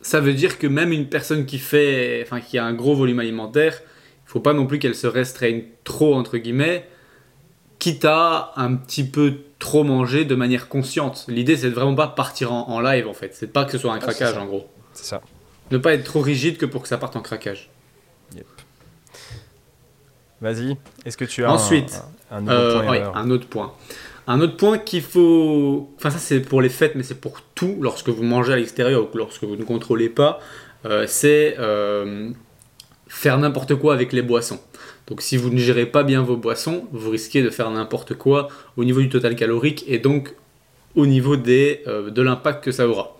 ça 0.00 0.20
veut 0.20 0.34
dire 0.34 0.58
que 0.58 0.66
même 0.66 0.92
une 0.92 1.08
personne 1.08 1.44
qui 1.44 1.58
fait, 1.58 2.22
enfin 2.24 2.40
qui 2.40 2.58
a 2.58 2.64
un 2.64 2.74
gros 2.74 2.94
volume 2.94 3.18
alimentaire, 3.18 3.80
il 4.26 4.30
faut 4.30 4.40
pas 4.40 4.52
non 4.52 4.66
plus 4.66 4.78
qu'elle 4.78 4.94
se 4.94 5.06
restreigne 5.06 5.64
trop 5.84 6.14
entre 6.14 6.38
guillemets 6.38 6.88
quitte 7.78 8.04
à 8.04 8.52
un 8.56 8.74
petit 8.74 9.04
peu 9.04 9.34
trop 9.58 9.84
manger 9.84 10.24
de 10.24 10.34
manière 10.34 10.68
consciente. 10.68 11.24
L'idée, 11.28 11.56
c'est 11.56 11.70
de 11.70 11.74
vraiment 11.74 11.94
pas 11.94 12.08
partir 12.08 12.52
en, 12.52 12.80
live, 12.80 13.08
en 13.08 13.14
fait. 13.14 13.34
C'est 13.34 13.52
pas 13.52 13.64
que 13.64 13.72
ce 13.72 13.78
soit 13.78 13.92
un 13.92 13.98
craquage, 13.98 14.36
en 14.36 14.46
gros. 14.46 14.66
C'est 14.92 15.06
ça. 15.06 15.20
Ne 15.70 15.78
pas 15.78 15.94
être 15.94 16.04
trop 16.04 16.20
rigide 16.20 16.56
que 16.56 16.66
pour 16.66 16.82
que 16.82 16.88
ça 16.88 16.98
parte 16.98 17.16
en 17.16 17.20
craquage. 17.20 17.70
Yep. 18.36 18.46
Vas-y, 20.40 20.76
est-ce 21.04 21.16
que 21.16 21.24
tu 21.24 21.44
as 21.44 21.50
Ensuite, 21.50 22.02
un, 22.30 22.46
autre 22.46 22.52
euh, 22.52 22.82
point 22.82 23.12
un 23.14 23.30
autre 23.30 23.46
point. 23.48 23.72
Un 24.28 24.40
autre 24.40 24.56
point 24.56 24.78
qu'il 24.78 25.02
faut... 25.02 25.90
Enfin, 25.96 26.10
ça, 26.10 26.18
c'est 26.18 26.40
pour 26.40 26.60
les 26.60 26.68
fêtes, 26.68 26.94
mais 26.94 27.02
c'est 27.02 27.20
pour 27.20 27.40
tout, 27.54 27.78
lorsque 27.80 28.08
vous 28.08 28.22
mangez 28.22 28.52
à 28.52 28.56
l'extérieur 28.56 29.02
ou 29.02 29.16
lorsque 29.16 29.42
vous 29.42 29.56
ne 29.56 29.64
contrôlez 29.64 30.10
pas, 30.10 30.38
euh, 30.84 31.06
c'est 31.08 31.56
euh, 31.58 32.30
faire 33.08 33.38
n'importe 33.38 33.74
quoi 33.74 33.94
avec 33.94 34.12
les 34.12 34.22
boissons. 34.22 34.60
Donc 35.08 35.22
si 35.22 35.38
vous 35.38 35.50
ne 35.50 35.58
gérez 35.58 35.86
pas 35.86 36.02
bien 36.02 36.22
vos 36.22 36.36
boissons, 36.36 36.86
vous 36.92 37.10
risquez 37.10 37.42
de 37.42 37.48
faire 37.48 37.70
n'importe 37.70 38.14
quoi 38.14 38.48
au 38.76 38.84
niveau 38.84 39.00
du 39.00 39.08
total 39.08 39.36
calorique 39.36 39.84
et 39.88 39.98
donc 39.98 40.34
au 40.94 41.06
niveau 41.06 41.34
euh, 41.34 42.10
de 42.10 42.22
l'impact 42.22 42.62
que 42.62 42.72
ça 42.72 42.86
aura. 42.86 43.16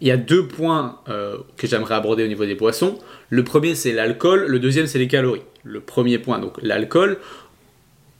Il 0.00 0.06
y 0.06 0.12
a 0.12 0.16
deux 0.16 0.46
points 0.46 1.00
euh, 1.08 1.38
que 1.56 1.66
j'aimerais 1.66 1.96
aborder 1.96 2.22
au 2.22 2.28
niveau 2.28 2.46
des 2.46 2.54
boissons. 2.54 2.98
Le 3.30 3.42
premier 3.42 3.74
c'est 3.74 3.92
l'alcool, 3.92 4.46
le 4.46 4.60
deuxième 4.60 4.86
c'est 4.86 4.98
les 4.98 5.08
calories. 5.08 5.42
Le 5.64 5.80
premier 5.80 6.18
point, 6.18 6.38
donc 6.38 6.56
l'alcool, 6.62 7.18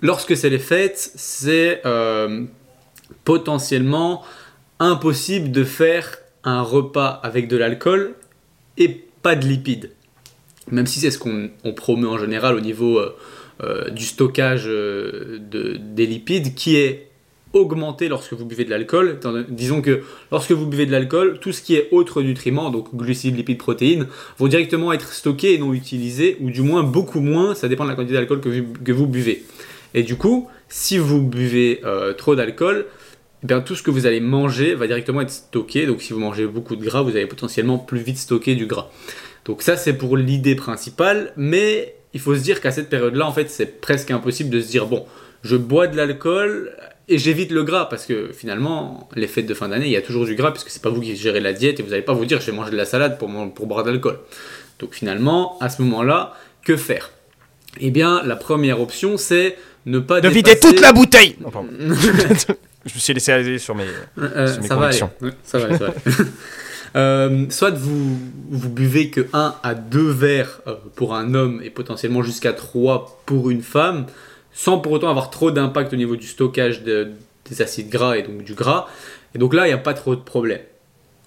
lorsque 0.02 0.37
c'est 0.37 0.50
les 0.50 0.59
fêtes, 0.59 1.12
c'est 1.14 1.81
euh, 1.87 2.45
potentiellement 3.25 4.25
impossible 4.81 5.52
de 5.52 5.62
faire 5.62 6.19
un 6.43 6.62
repas 6.62 7.21
avec 7.23 7.47
de 7.47 7.57
l'alcool 7.57 8.14
et 8.76 8.88
pas 9.23 9.37
de 9.37 9.47
lipides. 9.47 9.93
Même 10.71 10.87
si 10.87 11.01
c'est 11.01 11.11
ce 11.11 11.19
qu'on 11.19 11.51
promeut 11.75 12.09
en 12.09 12.19
général 12.19 12.55
au 12.55 12.61
niveau 12.61 13.01
du 13.91 14.05
stockage 14.05 14.67
de, 14.67 15.79
des 15.81 16.07
lipides, 16.07 16.55
qui 16.55 16.77
est 16.77 17.09
augmenter 17.53 18.09
lorsque 18.09 18.33
vous 18.33 18.45
buvez 18.45 18.65
de 18.65 18.71
l'alcool. 18.71 19.19
Disons 19.49 19.81
que 19.81 20.03
lorsque 20.31 20.53
vous 20.53 20.67
buvez 20.67 20.87
de 20.87 20.93
l'alcool, 20.93 21.39
tout 21.41 21.53
ce 21.53 21.63
qui 21.63 21.75
est 21.75 21.89
autre 21.93 22.23
nutriments, 22.23 22.71
donc 22.71 22.95
glucides, 22.95 23.37
lipides, 23.37 23.59
protéines, 23.59 24.07
vont 24.39 24.49
directement 24.49 24.93
être 24.93 25.13
stockés 25.13 25.55
et 25.55 25.59
non 25.59 25.73
utilisés, 25.73 26.37
ou 26.41 26.51
du 26.51 26.63
moins 26.63 26.83
beaucoup 26.83 27.21
moins, 27.21 27.55
ça 27.55 27.69
dépend 27.69 27.85
de 27.85 27.91
la 27.91 27.97
quantité 27.97 28.15
d'alcool 28.15 28.41
que, 28.41 28.93
vous 28.93 29.07
buvez. 29.07 29.45
Et 29.95 30.03
du 30.03 30.17
coup, 30.17 30.49
si 30.69 30.99
vous 30.99 31.23
buvez 31.23 31.81
euh, 31.85 32.13
trop 32.13 32.37
d'alcool, 32.37 32.87
eh 33.43 33.47
bien, 33.47 33.61
tout 33.61 33.75
ce 33.75 33.83
que 33.83 33.91
vous 33.91 34.07
allez 34.07 34.21
manger 34.21 34.75
va 34.75 34.87
directement 34.87 35.21
être 35.21 35.31
stocké. 35.31 35.87
Donc 35.87 36.03
si 36.03 36.13
vous 36.13 36.19
mangez 36.19 36.47
beaucoup 36.47 36.77
de 36.77 36.85
gras, 36.85 37.03
vous 37.03 37.11
allez 37.11 37.27
potentiellement 37.27 37.79
plus 37.79 38.01
vite 38.01 38.19
stocker 38.19 38.55
du 38.55 38.67
gras. 38.67 38.91
Donc 39.49 39.62
ça, 39.62 39.76
c'est 39.76 39.95
pour 39.95 40.17
l'idée 40.17 40.55
principale, 40.55 41.33
mais 41.37 41.97
il 42.14 42.21
faut 42.21 42.37
se 42.37 42.40
dire 42.40 42.61
qu'à 42.61 42.71
cette 42.71 42.88
période-là, 42.88 43.26
en 43.26 43.33
fait, 43.33 43.50
c'est 43.50 43.81
presque 43.81 44.12
impossible 44.12 44.50
de 44.50 44.61
se 44.61 44.69
dire, 44.69 44.87
bon, 44.87 45.07
je 45.43 45.57
bois 45.57 45.88
de 45.88 45.97
l'alcool, 45.97 46.73
et 47.09 47.19
j'évite 47.19 47.50
le 47.50 47.64
gras 47.64 47.87
parce 47.87 48.05
que 48.05 48.31
finalement, 48.33 49.09
les 49.14 49.26
fêtes 49.26 49.47
de 49.47 49.55
fin 49.55 49.69
d'année, 49.69 49.87
il 49.87 49.93
y 49.93 49.97
a 49.97 50.02
toujours 50.02 50.26
du 50.26 50.35
gras 50.35 50.50
puisque 50.50 50.69
c'est 50.69 50.83
pas 50.83 50.90
vous 50.90 51.00
qui 51.00 51.17
gérez 51.17 51.40
la 51.40 51.55
diète 51.55 51.81
et 51.81 51.83
vous 51.83 51.90
n'allez 51.90 52.02
pas 52.02 52.12
vous 52.12 52.26
dire 52.26 52.40
je 52.40 52.50
vais 52.50 52.57
manger 52.57 52.71
de 52.71 52.76
la 52.76 52.85
salade 52.85 53.19
pour, 53.19 53.31
pour 53.55 53.67
boire 53.67 53.83
de 53.83 53.90
l'alcool. 53.90 54.19
Donc 54.78 54.93
finalement, 54.93 55.59
à 55.61 55.71
ce 55.71 55.81
moment-là, 55.83 56.35
que 56.62 56.76
faire? 56.76 57.11
Eh 57.81 57.90
bien, 57.90 58.23
la 58.25 58.37
première 58.37 58.81
option, 58.81 59.17
c'est 59.17 59.57
ne 59.87 59.99
pas 60.00 60.21
de 60.21 60.28
vider 60.28 60.59
toute 60.61 60.81
la 60.81 60.93
bouteille. 60.93 61.37
je 62.85 62.95
me 62.95 62.99
suis 62.99 63.14
laissé 63.14 63.33
aller 63.33 63.59
sur 63.59 63.75
mes, 63.75 63.85
euh, 64.19 64.47
ça, 64.47 64.76
va 64.76 64.93
ça 64.93 65.11
va 65.19 65.31
ça 65.45 65.59
va. 65.59 65.95
Euh, 66.99 67.47
soit 67.50 67.71
vous, 67.71 68.19
vous 68.50 68.71
buvez 68.71 69.11
que 69.11 69.28
1 69.33 69.55
à 69.62 69.75
2 69.75 70.11
verres 70.11 70.61
euh, 70.67 70.75
pour 70.97 71.14
un 71.14 71.35
homme 71.35 71.61
et 71.62 71.71
potentiellement 71.71 72.23
jusqu'à 72.23 72.52
3 72.52 73.23
pour 73.25 73.50
une 73.50 73.62
femme 73.62 74.07
sans 74.52 74.78
pour 74.78 74.90
autant 74.93 75.09
avoir 75.09 75.31
trop 75.31 75.52
d'impact 75.52 75.93
au 75.93 75.97
niveau 75.97 76.17
du 76.17 76.26
stockage 76.26 76.83
des 76.83 77.62
acides 77.62 77.88
gras 77.88 78.17
et 78.17 78.23
donc 78.23 78.43
du 78.43 78.55
gras. 78.55 78.88
Et 79.35 79.38
donc 79.38 79.55
là, 79.55 79.67
il 79.67 79.69
n'y 79.69 79.75
a 79.75 79.78
pas 79.78 79.95
trop 79.95 80.17
de 80.17 80.21
problème. 80.21 80.62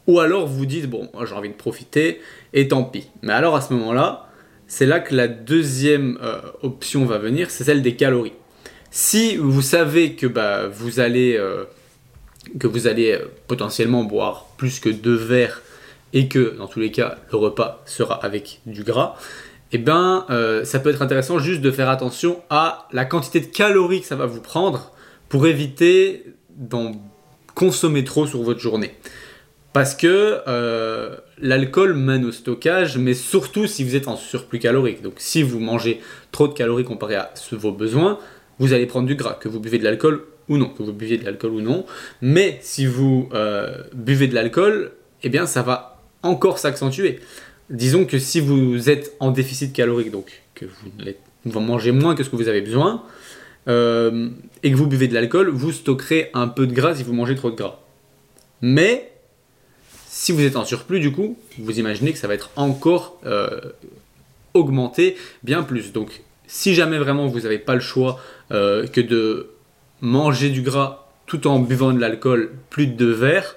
Ou 0.07 0.19
alors 0.19 0.47
vous 0.47 0.65
dites, 0.65 0.89
bon, 0.89 1.09
j'ai 1.23 1.33
envie 1.33 1.47
de 1.47 1.53
profiter, 1.53 2.19
et 2.53 2.67
tant 2.67 2.83
pis. 2.83 3.07
Mais 3.21 3.31
alors 3.31 3.55
à 3.55 3.61
ce 3.61 3.71
moment-là, 3.73 4.27
c'est 4.67 4.85
là 4.85 4.99
que 4.99 5.15
la 5.15 5.29
deuxième 5.29 6.17
euh, 6.21 6.41
option 6.63 7.05
va 7.05 7.19
venir, 7.19 7.49
c'est 7.51 7.63
celle 7.63 7.81
des 7.81 7.95
calories. 7.95 8.33
Si 8.89 9.37
vous 9.37 9.61
savez 9.61 10.15
que 10.15 10.27
bah, 10.27 10.67
vous 10.67 10.99
allez, 10.99 11.39
que 12.59 12.67
vous 12.67 12.87
allez 12.87 13.11
euh, 13.11 13.25
potentiellement 13.47 14.03
boire 14.03 14.47
plus 14.57 14.79
que 14.79 14.89
deux 14.89 15.15
verres 15.15 15.61
et 16.13 16.27
que 16.27 16.55
dans 16.57 16.67
tous 16.67 16.79
les 16.79 16.91
cas 16.91 17.17
le 17.31 17.37
repas 17.37 17.81
sera 17.85 18.15
avec 18.15 18.61
du 18.65 18.83
gras, 18.83 19.15
eh 19.71 19.77
ben, 19.77 20.25
euh, 20.29 20.65
ça 20.65 20.79
peut 20.79 20.89
être 20.89 21.01
intéressant 21.01 21.39
juste 21.39 21.61
de 21.61 21.71
faire 21.71 21.89
attention 21.89 22.41
à 22.49 22.87
la 22.91 23.05
quantité 23.05 23.39
de 23.39 23.45
calories 23.45 24.01
que 24.01 24.07
ça 24.07 24.15
va 24.15 24.25
vous 24.25 24.41
prendre 24.41 24.91
pour 25.29 25.47
éviter 25.47 26.25
d'en 26.49 26.91
consommer 27.55 28.03
trop 28.03 28.27
sur 28.27 28.41
votre 28.41 28.59
journée. 28.59 28.91
Parce 29.71 29.95
que 29.95 30.41
euh, 30.49 31.15
l'alcool 31.37 31.93
mène 31.93 32.25
au 32.25 32.33
stockage, 32.33 32.97
mais 32.97 33.13
surtout 33.13 33.67
si 33.67 33.85
vous 33.85 33.95
êtes 33.95 34.09
en 34.09 34.17
surplus 34.17 34.59
calorique. 34.59 35.01
Donc 35.01 35.13
si 35.17 35.43
vous 35.43 35.61
mangez 35.61 36.01
trop 36.33 36.49
de 36.49 36.53
calories 36.53 36.83
comparé 36.83 37.15
à 37.15 37.31
vos 37.53 37.71
besoins, 37.71 38.19
vous 38.59 38.73
allez 38.73 38.85
prendre 38.85 39.07
du 39.07 39.15
gras, 39.15 39.37
que 39.39 39.47
vous 39.47 39.61
buvez 39.61 39.77
de 39.77 39.85
l'alcool 39.85 40.25
ou 40.51 40.57
non, 40.57 40.67
que 40.67 40.83
vous 40.83 40.91
buviez 40.91 41.17
de 41.17 41.23
l'alcool 41.23 41.51
ou 41.51 41.61
non. 41.61 41.85
Mais 42.21 42.59
si 42.61 42.85
vous 42.85 43.29
euh, 43.33 43.83
buvez 43.93 44.27
de 44.27 44.35
l'alcool, 44.35 44.91
eh 45.23 45.29
bien 45.29 45.45
ça 45.45 45.61
va 45.61 46.01
encore 46.23 46.59
s'accentuer. 46.59 47.19
Disons 47.69 48.05
que 48.05 48.19
si 48.19 48.41
vous 48.41 48.89
êtes 48.89 49.15
en 49.21 49.31
déficit 49.31 49.71
calorique, 49.71 50.11
donc 50.11 50.41
que 50.53 50.65
vous, 51.45 51.59
mangez 51.61 51.93
moins 51.93 52.15
que 52.15 52.23
ce 52.23 52.29
que 52.29 52.35
vous 52.35 52.49
avez 52.49 52.61
besoin, 52.61 53.03
euh, 53.69 54.29
et 54.61 54.71
que 54.71 54.75
vous 54.75 54.87
buvez 54.87 55.07
de 55.07 55.13
l'alcool, 55.13 55.49
vous 55.49 55.71
stockerez 55.71 56.31
un 56.33 56.49
peu 56.49 56.67
de 56.67 56.73
gras 56.73 56.95
si 56.95 57.03
vous 57.03 57.13
mangez 57.13 57.35
trop 57.35 57.49
de 57.49 57.55
gras. 57.55 57.79
Mais 58.61 59.13
si 60.09 60.33
vous 60.33 60.41
êtes 60.41 60.57
en 60.57 60.65
surplus, 60.65 60.99
du 60.99 61.13
coup, 61.13 61.37
vous 61.59 61.79
imaginez 61.79 62.11
que 62.11 62.17
ça 62.17 62.27
va 62.27 62.33
être 62.33 62.51
encore 62.57 63.21
euh, 63.25 63.61
augmenté 64.53 65.15
bien 65.43 65.63
plus. 65.63 65.93
Donc, 65.93 66.23
si 66.45 66.75
jamais 66.75 66.97
vraiment 66.97 67.27
vous 67.27 67.39
n'avez 67.39 67.59
pas 67.59 67.75
le 67.75 67.79
choix 67.79 68.19
que 68.49 68.99
de 68.99 69.50
manger 70.01 70.49
du 70.49 70.61
gras 70.61 71.07
tout 71.25 71.47
en 71.47 71.59
buvant 71.59 71.93
de 71.93 71.99
l'alcool 71.99 72.51
plus 72.69 72.87
de 72.87 72.93
deux 72.93 73.11
verres, 73.11 73.55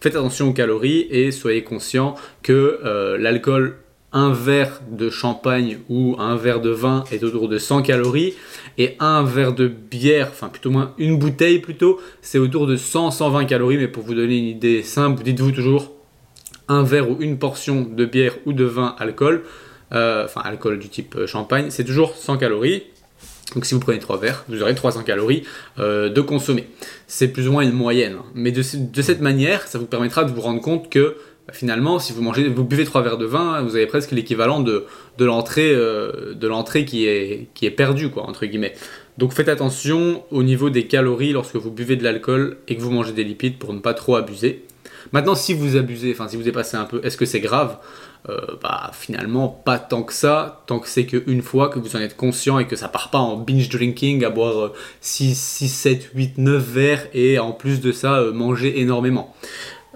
faites 0.00 0.14
attention 0.14 0.48
aux 0.48 0.52
calories 0.52 1.06
et 1.10 1.32
soyez 1.32 1.64
conscient 1.64 2.14
que 2.42 2.80
euh, 2.84 3.18
l'alcool, 3.18 3.78
un 4.12 4.32
verre 4.32 4.80
de 4.90 5.10
champagne 5.10 5.78
ou 5.88 6.16
un 6.18 6.36
verre 6.36 6.60
de 6.60 6.70
vin 6.70 7.04
est 7.10 7.22
autour 7.22 7.48
de 7.48 7.58
100 7.58 7.82
calories 7.82 8.34
et 8.78 8.96
un 9.00 9.22
verre 9.24 9.52
de 9.52 9.66
bière, 9.66 10.28
enfin 10.30 10.48
plutôt 10.48 10.70
moins 10.70 10.94
une 10.96 11.18
bouteille 11.18 11.58
plutôt, 11.58 12.00
c'est 12.22 12.38
autour 12.38 12.66
de 12.66 12.76
100-120 12.76 13.46
calories. 13.46 13.76
Mais 13.76 13.88
pour 13.88 14.04
vous 14.04 14.14
donner 14.14 14.38
une 14.38 14.44
idée 14.44 14.82
simple, 14.82 15.22
dites-vous 15.22 15.50
toujours 15.50 15.92
un 16.68 16.82
verre 16.82 17.10
ou 17.10 17.16
une 17.20 17.38
portion 17.38 17.82
de 17.82 18.04
bière 18.04 18.36
ou 18.46 18.52
de 18.52 18.64
vin 18.64 18.94
alcool, 18.98 19.42
euh, 19.92 20.24
enfin 20.24 20.40
alcool 20.44 20.78
du 20.78 20.88
type 20.88 21.14
euh, 21.16 21.26
champagne, 21.26 21.66
c'est 21.70 21.84
toujours 21.84 22.14
100 22.16 22.38
calories. 22.38 22.84
Donc 23.54 23.64
si 23.64 23.74
vous 23.74 23.80
prenez 23.80 23.98
3 23.98 24.18
verres, 24.18 24.44
vous 24.48 24.62
aurez 24.62 24.74
300 24.74 25.02
calories 25.04 25.44
euh, 25.78 26.08
de 26.08 26.20
consommer. 26.20 26.66
C'est 27.06 27.28
plus 27.28 27.48
ou 27.48 27.52
moins 27.52 27.62
une 27.62 27.72
moyenne. 27.72 28.16
Mais 28.34 28.50
de, 28.50 28.62
cette 28.62 29.20
manière, 29.20 29.66
ça 29.68 29.78
vous 29.78 29.86
permettra 29.86 30.24
de 30.24 30.32
vous 30.32 30.40
rendre 30.40 30.60
compte 30.60 30.90
que 30.90 31.16
bah, 31.46 31.52
finalement, 31.52 31.98
si 31.98 32.12
vous 32.12 32.22
mangez, 32.22 32.48
vous 32.48 32.64
buvez 32.64 32.84
3 32.84 33.02
verres 33.02 33.18
de 33.18 33.26
vin, 33.26 33.62
vous 33.62 33.76
avez 33.76 33.86
presque 33.86 34.10
l'équivalent 34.10 34.60
de, 34.60 34.86
de 35.18 35.24
l'entrée 35.24 35.72
euh, 35.72 36.34
de 36.34 36.46
l'entrée 36.48 36.84
qui 36.84 37.06
est, 37.06 37.48
qui 37.54 37.66
est 37.66 37.70
perdue, 37.70 38.10
quoi, 38.10 38.24
entre 38.24 38.46
guillemets. 38.46 38.74
Donc 39.16 39.32
faites 39.32 39.48
attention 39.48 40.24
au 40.30 40.42
niveau 40.42 40.68
des 40.68 40.86
calories 40.86 41.32
lorsque 41.32 41.56
vous 41.56 41.70
buvez 41.70 41.96
de 41.96 42.04
l'alcool 42.04 42.58
et 42.68 42.76
que 42.76 42.82
vous 42.82 42.90
mangez 42.90 43.12
des 43.12 43.24
lipides 43.24 43.58
pour 43.58 43.72
ne 43.72 43.78
pas 43.78 43.94
trop 43.94 44.16
abuser. 44.16 44.64
Maintenant, 45.12 45.34
si 45.34 45.54
vous 45.54 45.76
abusez, 45.76 46.12
enfin 46.12 46.28
si 46.28 46.36
vous 46.36 46.42
dépassez 46.42 46.76
un 46.76 46.84
peu, 46.84 47.00
est-ce 47.04 47.16
que 47.16 47.24
c'est 47.24 47.40
grave? 47.40 47.78
Euh, 48.28 48.56
bah, 48.60 48.90
finalement 48.92 49.48
pas 49.48 49.78
tant 49.78 50.02
que 50.02 50.12
ça, 50.12 50.64
tant 50.66 50.80
que 50.80 50.88
c'est 50.88 51.06
qu'une 51.06 51.42
fois 51.42 51.68
que 51.68 51.78
vous 51.78 51.94
en 51.94 52.00
êtes 52.00 52.16
conscient 52.16 52.58
et 52.58 52.66
que 52.66 52.74
ça 52.74 52.88
part 52.88 53.10
pas 53.10 53.18
en 53.18 53.36
binge 53.36 53.68
drinking 53.68 54.24
à 54.24 54.30
boire 54.30 54.72
6, 55.00 55.38
6 55.38 55.68
7, 55.68 56.10
8, 56.14 56.38
9 56.38 56.62
verres 56.62 57.06
et 57.14 57.38
en 57.38 57.52
plus 57.52 57.80
de 57.80 57.92
ça 57.92 58.18
euh, 58.18 58.32
manger 58.32 58.80
énormément. 58.80 59.34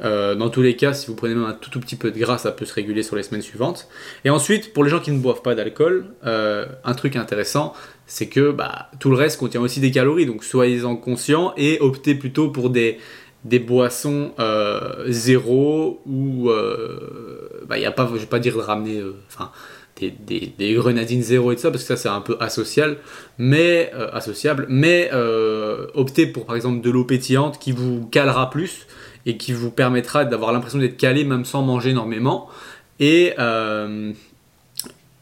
Euh, 0.02 0.34
dans 0.34 0.48
tous 0.48 0.62
les 0.62 0.76
cas, 0.76 0.94
si 0.94 1.08
vous 1.08 1.14
prenez 1.14 1.34
même 1.34 1.44
un 1.44 1.52
tout, 1.52 1.80
petit 1.80 1.96
peu 1.96 2.10
de 2.10 2.18
gras, 2.18 2.38
ça 2.38 2.52
peut 2.52 2.64
se 2.64 2.72
réguler 2.72 3.02
sur 3.02 3.16
les 3.16 3.22
semaines 3.22 3.42
suivantes. 3.42 3.88
Et 4.24 4.30
ensuite, 4.30 4.72
pour 4.72 4.84
les 4.84 4.90
gens 4.90 5.00
qui 5.00 5.10
ne 5.10 5.18
boivent 5.18 5.42
pas 5.42 5.54
d'alcool, 5.54 6.06
un 6.22 6.94
truc 6.94 7.16
intéressant, 7.16 7.74
c'est 8.06 8.28
que 8.28 8.50
bah, 8.50 8.90
tout 8.98 9.10
le 9.10 9.16
reste 9.16 9.38
contient 9.38 9.60
aussi 9.60 9.78
des 9.80 9.90
calories. 9.90 10.24
Donc 10.24 10.42
soyez-en 10.42 10.96
conscients 10.96 11.52
et 11.58 11.78
optez 11.80 12.14
plutôt 12.14 12.48
pour 12.48 12.70
des, 12.70 12.98
des 13.44 13.58
boissons 13.58 14.32
euh, 14.38 15.04
zéro 15.08 16.00
ou 16.06 16.50
euh, 16.50 17.62
bah, 17.66 17.78
y 17.78 17.86
a 17.86 17.90
pas, 17.90 18.08
je 18.12 18.18
vais 18.18 18.26
pas 18.26 18.38
dire 18.38 18.56
de 18.56 18.60
ramener 18.60 18.98
euh, 18.98 19.16
enfin 19.28 19.50
des, 20.00 20.52
des, 20.56 20.74
grenadines 20.74 21.22
zéro 21.22 21.52
et 21.52 21.56
tout 21.56 21.62
ça 21.62 21.70
parce 21.70 21.82
que 21.82 21.88
ça 21.88 21.96
c'est 21.96 22.08
un 22.08 22.22
peu 22.22 22.36
asocial 22.40 22.96
mais 23.36 23.90
euh, 23.94 24.10
associable 24.12 24.66
mais 24.68 25.10
optez 25.94 26.26
pour 26.26 26.46
par 26.46 26.56
exemple 26.56 26.80
de 26.80 26.90
l'eau 26.90 27.04
pétillante 27.04 27.58
qui 27.58 27.72
vous 27.72 28.06
calera 28.06 28.50
plus 28.50 28.86
et 29.26 29.36
qui 29.36 29.52
vous 29.52 29.70
permettra 29.70 30.24
d'avoir 30.24 30.52
l'impression 30.52 30.78
d'être 30.78 30.96
calé 30.96 31.24
même 31.24 31.44
sans 31.44 31.62
manger 31.62 31.90
énormément. 31.90 32.48
Et 32.98 33.34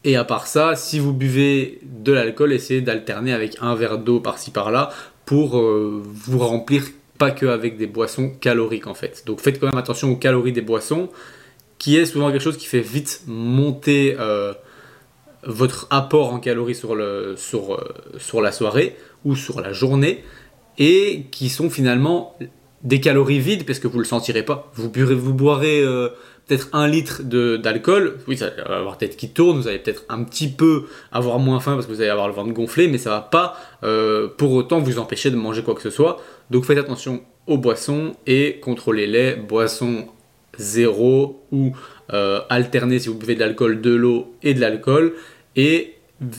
et 0.05 0.15
à 0.15 0.23
part 0.23 0.47
ça, 0.47 0.77
si 0.77 0.97
vous 0.97 1.11
buvez 1.11 1.81
de 1.83 2.13
l'alcool, 2.13 2.53
essayez 2.53 2.79
d'alterner 2.79 3.33
avec 3.33 3.57
un 3.59 3.75
verre 3.75 3.97
d'eau 3.97 4.21
par-ci 4.21 4.51
par-là 4.51 4.91
pour 5.25 5.59
vous 5.59 6.39
remplir 6.39 6.83
pas 7.19 7.29
que 7.29 7.45
avec 7.45 7.77
des 7.77 7.85
boissons 7.85 8.31
caloriques 8.31 8.87
en 8.87 8.95
fait. 8.95 9.23
Donc 9.27 9.41
faites 9.41 9.59
quand 9.59 9.67
même 9.67 9.77
attention 9.77 10.09
aux 10.11 10.15
calories 10.15 10.53
des 10.53 10.61
boissons, 10.61 11.09
qui 11.77 11.97
est 11.97 12.05
souvent 12.05 12.31
quelque 12.31 12.41
chose 12.41 12.57
qui 12.57 12.65
fait 12.65 12.81
vite 12.81 13.21
monter 13.27 14.15
euh, 14.19 14.53
votre 15.43 15.87
apport 15.91 16.33
en 16.33 16.39
calories 16.39 16.75
sur, 16.75 16.95
le, 16.95 17.35
euh, 17.35 17.77
sur 18.17 18.41
la 18.41 18.51
soirée 18.51 18.95
ou 19.25 19.35
sur 19.35 19.61
la 19.61 19.73
journée, 19.73 20.23
et 20.77 21.25
qui 21.29 21.49
sont 21.49 21.69
finalement 21.69 22.37
des 22.83 23.01
calories 23.01 23.39
vides 23.39 23.65
parce 23.65 23.79
que 23.79 23.87
vous 23.87 23.99
le 23.99 24.05
sentirez 24.05 24.43
pas. 24.43 24.71
Vous, 24.73 24.89
vous 24.95 25.33
boirez 25.33 25.81
euh, 25.81 26.09
peut-être 26.47 26.69
un 26.71 26.87
litre 26.87 27.21
d'alcool, 27.23 28.17
oui, 28.29 28.37
ça 28.37 28.49
va 28.65 28.77
avoir 28.77 28.97
tête 28.97 29.17
qui 29.17 29.29
tourne, 29.29 29.59
vous 29.59 29.67
allez 29.67 29.79
peut-être 29.79 30.05
un 30.07 30.23
petit 30.23 30.47
peu 30.47 30.85
avoir 31.11 31.39
moins 31.39 31.59
faim 31.59 31.73
parce 31.73 31.85
que 31.85 31.91
vous 31.91 31.99
allez 31.99 32.09
avoir 32.09 32.29
le 32.29 32.33
ventre 32.33 32.53
gonflé, 32.53 32.87
mais 32.87 32.97
ça 32.97 33.09
va 33.09 33.21
pas 33.21 33.57
pour 34.37 34.53
autant 34.53 34.79
vous 34.79 34.99
empêcher 34.99 35.31
de 35.31 35.35
manger 35.35 35.63
quoi 35.63 35.75
que 35.75 35.81
ce 35.81 35.89
soit. 35.89 36.21
Donc 36.49 36.65
faites 36.65 36.77
attention 36.77 37.21
aux 37.47 37.57
boissons 37.57 38.13
et 38.27 38.59
contrôlez-les, 38.61 39.35
boissons 39.35 40.07
zéro 40.57 41.45
ou 41.51 41.75
euh, 42.13 42.41
alternez 42.49 42.99
si 42.99 43.07
vous 43.07 43.15
buvez 43.15 43.35
de 43.35 43.39
l'alcool, 43.39 43.81
de 43.81 43.93
l'eau 43.93 44.33
et 44.43 44.53
de 44.53 44.59
l'alcool. 44.59 45.15
Et 45.55 45.95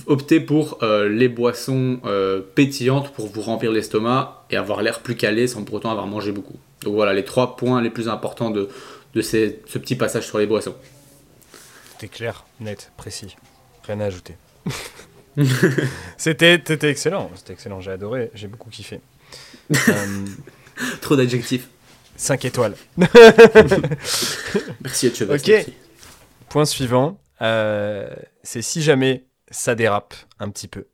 optez 0.06 0.40
pour 0.40 0.78
euh, 0.82 1.08
les 1.08 1.28
boissons 1.28 2.00
euh, 2.04 2.40
pétillantes 2.54 3.12
pour 3.12 3.26
vous 3.26 3.40
remplir 3.40 3.72
l'estomac 3.72 4.44
et 4.50 4.56
avoir 4.56 4.82
l'air 4.82 5.00
plus 5.00 5.16
calé 5.16 5.46
sans 5.46 5.64
pour 5.64 5.76
autant 5.76 5.90
avoir 5.90 6.06
mangé 6.06 6.32
beaucoup. 6.32 6.56
Donc 6.82 6.94
voilà 6.94 7.12
les 7.12 7.24
trois 7.24 7.56
points 7.56 7.82
les 7.82 7.90
plus 7.90 8.08
importants 8.08 8.50
de, 8.50 8.68
ce 9.14 9.78
petit 9.78 9.96
passage 9.96 10.26
sur 10.26 10.38
les 10.38 10.46
boissons. 10.46 10.74
c'était 11.92 12.08
clair, 12.08 12.44
net, 12.60 12.92
précis. 12.96 13.36
Rien 13.84 14.00
à 14.00 14.06
ajouter. 14.06 14.36
c'était 16.16 16.62
excellent, 16.82 17.30
c'était 17.34 17.54
excellent, 17.54 17.80
j'ai 17.80 17.92
adoré, 17.92 18.30
j'ai 18.34 18.46
beaucoup 18.46 18.70
kiffé. 18.70 19.00
Euh, 19.88 20.26
Trop 21.00 21.16
d'adjectifs. 21.16 21.68
5 22.16 22.44
étoiles. 22.44 22.74
Merci 24.82 25.06
à 25.06 25.34
Ok. 25.34 25.50
Point 26.48 26.64
suivant, 26.64 27.18
euh, 27.40 28.14
c'est 28.42 28.62
si 28.62 28.82
jamais 28.82 29.24
ça 29.50 29.74
dérape 29.74 30.14
un 30.38 30.50
petit 30.50 30.68
peu. 30.68 30.86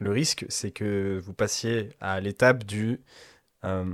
Le 0.00 0.10
risque, 0.10 0.46
c'est 0.48 0.72
que 0.72 1.20
vous 1.24 1.32
passiez 1.32 1.90
à 2.00 2.20
l'étape 2.20 2.64
du 2.64 3.00
euh, 3.64 3.84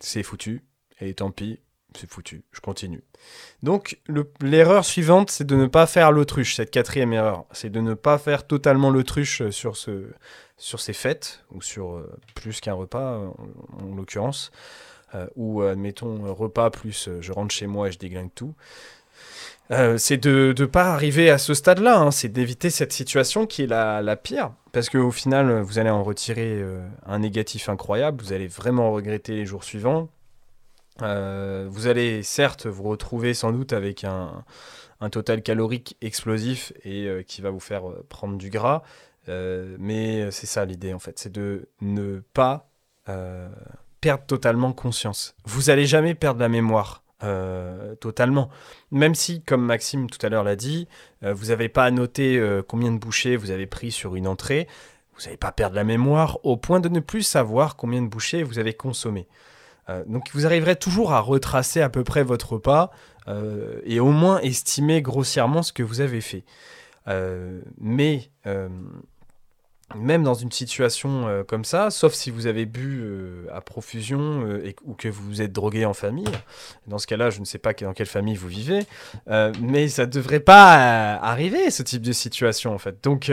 c'est 0.00 0.22
foutu, 0.22 0.64
et 1.00 1.14
tant 1.14 1.30
pis, 1.30 1.60
c'est 1.96 2.10
foutu, 2.10 2.42
je 2.52 2.60
continue. 2.60 3.02
Donc 3.62 3.98
l'erreur 4.40 4.84
suivante, 4.84 5.30
c'est 5.30 5.44
de 5.44 5.56
ne 5.56 5.66
pas 5.66 5.86
faire 5.86 6.12
l'autruche, 6.12 6.56
cette 6.56 6.70
quatrième 6.70 7.12
erreur. 7.12 7.44
C'est 7.52 7.70
de 7.70 7.80
ne 7.80 7.94
pas 7.94 8.18
faire 8.18 8.46
totalement 8.46 8.90
l'autruche 8.90 9.48
sur, 9.50 9.76
ce, 9.76 10.10
sur 10.56 10.80
ces 10.80 10.92
fêtes, 10.92 11.44
ou 11.52 11.62
sur 11.62 11.94
euh, 11.94 12.10
plus 12.34 12.60
qu'un 12.60 12.74
repas 12.74 13.18
en, 13.18 13.94
l'occurrence, 13.94 14.50
euh, 15.14 15.26
ou 15.36 15.62
admettons 15.62 16.34
repas 16.34 16.70
plus 16.70 17.08
je 17.20 17.32
rentre 17.32 17.54
chez 17.54 17.66
moi 17.66 17.88
et 17.88 17.92
je 17.92 17.98
déglingue 17.98 18.34
tout. 18.34 18.54
Euh, 19.70 19.96
c'est 19.96 20.18
de 20.18 20.54
ne 20.58 20.66
pas 20.66 20.92
arriver 20.92 21.30
à 21.30 21.38
ce 21.38 21.54
stade-là, 21.54 21.98
hein. 21.98 22.10
c'est 22.10 22.28
d'éviter 22.28 22.68
cette 22.68 22.92
situation 22.92 23.46
qui 23.46 23.62
est 23.62 23.66
la, 23.66 24.02
la 24.02 24.16
pire, 24.16 24.52
parce 24.72 24.90
qu'au 24.90 25.10
final, 25.10 25.60
vous 25.60 25.78
allez 25.78 25.88
en 25.90 26.02
retirer 26.02 26.62
un 27.06 27.18
négatif 27.20 27.70
incroyable, 27.70 28.22
vous 28.22 28.34
allez 28.34 28.48
vraiment 28.48 28.92
regretter 28.92 29.36
les 29.36 29.46
jours 29.46 29.64
suivants, 29.64 30.10
euh, 31.02 31.66
vous 31.68 31.86
allez 31.88 32.22
certes 32.22 32.66
vous 32.66 32.84
retrouver 32.84 33.34
sans 33.34 33.52
doute 33.52 33.72
avec 33.72 34.04
un, 34.04 34.44
total 35.10 35.42
calorique 35.42 35.98
explosif 36.00 36.72
et 36.82 37.06
euh, 37.06 37.22
qui 37.22 37.42
va 37.42 37.50
vous 37.50 37.60
faire 37.60 37.90
euh, 37.90 38.06
prendre 38.08 38.38
du 38.38 38.48
gras. 38.48 38.82
mais 39.28 40.30
c'est 40.30 40.46
ça 40.46 40.64
l'idée 40.64 40.94
en 40.94 40.98
fait, 40.98 41.18
c'est 41.18 41.32
de 41.32 41.68
ne 41.80 42.20
pas 42.32 42.68
perdre 44.00 44.24
totalement 44.26 44.72
conscience. 44.72 45.34
Vous 45.44 45.70
allez 45.70 45.86
jamais 45.86 46.14
perdre 46.14 46.40
la 46.40 46.48
mémoire. 46.48 47.02
totalement. 48.00 48.50
Même 48.90 49.14
si, 49.14 49.42
comme 49.42 49.64
Maxime 49.64 50.10
tout 50.10 50.24
à 50.24 50.28
l'heure 50.28 50.44
l'a 50.44 50.56
dit, 50.56 50.88
vous 51.22 51.46
n'avez 51.46 51.70
pas 51.70 51.84
à 51.84 51.90
noter 51.90 52.38
combien 52.68 52.92
de 52.92 52.98
bouchées 52.98 53.36
vous 53.36 53.50
avez 53.50 53.66
pris 53.66 53.90
sur 53.90 54.14
une 54.14 54.26
entrée, 54.26 54.68
vous 55.16 55.24
n'allez 55.24 55.38
pas 55.38 55.52
perdre 55.52 55.76
la 55.76 55.84
mémoire 55.84 56.38
au 56.44 56.56
point 56.56 56.80
de 56.80 56.88
ne 56.88 57.00
plus 57.00 57.22
savoir 57.22 57.76
combien 57.76 58.02
de 58.02 58.08
bouchées 58.08 58.42
vous 58.42 58.58
avez 58.58 58.74
consommé. 58.74 59.26
Euh, 59.88 60.04
donc 60.06 60.30
vous 60.32 60.46
arriverez 60.46 60.76
toujours 60.76 61.12
à 61.12 61.20
retracer 61.20 61.80
à 61.80 61.88
peu 61.88 62.04
près 62.04 62.22
votre 62.22 62.54
repas 62.54 62.90
euh, 63.28 63.80
et 63.84 64.00
au 64.00 64.10
moins 64.10 64.40
estimer 64.40 65.02
grossièrement 65.02 65.62
ce 65.62 65.72
que 65.72 65.82
vous 65.82 66.00
avez 66.00 66.20
fait. 66.20 66.44
Euh, 67.08 67.60
mais 67.78 68.30
même 69.94 70.22
dans 70.24 70.34
une 70.34 70.50
situation 70.50 71.44
comme 71.46 71.64
ça, 71.64 71.90
sauf 71.90 72.14
si 72.14 72.30
vous 72.30 72.46
avez 72.46 72.64
bu 72.64 73.46
à 73.52 73.60
profusion 73.60 74.58
ou 74.84 74.94
que 74.94 75.08
vous 75.08 75.42
êtes 75.42 75.52
drogué 75.52 75.84
en 75.84 75.92
famille, 75.92 76.32
dans 76.86 76.98
ce 76.98 77.06
cas-là, 77.06 77.30
je 77.30 77.38
ne 77.38 77.44
sais 77.44 77.58
pas 77.58 77.74
dans 77.74 77.92
quelle 77.92 78.06
famille 78.06 78.34
vous 78.34 78.48
vivez, 78.48 78.86
mais 79.60 79.88
ça 79.88 80.06
ne 80.06 80.10
devrait 80.10 80.40
pas 80.40 81.14
arriver, 81.16 81.70
ce 81.70 81.82
type 81.82 82.02
de 82.02 82.12
situation, 82.12 82.74
en 82.74 82.78
fait. 82.78 83.04
Donc, 83.04 83.30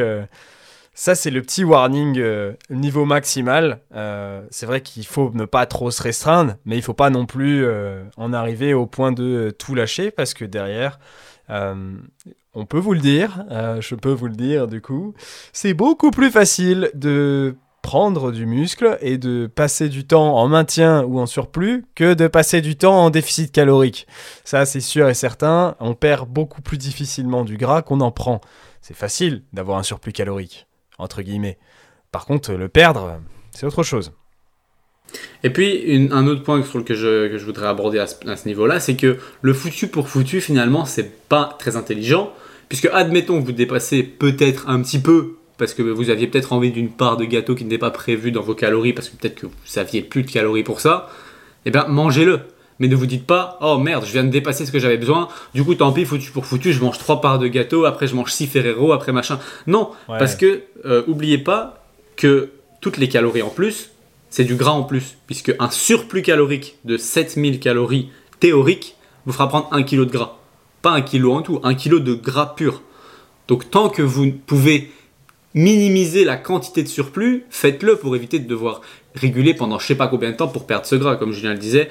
ça, 0.93 1.15
c'est 1.15 1.31
le 1.31 1.41
petit 1.41 1.63
warning 1.63 2.19
euh, 2.19 2.53
niveau 2.69 3.05
maximal. 3.05 3.79
Euh, 3.95 4.41
c'est 4.51 4.65
vrai 4.65 4.81
qu'il 4.81 5.05
faut 5.05 5.31
ne 5.33 5.45
pas 5.45 5.65
trop 5.65 5.89
se 5.89 6.03
restreindre, 6.03 6.55
mais 6.65 6.75
il 6.75 6.81
faut 6.81 6.93
pas 6.93 7.09
non 7.09 7.25
plus 7.25 7.65
euh, 7.65 8.03
en 8.17 8.33
arriver 8.33 8.73
au 8.73 8.85
point 8.85 9.11
de 9.11 9.55
tout 9.57 9.73
lâcher 9.73 10.11
parce 10.11 10.33
que 10.33 10.45
derrière, 10.45 10.99
on 11.49 12.65
peut 12.65 12.77
vous 12.77 12.93
le 12.93 12.99
dire, 13.01 13.43
je 13.81 13.95
peux 13.95 14.11
vous 14.11 14.27
le 14.27 14.35
dire 14.35 14.67
du 14.67 14.79
coup, 14.79 15.13
c'est 15.51 15.73
beaucoup 15.73 16.11
plus 16.11 16.31
facile 16.31 16.91
de 16.93 17.57
prendre 17.81 18.31
du 18.31 18.45
muscle 18.45 18.97
et 19.01 19.17
de 19.17 19.47
passer 19.47 19.89
du 19.89 20.05
temps 20.05 20.37
en 20.37 20.47
maintien 20.47 21.03
ou 21.03 21.19
en 21.19 21.25
surplus 21.25 21.83
que 21.93 22.13
de 22.13 22.27
passer 22.27 22.61
du 22.61 22.77
temps 22.77 23.03
en 23.03 23.09
déficit 23.09 23.51
calorique. 23.51 24.07
Ça, 24.45 24.65
c'est 24.65 24.79
sûr 24.79 25.09
et 25.09 25.13
certain, 25.13 25.75
on 25.81 25.93
perd 25.93 26.29
beaucoup 26.29 26.61
plus 26.61 26.77
difficilement 26.77 27.43
du 27.43 27.57
gras 27.57 27.81
qu'on 27.81 27.99
en 27.99 28.11
prend. 28.11 28.39
C'est 28.81 28.95
facile 28.95 29.43
d'avoir 29.51 29.77
un 29.77 29.83
surplus 29.83 30.13
calorique 30.13 30.67
entre 31.01 31.21
guillemets. 31.21 31.57
Par 32.11 32.25
contre, 32.25 32.53
le 32.53 32.69
perdre, 32.69 33.19
c'est 33.51 33.65
autre 33.65 33.83
chose. 33.83 34.11
Et 35.43 35.49
puis, 35.49 36.07
un 36.11 36.27
autre 36.27 36.43
point 36.43 36.61
que 36.61 36.93
je 36.93 37.45
voudrais 37.45 37.67
aborder 37.67 37.99
à 37.99 38.07
ce, 38.07 38.47
niveau-là, 38.47 38.79
c'est 38.79 38.95
que 38.95 39.17
le 39.41 39.53
foutu 39.53 39.87
pour 39.87 40.07
foutu, 40.07 40.39
finalement, 40.41 40.85
c'est 40.85 41.27
pas 41.27 41.55
très 41.59 41.75
intelligent, 41.75 42.31
puisque 42.69 42.89
admettons 42.93 43.41
que 43.41 43.45
vous 43.45 43.51
dépassez 43.51 44.03
peut-être 44.03 44.69
un 44.69 44.81
petit 44.81 44.99
peu, 44.99 45.37
parce 45.57 45.73
que 45.73 45.81
vous 45.81 46.09
aviez 46.09 46.27
peut-être 46.27 46.53
envie 46.53 46.71
d'une 46.71 46.89
part 46.89 47.17
de 47.17 47.25
gâteau 47.25 47.55
qui 47.55 47.65
n'était 47.65 47.77
pas 47.77 47.91
prévue 47.91 48.31
dans 48.31 48.41
vos 48.41 48.55
calories, 48.55 48.93
parce 48.93 49.09
que 49.09 49.17
peut-être 49.17 49.35
que 49.35 49.47
vous 49.47 49.53
saviez 49.65 50.01
plus 50.01 50.23
de 50.23 50.31
calories 50.31 50.63
pour 50.63 50.79
ça, 50.79 51.09
eh 51.65 51.71
bien, 51.71 51.85
mangez-le 51.87 52.41
mais 52.79 52.87
ne 52.87 52.95
vous 52.95 53.05
dites 53.05 53.25
pas 53.25 53.57
oh 53.61 53.77
merde 53.77 54.05
je 54.05 54.11
viens 54.11 54.23
de 54.23 54.29
dépasser 54.29 54.65
ce 54.65 54.71
que 54.71 54.79
j'avais 54.79 54.97
besoin. 54.97 55.27
Du 55.53 55.63
coup 55.63 55.75
tant 55.75 55.91
pis 55.91 56.05
foutu 56.05 56.31
pour 56.31 56.45
foutu 56.45 56.73
je 56.73 56.81
mange 56.81 56.97
trois 56.97 57.21
parts 57.21 57.39
de 57.39 57.47
gâteau 57.47 57.85
après 57.85 58.07
je 58.07 58.15
mange 58.15 58.31
six 58.31 58.47
Ferrero 58.47 58.91
après 58.91 59.11
machin. 59.11 59.39
Non 59.67 59.91
parce 60.07 60.35
que 60.35 60.63
euh, 60.85 61.03
oubliez 61.07 61.37
pas 61.37 61.85
que 62.15 62.49
toutes 62.81 62.97
les 62.97 63.09
calories 63.09 63.41
en 63.41 63.49
plus 63.49 63.91
c'est 64.29 64.43
du 64.43 64.55
gras 64.55 64.71
en 64.71 64.83
plus 64.83 65.17
puisque 65.27 65.53
un 65.59 65.69
surplus 65.69 66.21
calorique 66.21 66.77
de 66.85 66.97
7000 66.97 67.59
calories 67.59 68.09
théoriques 68.39 68.95
vous 69.25 69.33
fera 69.33 69.47
prendre 69.47 69.67
un 69.71 69.83
kilo 69.83 70.05
de 70.05 70.11
gras. 70.11 70.37
Pas 70.81 70.91
un 70.91 71.01
kilo 71.01 71.33
en 71.33 71.41
tout 71.41 71.59
un 71.63 71.75
kilo 71.75 71.99
de 71.99 72.13
gras 72.13 72.55
pur. 72.55 72.81
Donc 73.47 73.69
tant 73.69 73.89
que 73.89 74.01
vous 74.01 74.31
pouvez 74.31 74.91
minimiser 75.53 76.23
la 76.23 76.37
quantité 76.37 76.83
de 76.83 76.87
surplus, 76.87 77.43
faites-le 77.49 77.97
pour 77.97 78.15
éviter 78.15 78.39
de 78.39 78.47
devoir 78.47 78.81
réguler 79.15 79.53
pendant 79.53 79.79
je 79.79 79.87
sais 79.87 79.95
pas 79.95 80.07
combien 80.07 80.31
de 80.31 80.37
temps 80.37 80.47
pour 80.47 80.65
perdre 80.65 80.85
ce 80.85 80.95
gras. 80.95 81.15
Comme 81.15 81.33
Julien 81.33 81.53
le 81.53 81.59
disait, 81.59 81.89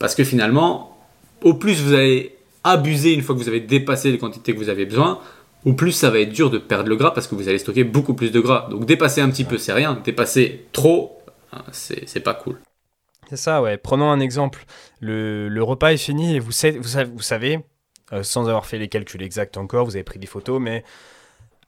parce 0.00 0.16
que 0.16 0.24
finalement, 0.24 0.98
au 1.42 1.54
plus 1.54 1.80
vous 1.80 1.92
allez 1.92 2.36
abuser 2.64 3.12
une 3.12 3.22
fois 3.22 3.36
que 3.36 3.40
vous 3.40 3.48
avez 3.48 3.60
dépassé 3.60 4.10
les 4.10 4.18
quantités 4.18 4.52
que 4.52 4.58
vous 4.58 4.68
avez 4.68 4.86
besoin, 4.86 5.20
au 5.64 5.74
plus 5.74 5.92
ça 5.92 6.10
va 6.10 6.18
être 6.18 6.32
dur 6.32 6.50
de 6.50 6.58
perdre 6.58 6.88
le 6.88 6.96
gras 6.96 7.12
parce 7.12 7.28
que 7.28 7.36
vous 7.36 7.48
allez 7.48 7.58
stocker 7.58 7.84
beaucoup 7.84 8.14
plus 8.14 8.32
de 8.32 8.40
gras. 8.40 8.66
Donc 8.70 8.86
dépasser 8.86 9.20
un 9.20 9.30
petit 9.30 9.44
peu, 9.44 9.58
c'est 9.58 9.72
rien. 9.72 10.00
Dépasser 10.02 10.66
trop, 10.72 11.22
hein, 11.52 11.62
c'est 11.70 12.24
pas 12.24 12.34
cool. 12.34 12.58
C'est 13.28 13.36
ça, 13.36 13.62
ouais. 13.62 13.76
Prenons 13.76 14.10
un 14.10 14.18
exemple. 14.18 14.64
Le, 15.00 15.62
repas 15.62 15.92
est 15.92 15.98
fini 15.98 16.34
et 16.34 16.40
vous, 16.40 16.50
savez, 16.50 16.78
vous 16.78 17.22
savez 17.22 17.60
euh, 18.12 18.22
sans 18.24 18.48
avoir 18.48 18.66
fait 18.66 18.78
les 18.78 18.88
calculs 18.88 19.22
exacts 19.22 19.56
encore, 19.56 19.84
vous 19.84 19.94
avez 19.94 20.02
pris 20.02 20.18
des 20.18 20.26
photos, 20.26 20.60
mais 20.60 20.82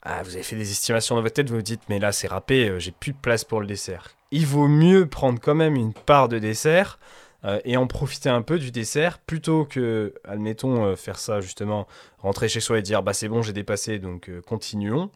ah, 0.03 0.23
vous 0.25 0.35
avez 0.35 0.43
fait 0.43 0.57
des 0.57 0.71
estimations 0.73 1.15
dans 1.15 1.23
votre 1.23 1.35
tête, 1.35 1.49
vous 1.49 1.57
vous 1.57 1.63
dites, 1.63 1.83
mais 1.89 2.01
là 2.01 2.11
c'est 2.11 2.27
râpé, 2.27 2.69
euh, 2.69 2.81
j'ai 2.81 2.91
plus 2.91 3.13
de 3.13 3.19
place 3.19 3.45
pour 3.45 3.61
le 3.61 3.67
dessert. 3.67 4.09
Il 4.33 4.47
vaut 4.47 4.67
mieux 4.67 5.07
prendre 5.07 5.39
quand 5.41 5.55
même 5.55 5.77
une 5.77 5.93
part 5.93 6.29
de 6.29 6.41
dessert 6.41 6.99
euh, 7.45 7.61
et 7.65 7.77
en 7.77 7.87
profiter 7.87 8.29
un 8.29 8.43
peu 8.43 8.59
du 8.59 8.71
dessert 8.71 9.19
plutôt 9.19 9.65
que, 9.65 10.15
admettons, 10.25 10.85
euh, 10.85 10.97
faire 10.97 11.19
ça 11.19 11.41
justement, 11.41 11.87
rentrer 12.19 12.49
chez 12.49 12.61
soi 12.61 12.79
et 12.79 12.83
dire 12.83 13.03
bah 13.03 13.13
c'est 13.13 13.29
bon, 13.29 13.43
j'ai 13.43 13.53
dépassé, 13.53 13.99
donc 13.99 14.29
euh, 14.29 14.41
continuons. 14.41 15.11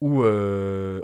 Ou 0.00 0.24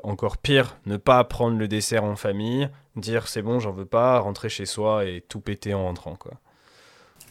encore 0.05 0.39
pire, 0.39 0.77
ne 0.87 0.97
pas 0.97 1.25
prendre 1.25 1.59
le 1.59 1.67
dessert 1.67 2.05
en 2.05 2.15
famille, 2.15 2.69
dire 2.95 3.27
c'est 3.27 3.43
bon, 3.43 3.59
j'en 3.59 3.73
veux 3.73 3.87
pas, 3.87 4.21
rentrer 4.21 4.49
chez 4.49 4.67
soi 4.67 5.05
et 5.05 5.21
tout 5.29 5.41
péter 5.41 5.75
en 5.75 5.83
rentrant. 5.83 6.15
Quoi. 6.15 6.35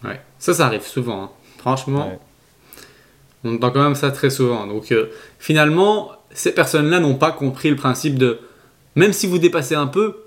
Ouais, 0.04 0.20
ça, 0.40 0.54
ça 0.54 0.66
arrive 0.66 0.82
souvent. 0.82 1.24
Hein. 1.24 1.32
Franchement, 1.60 2.20
on 3.46 3.56
entend 3.56 3.72
quand 3.72 3.82
même 3.82 3.96
ça 3.96 4.12
très 4.12 4.30
souvent. 4.30 4.68
Donc 4.68 4.94
finalement, 5.40 6.12
ces 6.32 6.54
personnes-là 6.54 7.00
n'ont 7.00 7.16
pas 7.16 7.32
compris 7.32 7.70
le 7.70 7.78
principe 7.78 8.18
de 8.18 8.42
même 8.96 9.14
si 9.14 9.28
vous 9.28 9.40
dépassez 9.40 9.76
un 9.76 9.88
peu, 9.88 10.23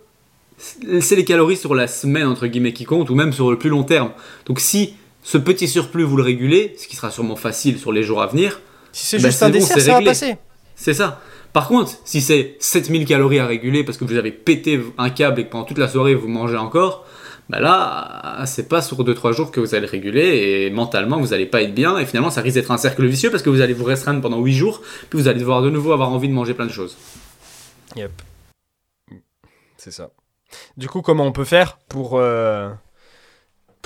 c'est 0.59 1.17
les 1.17 1.25
calories 1.25 1.57
sur 1.57 1.75
la 1.75 1.89
semaine, 1.89 2.27
entre 2.27 2.47
guillemets, 2.47 2.73
qui 2.73 2.85
comptent, 2.85 3.11
ou 3.11 3.15
même 3.15 3.33
sur 3.33 3.51
le 3.51 3.59
plus 3.59 3.71
long 3.71 3.85
terme. 3.85 4.11
Donc 4.47 4.61
si 4.61 4.95
ce 5.23 5.39
petit 5.39 5.69
surplus, 5.69 6.05
vous 6.05 6.17
le 6.17 6.23
régulez, 6.23 6.75
ce 6.79 6.87
qui 6.87 6.97
sera 6.97 7.11
sûrement 7.11 7.37
facile 7.37 7.79
sur 7.79 7.93
les 7.93 8.03
jours 8.03 8.23
à 8.23 8.27
venir, 8.27 8.61
si 8.93 9.05
c'est 9.05 9.19
bah, 9.19 9.29
juste 9.29 9.43
un 9.43 9.51
dessert, 9.51 9.81
ça 9.81 9.93
va 9.93 10.03
passer. 10.03 10.37
C'est 10.75 10.95
ça. 10.95 11.21
Par 11.53 11.69
contre, 11.69 11.93
si 12.05 12.21
c'est 12.21 12.57
7000 12.61 13.07
calories 13.07 13.39
à 13.39 13.47
réguler 13.47 13.83
parce 13.83 13.99
que 13.99 14.05
vous 14.05 14.17
avez 14.17 14.31
pété 14.31 14.81
un 14.99 15.11
câble 15.11 15.41
et 15.41 15.45
que 15.45 15.51
pendant 15.51 15.65
toute 15.65 15.79
la 15.79 15.89
soirée 15.89 16.15
vous 16.15 16.29
mangez 16.29 16.57
encore, 16.57 17.07
bah 17.49 17.61
là, 17.61 18.43
c'est 18.47 18.69
pas 18.69 18.83
sur 18.83 19.03
2-3 19.03 19.33
jours 19.35 19.51
que 19.51 19.61
vous 19.61 19.75
allez 19.75 19.87
réguler 19.87 20.67
et 20.67 20.71
mentalement 20.71 21.19
vous 21.19 21.33
allez 21.33 21.47
pas 21.47 21.63
être 21.63 21.75
bien 21.75 21.97
et 21.99 22.05
finalement 22.05 22.31
ça 22.31 22.41
risque 22.41 22.57
d'être 22.57 22.73
un 22.73 22.79
cercle 22.79 23.07
vicieux 23.07 23.31
parce 23.31 23.43
que 23.43 23.51
vous 23.51 23.61
allez 23.61 23.73
vous 23.73 23.85
restreindre 23.85 24.21
pendant 24.21 24.41
8 24.41 24.53
jours 24.53 24.83
puis 25.09 25.19
vous 25.19 25.29
allez 25.29 25.41
devoir 25.41 25.63
de 25.63 25.71
nouveau 25.71 25.93
avoir 25.93 26.11
envie 26.11 26.29
de 26.29 26.35
manger 26.35 26.55
plein 26.55 26.67
de 26.67 26.73
choses. 26.73 26.97
Yep. 27.97 28.11
C'est 29.77 29.93
ça. 29.93 30.11
Du 30.77 30.89
coup, 30.89 31.03
comment 31.03 31.25
on 31.25 31.33
peut 31.33 31.45
faire 31.45 31.79
pour, 31.89 32.19
euh, 32.19 32.69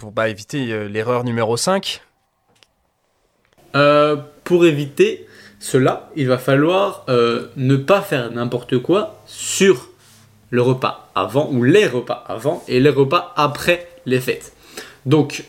bah, 0.03 0.29
éviter 0.29 0.73
euh, 0.73 0.89
l'erreur 0.89 1.25
numéro 1.25 1.57
5 1.57 2.03
euh, 3.77 4.17
Pour 4.45 4.67
éviter 4.67 5.27
cela, 5.59 6.11
il 6.17 6.27
va 6.27 6.39
falloir 6.39 7.05
ne 7.09 7.77
pas 7.77 8.01
faire 8.01 8.31
n'importe 8.33 8.79
quoi 8.79 9.21
sur 9.27 9.91
le 10.49 10.63
repas 10.63 11.11
avant 11.15 11.51
ou 11.53 11.63
les 11.63 11.87
repas 11.87 12.25
avant 12.27 12.65
et 12.67 12.81
les 12.81 12.91
repas 12.91 13.35
après 13.37 13.87
les 14.07 14.21
fêtes. 14.21 14.55
Donc, 15.05 15.45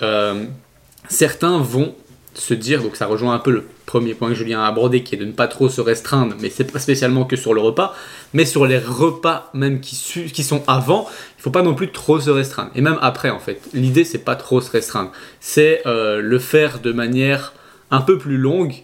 certains 1.08 1.60
vont 1.60 1.96
se 2.34 2.54
dire, 2.54 2.82
donc 2.82 2.96
ça 2.96 3.08
rejoint 3.08 3.34
un 3.34 3.40
peu 3.40 3.52
le 3.52 3.66
premier 3.86 4.14
point 4.14 4.30
que 4.30 4.36
Julien 4.36 4.62
a 4.62 4.68
abordé, 4.68 5.04
qui 5.04 5.16
est 5.16 5.18
de 5.18 5.26
ne 5.26 5.34
pas 5.34 5.48
trop 5.48 5.68
se 5.70 5.82
restreindre, 5.82 6.36
mais 6.40 6.50
c'est 6.50 6.72
pas 6.72 6.80
spécialement 6.80 7.26
que 7.26 7.36
sur 7.36 7.54
le 7.54 7.62
repas, 7.62 7.94
mais 8.34 8.46
sur 8.46 8.66
les 8.66 8.78
repas 8.78 9.50
même 9.54 9.82
qui, 9.82 9.96
sont 10.44 10.64
avant, 10.68 11.08
il 11.38 11.42
faut 11.42 11.52
pas 11.52 11.62
non 11.62 11.74
plus 11.74 11.92
trop 11.92 12.20
se 12.20 12.30
restreindre. 12.30 12.72
Et 12.76 12.82
même 12.82 12.98
après, 13.02 13.30
en 13.30 13.40
fait, 13.40 13.62
l'idée 13.74 14.06
c'est 14.06 14.24
pas 14.24 14.36
trop 14.36 14.62
se 14.62 14.72
restreindre, 14.72 15.12
c'est 15.40 15.82
euh, 15.86 16.22
le 16.22 16.40
faire 16.40 16.80
de 16.80 16.92
manière 16.94 17.54
un 17.92 18.02
peu 18.02 18.18
plus 18.18 18.38
longue, 18.38 18.76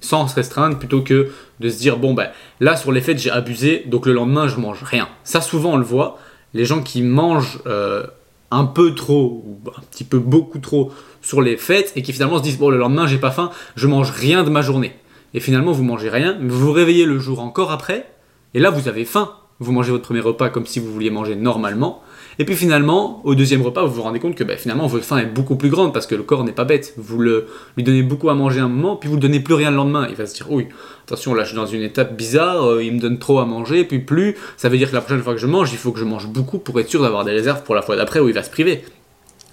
sans 0.00 0.28
se 0.28 0.34
restreindre, 0.34 0.78
plutôt 0.78 1.00
que 1.00 1.30
de 1.60 1.70
se 1.70 1.78
dire, 1.78 1.96
bon 1.96 2.12
ben 2.12 2.28
là 2.60 2.76
sur 2.76 2.92
les 2.92 3.00
fêtes 3.00 3.18
j'ai 3.18 3.30
abusé, 3.30 3.84
donc 3.86 4.04
le 4.04 4.12
lendemain 4.12 4.46
je 4.46 4.56
mange 4.56 4.82
rien. 4.82 5.08
Ça 5.24 5.40
souvent 5.40 5.72
on 5.72 5.76
le 5.78 5.84
voit, 5.84 6.18
les 6.52 6.66
gens 6.66 6.82
qui 6.82 7.00
mangent 7.00 7.60
euh, 7.66 8.06
un 8.50 8.64
peu 8.64 8.94
trop, 8.94 9.42
ou 9.46 9.58
un 9.70 9.80
petit 9.90 10.04
peu 10.04 10.18
beaucoup 10.18 10.58
trop 10.58 10.92
sur 11.22 11.42
les 11.42 11.56
fêtes, 11.56 11.92
et 11.96 12.02
qui 12.02 12.12
finalement 12.12 12.38
se 12.38 12.42
disent, 12.42 12.58
bon 12.58 12.70
le 12.70 12.76
lendemain 12.76 13.06
j'ai 13.06 13.18
pas 13.18 13.30
faim, 13.30 13.50
je 13.74 13.86
mange 13.86 14.10
rien 14.10 14.44
de 14.44 14.50
ma 14.50 14.62
journée. 14.62 14.92
Et 15.32 15.40
finalement 15.40 15.72
vous 15.72 15.82
mangez 15.82 16.10
rien, 16.10 16.38
vous 16.40 16.58
vous 16.58 16.72
réveillez 16.72 17.06
le 17.06 17.18
jour 17.18 17.40
encore 17.40 17.72
après, 17.72 18.06
et 18.54 18.60
là 18.60 18.70
vous 18.70 18.88
avez 18.88 19.04
faim. 19.04 19.32
Vous 19.60 19.72
mangez 19.72 19.92
votre 19.92 20.04
premier 20.04 20.20
repas 20.20 20.50
comme 20.50 20.66
si 20.66 20.80
vous 20.80 20.92
vouliez 20.92 21.10
manger 21.10 21.36
normalement, 21.36 22.02
et 22.38 22.44
puis 22.44 22.56
finalement, 22.56 23.20
au 23.24 23.34
deuxième 23.34 23.62
repas, 23.62 23.84
vous 23.84 23.94
vous 23.94 24.02
rendez 24.02 24.18
compte 24.18 24.34
que 24.34 24.44
ben, 24.44 24.56
finalement 24.56 24.86
votre 24.86 25.04
faim 25.04 25.18
est 25.18 25.26
beaucoup 25.26 25.56
plus 25.56 25.68
grande 25.68 25.92
parce 25.92 26.06
que 26.06 26.14
le 26.14 26.22
corps 26.22 26.44
n'est 26.44 26.52
pas 26.52 26.64
bête. 26.64 26.94
Vous 26.96 27.20
lui 27.20 27.44
donnez 27.78 28.02
beaucoup 28.02 28.30
à 28.30 28.34
manger 28.34 28.60
un 28.60 28.68
moment, 28.68 28.96
puis 28.96 29.08
vous 29.08 29.16
ne 29.16 29.20
donnez 29.20 29.40
plus 29.40 29.54
rien 29.54 29.70
le 29.70 29.76
lendemain. 29.76 30.06
Il 30.08 30.16
va 30.16 30.26
se 30.26 30.34
dire, 30.34 30.50
oui, 30.50 30.66
attention, 31.04 31.34
là 31.34 31.44
je 31.44 31.48
suis 31.48 31.56
dans 31.56 31.66
une 31.66 31.82
étape 31.82 32.16
bizarre, 32.16 32.64
euh, 32.64 32.82
il 32.82 32.92
me 32.92 33.00
donne 33.00 33.18
trop 33.18 33.38
à 33.38 33.46
manger, 33.46 33.84
puis 33.84 34.00
plus, 34.00 34.36
ça 34.56 34.68
veut 34.68 34.78
dire 34.78 34.90
que 34.90 34.94
la 34.94 35.00
prochaine 35.00 35.22
fois 35.22 35.34
que 35.34 35.40
je 35.40 35.46
mange, 35.46 35.72
il 35.72 35.78
faut 35.78 35.92
que 35.92 36.00
je 36.00 36.04
mange 36.04 36.26
beaucoup 36.28 36.58
pour 36.58 36.78
être 36.80 36.88
sûr 36.88 37.02
d'avoir 37.02 37.24
des 37.24 37.32
réserves 37.32 37.62
pour 37.62 37.74
la 37.74 37.82
fois 37.82 37.96
d'après 37.96 38.20
où 38.20 38.28
il 38.28 38.34
va 38.34 38.42
se 38.42 38.50
priver. 38.50 38.84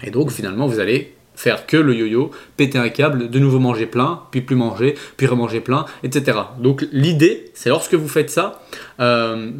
Et 0.02 0.10
donc 0.10 0.30
finalement, 0.30 0.66
vous 0.66 0.80
allez 0.80 1.14
faire 1.34 1.66
que 1.66 1.76
le 1.76 1.94
yo-yo, 1.94 2.30
péter 2.56 2.78
un 2.78 2.88
câble, 2.88 3.30
de 3.30 3.38
nouveau 3.38 3.58
manger 3.58 3.86
plein, 3.86 4.22
puis 4.30 4.42
plus 4.42 4.56
manger, 4.56 4.94
puis 5.16 5.26
remanger 5.26 5.60
plein, 5.60 5.86
etc. 6.02 6.38
Donc 6.58 6.86
l'idée, 6.92 7.50
c'est 7.54 7.70
lorsque 7.70 7.94
vous 7.94 8.08
faites 8.08 8.30
ça, 8.30 8.62
euh, 9.00 9.50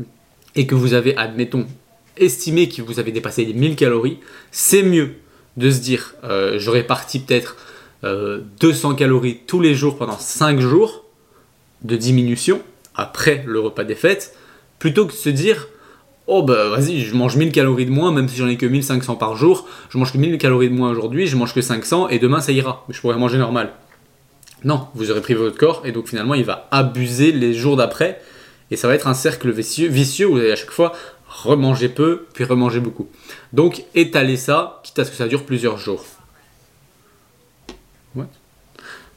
et 0.54 0.66
que 0.66 0.74
vous 0.74 0.94
avez, 0.94 1.16
admettons, 1.16 1.66
estimé 2.16 2.68
que 2.68 2.82
vous 2.82 2.98
avez 2.98 3.12
dépassé 3.12 3.44
les 3.44 3.52
1000 3.52 3.76
calories, 3.76 4.18
c'est 4.50 4.82
mieux 4.82 5.14
de 5.56 5.70
se 5.70 5.80
dire 5.80 6.14
euh, 6.24 6.58
j'aurais 6.58 6.84
parti 6.84 7.20
peut-être 7.20 7.56
200 8.02 8.92
euh, 8.92 8.94
calories 8.94 9.40
tous 9.46 9.60
les 9.60 9.74
jours 9.74 9.96
pendant 9.96 10.18
5 10.18 10.60
jours 10.60 11.04
de 11.82 11.96
diminution 11.96 12.60
après 12.94 13.44
le 13.46 13.60
repas 13.60 13.84
des 13.84 13.94
fêtes, 13.94 14.36
plutôt 14.78 15.06
que 15.06 15.12
de 15.12 15.16
se 15.16 15.28
dire 15.28 15.68
oh 16.26 16.42
bah 16.42 16.68
vas-y, 16.68 17.00
je 17.00 17.14
mange 17.14 17.36
1000 17.36 17.52
calories 17.52 17.86
de 17.86 17.90
moins, 17.90 18.12
même 18.12 18.28
si 18.28 18.36
j'en 18.36 18.48
ai 18.48 18.56
que 18.56 18.66
1500 18.66 19.16
par 19.16 19.36
jour, 19.36 19.68
je 19.90 19.98
mange 19.98 20.12
que 20.12 20.18
1000 20.18 20.38
calories 20.38 20.68
de 20.68 20.74
moins 20.74 20.90
aujourd'hui, 20.90 21.26
je 21.26 21.36
mange 21.36 21.54
que 21.54 21.62
500 21.62 22.08
et 22.08 22.18
demain 22.18 22.40
ça 22.40 22.52
ira, 22.52 22.84
je 22.88 23.00
pourrais 23.00 23.16
manger 23.16 23.38
normal. 23.38 23.72
Non, 24.64 24.86
vous 24.94 25.10
aurez 25.10 25.20
privé 25.20 25.40
votre 25.40 25.58
corps 25.58 25.82
et 25.84 25.92
donc 25.92 26.08
finalement 26.08 26.34
il 26.34 26.44
va 26.44 26.68
abuser 26.70 27.32
les 27.32 27.52
jours 27.52 27.76
d'après 27.76 28.20
et 28.70 28.76
ça 28.76 28.88
va 28.88 28.94
être 28.94 29.08
un 29.08 29.14
cercle 29.14 29.50
vicieux, 29.50 29.88
vicieux 29.88 30.28
où 30.28 30.32
vous 30.32 30.38
allez 30.38 30.52
à 30.52 30.56
chaque 30.56 30.70
fois 30.70 30.92
remanger 31.32 31.88
peu, 31.88 32.26
puis 32.34 32.44
remanger 32.44 32.80
beaucoup. 32.80 33.08
Donc 33.52 33.84
étaler 33.94 34.36
ça, 34.36 34.80
quitte 34.84 34.98
à 34.98 35.04
ce 35.04 35.10
que 35.10 35.16
ça 35.16 35.28
dure 35.28 35.44
plusieurs 35.44 35.78
jours. 35.78 36.04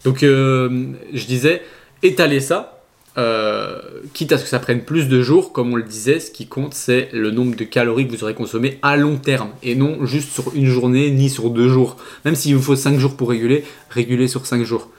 Donc 0.03 0.21
euh, 0.21 0.93
je 1.13 1.25
disais, 1.25 1.63
étaler 2.03 2.39
ça, 2.39 2.83
euh, 3.17 3.81
quitte 4.13 4.31
à 4.31 4.37
ce 4.37 4.43
que 4.43 4.49
ça 4.49 4.59
prenne 4.59 4.81
plus 4.81 5.09
de 5.09 5.21
jours, 5.21 5.51
comme 5.51 5.73
on 5.73 5.75
le 5.75 5.83
disait, 5.83 6.19
ce 6.19 6.29
qui 6.29 6.47
compte 6.47 6.75
c'est 6.75 7.09
le 7.11 7.31
nombre 7.31 7.55
de 7.55 7.63
calories 7.63 8.07
que 8.07 8.11
vous 8.11 8.23
aurez 8.23 8.35
consommé 8.35 8.77
à 8.83 8.97
long 8.97 9.17
terme, 9.17 9.49
et 9.63 9.73
non 9.73 10.05
juste 10.05 10.31
sur 10.31 10.53
une 10.53 10.67
journée 10.67 11.09
ni 11.09 11.29
sur 11.29 11.49
deux 11.49 11.69
jours. 11.69 11.97
Même 12.23 12.35
s'il 12.35 12.55
vous 12.55 12.61
faut 12.61 12.75
5 12.75 12.99
jours 12.99 13.17
pour 13.17 13.29
réguler, 13.29 13.65
réguler 13.89 14.27
sur 14.27 14.45
5 14.45 14.63
jours. 14.63 14.89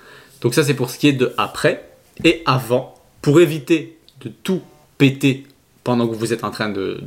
Donc 0.40 0.54
ça 0.54 0.64
c'est 0.64 0.74
pour 0.74 0.90
ce 0.90 0.98
qui 0.98 1.08
est 1.08 1.12
de 1.12 1.32
après 1.38 1.88
et 2.24 2.42
avant, 2.44 2.94
pour 3.22 3.40
éviter 3.40 3.98
de 4.22 4.28
tout 4.28 4.60
péter 4.98 5.44
pendant 5.86 6.08
que 6.08 6.16
vous 6.16 6.32
êtes 6.32 6.42
en 6.42 6.50
train 6.50 6.68
de, 6.68 6.98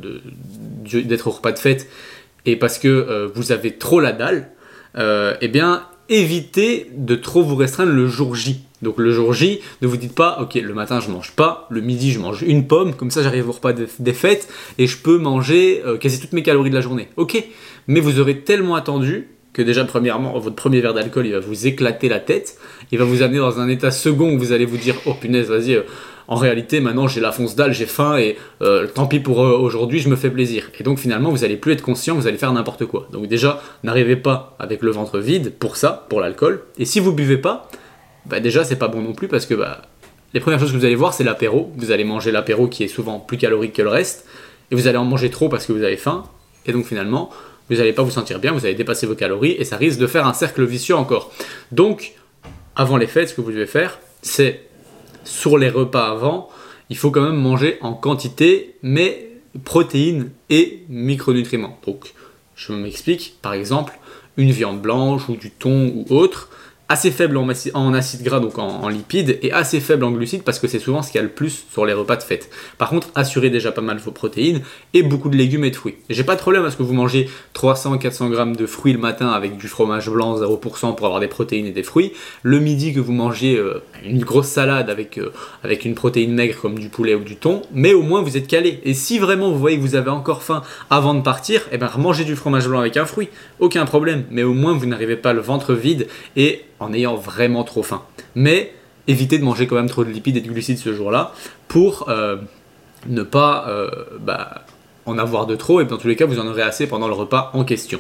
d'être 0.86 1.28
au 1.28 1.32
repas 1.32 1.52
de 1.52 1.60
fête 1.60 1.90
et 2.46 2.56
parce 2.56 2.80
que 2.80 2.88
euh, 2.88 3.28
vous 3.36 3.52
avez 3.52 3.74
trop 3.74 4.00
la 4.00 4.14
dalle, 4.14 4.52
euh, 4.98 5.36
eh 5.42 5.50
bien, 5.50 5.84
évitez 6.08 6.90
de 6.96 7.16
trop 7.16 7.44
vous 7.44 7.58
restreindre 7.58 7.92
le 7.92 8.08
jour 8.08 8.36
J. 8.36 8.62
Donc 8.82 8.98
le 8.98 9.12
jour 9.12 9.34
J, 9.34 9.60
ne 9.82 9.88
vous 9.88 9.98
dites 9.98 10.16
pas, 10.16 10.40
ok, 10.42 10.56
le 10.56 10.74
matin 10.74 11.02
je 11.02 11.12
mange 11.12 11.34
pas, 11.34 11.68
le 11.70 11.82
midi 11.82 12.14
je 12.14 12.20
mange 12.20 12.42
une 12.42 12.68
pomme, 12.68 12.96
comme 12.96 13.12
ça 13.12 13.22
j'arrive 13.22 13.50
au 13.50 13.52
repas 13.52 13.74
des 13.74 14.14
fêtes 14.14 14.48
et 14.78 14.88
je 14.88 14.98
peux 14.98 15.18
manger 15.18 15.82
euh, 15.86 15.98
quasi 15.98 16.22
toutes 16.22 16.32
mes 16.32 16.42
calories 16.42 16.70
de 16.70 16.76
la 16.76 16.82
journée. 16.82 17.10
Ok, 17.18 17.44
mais 17.88 18.00
vous 18.00 18.22
aurez 18.22 18.40
tellement 18.40 18.76
attendu 18.76 19.28
que 19.52 19.62
déjà 19.62 19.84
premièrement 19.84 20.40
votre 20.40 20.56
premier 20.56 20.80
verre 20.80 20.94
d'alcool 20.94 21.26
il 21.26 21.34
va 21.34 21.42
vous 21.42 21.68
éclater 21.68 22.08
la 22.08 22.22
tête, 22.22 22.58
il 22.94 22.98
va 22.98 23.04
vous 23.04 23.24
amener 23.24 23.40
dans 23.40 23.60
un 23.60 23.68
état 23.68 23.92
second 23.92 24.34
où 24.34 24.40
vous 24.40 24.54
allez 24.54 24.66
vous 24.66 24.78
dire 24.78 24.96
oh 25.06 25.16
punaise 25.16 25.50
vas-y 25.50 25.84
en 26.30 26.36
réalité, 26.36 26.80
maintenant 26.80 27.08
j'ai 27.08 27.22
la 27.22 27.32
fonce 27.32 27.56
dalle, 27.56 27.74
j'ai 27.74 27.88
faim 27.88 28.18
et 28.18 28.38
euh, 28.62 28.86
tant 28.86 29.08
pis 29.08 29.20
pour 29.20 29.44
euh, 29.44 29.58
aujourd'hui, 29.58 30.00
je 30.00 30.10
me 30.10 30.16
fais 30.16 30.30
plaisir. 30.30 30.70
Et 30.80 30.84
donc 30.84 31.00
finalement, 31.00 31.32
vous 31.32 31.44
allez 31.44 31.58
plus 31.58 31.74
être 31.74 31.82
conscient, 31.82 32.14
vous 32.14 32.28
allez 32.28 32.38
faire 32.38 32.54
n'importe 32.54 32.86
quoi. 32.86 33.08
Donc 33.12 33.28
déjà, 33.28 33.64
n'arrivez 33.84 34.16
pas 34.16 34.56
avec 34.60 34.84
le 34.84 34.92
ventre 34.92 35.18
vide 35.18 35.54
pour 35.58 35.76
ça, 35.76 36.06
pour 36.08 36.22
l'alcool. 36.22 36.62
Et 36.78 36.86
si 36.86 37.00
vous 37.00 37.14
buvez 37.14 37.38
pas, 37.38 37.68
bah 38.28 38.40
déjà 38.40 38.64
c'est 38.64 38.76
pas 38.76 38.88
bon 38.88 39.02
non 39.02 39.14
plus 39.14 39.28
parce 39.28 39.48
que 39.48 39.56
bah, 39.56 39.82
les 40.36 40.40
premières 40.40 40.60
choses 40.60 40.72
que 40.72 40.78
vous 40.78 40.86
allez 40.86 40.94
voir, 40.94 41.16
c'est 41.16 41.24
l'apéro. 41.24 41.72
Vous 41.78 41.90
allez 41.90 42.04
manger 42.04 42.32
l'apéro 42.32 42.68
qui 42.68 42.84
est 42.84 42.88
souvent 42.90 43.20
plus 43.20 43.38
calorique 43.38 43.74
que 43.74 43.82
le 43.82 43.90
reste. 43.90 44.28
Et 44.70 44.76
vous 44.76 44.88
allez 44.88 45.00
en 45.00 45.06
manger 45.06 45.32
trop 45.32 45.50
parce 45.50 45.66
que 45.66 45.74
vous 45.74 45.82
avez 45.82 45.98
faim. 45.98 46.26
Et 46.68 46.74
donc 46.74 46.86
finalement, 46.86 47.32
vous 47.72 47.78
n'allez 47.78 47.94
pas 47.94 48.04
vous 48.04 48.12
sentir 48.12 48.38
bien, 48.38 48.52
vous 48.52 48.66
allez 48.66 48.76
dépasser 48.76 49.08
vos 49.08 49.16
calories 49.16 49.56
et 49.58 49.64
ça 49.64 49.78
risque 49.78 49.98
de 49.98 50.06
faire 50.06 50.28
un 50.28 50.34
cercle 50.34 50.64
vicieux 50.64 50.96
encore. 50.96 51.32
Donc, 51.72 52.14
avant 52.76 52.98
les 52.98 53.08
fêtes, 53.08 53.30
ce 53.30 53.34
que 53.34 53.42
vous 53.42 53.52
devez 53.52 53.66
faire, 53.66 53.98
c'est 54.22 54.69
sur 55.24 55.58
les 55.58 55.70
repas 55.70 56.10
avant, 56.10 56.50
il 56.90 56.98
faut 56.98 57.12
quand 57.12 57.22
même 57.22 57.40
manger 57.40 57.78
en 57.82 57.94
quantité, 57.94 58.76
mais 58.82 59.30
protéines 59.64 60.32
et 60.50 60.84
micronutriments. 60.90 61.78
Donc, 61.86 62.14
je 62.56 62.74
m'explique, 62.74 63.38
par 63.42 63.54
exemple, 63.54 64.00
une 64.38 64.52
viande 64.52 64.82
blanche 64.82 65.30
ou 65.30 65.36
du 65.36 65.52
thon 65.52 65.94
ou 65.96 66.14
autre, 66.14 66.50
assez 66.90 67.12
faible 67.12 67.38
en, 67.38 67.48
acide 67.94 68.24
gras, 68.24 68.40
donc 68.40 68.58
en, 68.58 68.90
lipides, 68.90 69.38
et 69.44 69.52
assez 69.52 69.80
faible 69.80 70.04
en 70.04 70.12
glucides, 70.12 70.44
parce 70.44 70.58
que 70.58 70.68
c'est 70.68 70.80
souvent 70.80 71.04
ce 71.04 71.12
qu'il 71.12 71.20
y 71.20 71.20
a 71.20 71.24
le 71.24 71.30
plus 71.30 71.66
sur 71.72 71.86
les 71.86 71.94
repas 71.94 72.16
de 72.16 72.24
fête. 72.24 72.50
Par 72.80 72.90
contre, 72.90 73.10
assurez 73.14 73.52
déjà 73.52 73.72
pas 73.72 73.82
mal 73.82 73.98
vos 73.98 74.12
protéines, 74.12 74.62
et 74.96 75.04
beaucoup 75.04 75.30
de 75.30 75.38
légumes 75.38 75.64
et 75.64 75.70
de 75.70 75.76
fruits. 75.76 75.96
J'ai 76.10 76.24
pas 76.24 76.36
de 76.36 76.42
problème 76.42 76.66
à 76.66 76.72
ce 76.72 76.78
que 76.78 76.84
vous 76.84 76.94
mangez 76.94 77.30
300-400 77.54 78.32
grammes 78.32 78.56
de 78.56 78.66
fruits 78.66 78.94
le 78.94 79.00
matin 79.00 79.30
avec 79.30 79.58
du 79.58 79.68
fromage 79.68 80.10
blanc 80.10 80.36
0% 80.40 80.96
pour 80.96 81.06
avoir 81.06 81.20
des 81.20 81.28
protéines 81.28 81.68
et 81.68 81.72
des 81.72 81.84
fruits. 81.84 82.14
Le 82.42 82.60
midi, 82.60 82.92
que 82.94 83.00
vous 83.00 83.14
mangez 83.14 83.56
euh, 83.56 83.84
une 84.04 84.24
grosse 84.24 84.48
salade 84.48 84.90
avec, 84.90 85.20
euh, 85.20 85.32
avec 85.64 85.86
une 85.86 85.94
protéine 85.94 86.34
maigre 86.34 86.60
comme 86.60 86.80
du 86.80 86.90
poulet 86.90 87.14
ou 87.14 87.24
du 87.24 87.36
thon, 87.36 87.62
mais 87.72 87.94
au 87.94 88.02
moins 88.02 88.24
vous 88.24 88.36
êtes 88.36 88.48
calé. 88.48 88.80
Et 88.84 88.96
si 88.96 89.20
vraiment 89.20 89.52
vous 89.52 89.60
voyez 89.60 89.78
que 89.78 89.84
vous 89.84 89.96
avez 89.96 90.10
encore 90.10 90.42
faim 90.42 90.64
avant 90.90 91.14
de 91.14 91.22
partir, 91.22 91.62
et 91.62 91.76
eh 91.76 91.78
ben 91.78 91.92
mangez 91.98 92.24
du 92.24 92.36
fromage 92.36 92.68
blanc 92.68 92.80
avec 92.80 92.98
un 92.98 93.06
fruit, 93.06 93.30
aucun 93.60 93.86
problème, 93.86 94.24
mais 94.32 94.44
au 94.44 94.54
moins 94.54 94.74
vous 94.74 94.88
n'arrivez 94.88 95.18
pas 95.18 95.34
le 95.34 95.42
ventre 95.42 95.74
vide 95.74 96.08
et 96.36 96.64
en 96.80 96.94
ayant 96.94 97.16
vraiment 97.16 97.64
trop 97.64 97.84
faim. 97.84 98.04
Mais 98.36 98.74
évitez 99.08 99.38
de 99.38 99.44
manger 99.44 99.68
quand 99.68 99.76
même 99.76 99.90
trop 99.90 100.04
de 100.04 100.10
lipides 100.10 100.38
et 100.38 100.42
de 100.42 100.48
glucides 100.48 100.78
ce 100.78 100.94
jour-là 100.94 101.34
pour 101.68 102.10
euh, 102.10 102.38
ne 103.08 103.24
pas 103.24 103.66
euh, 103.68 103.90
bah, 104.20 104.66
en 105.06 105.18
avoir 105.18 105.48
de 105.48 105.56
trop 105.56 105.82
et 105.82 105.86
dans 105.86 105.98
tous 105.98 106.08
les 106.08 106.16
cas 106.16 106.26
vous 106.26 106.40
en 106.40 106.48
aurez 106.48 106.62
assez 106.62 106.88
pendant 106.88 107.08
le 107.08 107.14
repas 107.14 107.52
en 107.54 107.64
question. 107.64 108.00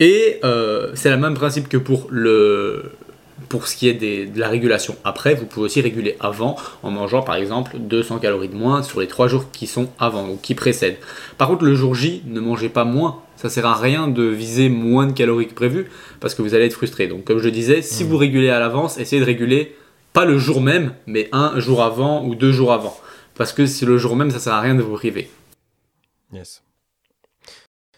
Et 0.00 0.40
euh, 0.44 0.92
c'est 0.94 1.10
le 1.10 1.18
même 1.18 1.34
principe 1.34 1.68
que 1.68 1.76
pour 1.76 2.08
le, 2.10 2.92
pour 3.50 3.68
ce 3.68 3.76
qui 3.76 3.88
est 3.88 3.94
de 3.94 4.38
la 4.38 4.48
régulation 4.48 4.96
après, 5.04 5.34
vous 5.34 5.44
pouvez 5.44 5.66
aussi 5.66 5.80
réguler 5.82 6.16
avant 6.20 6.56
en 6.82 6.90
mangeant 6.90 7.22
par 7.22 7.34
exemple 7.34 7.76
200 7.78 8.18
calories 8.18 8.48
de 8.48 8.54
moins 8.54 8.82
sur 8.82 9.00
les 9.00 9.08
3 9.08 9.28
jours 9.28 9.50
qui 9.52 9.66
sont 9.66 9.88
avant, 9.98 10.26
donc 10.26 10.40
qui 10.40 10.54
précèdent. 10.54 10.96
Par 11.36 11.48
contre, 11.48 11.64
le 11.64 11.74
jour 11.74 11.94
J, 11.94 12.22
ne 12.26 12.40
mangez 12.40 12.70
pas 12.70 12.84
moins. 12.84 13.20
Ça 13.40 13.48
sert 13.48 13.66
à 13.66 13.74
rien 13.74 14.08
de 14.08 14.22
viser 14.22 14.68
moins 14.68 15.06
de 15.06 15.12
calories 15.12 15.48
que 15.48 15.54
prévu 15.54 15.90
parce 16.20 16.34
que 16.34 16.42
vous 16.42 16.54
allez 16.54 16.66
être 16.66 16.74
frustré. 16.74 17.08
Donc, 17.08 17.24
comme 17.24 17.38
je 17.38 17.48
disais, 17.48 17.82
si 17.82 18.04
mmh. 18.04 18.06
vous 18.06 18.16
régulez 18.16 18.50
à 18.50 18.60
l'avance, 18.60 18.98
essayez 18.98 19.20
de 19.20 19.26
réguler 19.26 19.76
pas 20.12 20.24
le 20.24 20.38
jour 20.38 20.60
même, 20.60 20.94
mais 21.06 21.28
un 21.32 21.58
jour 21.58 21.82
avant 21.82 22.24
ou 22.24 22.34
deux 22.34 22.52
jours 22.52 22.72
avant. 22.72 22.96
Parce 23.34 23.52
que 23.52 23.64
si 23.66 23.86
le 23.86 23.96
jour 23.96 24.16
même, 24.16 24.30
ça 24.30 24.38
sert 24.38 24.52
à 24.52 24.60
rien 24.60 24.74
de 24.74 24.82
vous 24.82 24.94
priver. 24.94 25.30
Yes. 26.32 26.62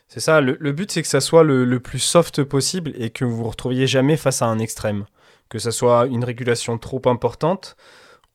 C'est 0.09 0.21
ça, 0.21 0.41
le, 0.41 0.55
but 0.73 0.91
c'est 0.91 1.01
que 1.03 1.09
ça 1.09 1.21
soit 1.21 1.43
le, 1.43 1.65
le, 1.65 1.81
plus 1.81 1.99
soft 1.99 2.45
possible 2.45 2.93
et 2.97 3.09
que 3.09 3.25
vous 3.25 3.37
vous 3.37 3.49
retrouviez 3.49 3.87
jamais 3.87 4.19
face 4.19 4.43
à 4.43 4.47
un 4.47 4.59
extrême 4.59 5.07
que 5.53 5.59
ce 5.59 5.71
soit 5.71 6.07
une 6.07 6.25
régulation 6.25 6.79
trop 6.79 7.03
importante 7.05 7.77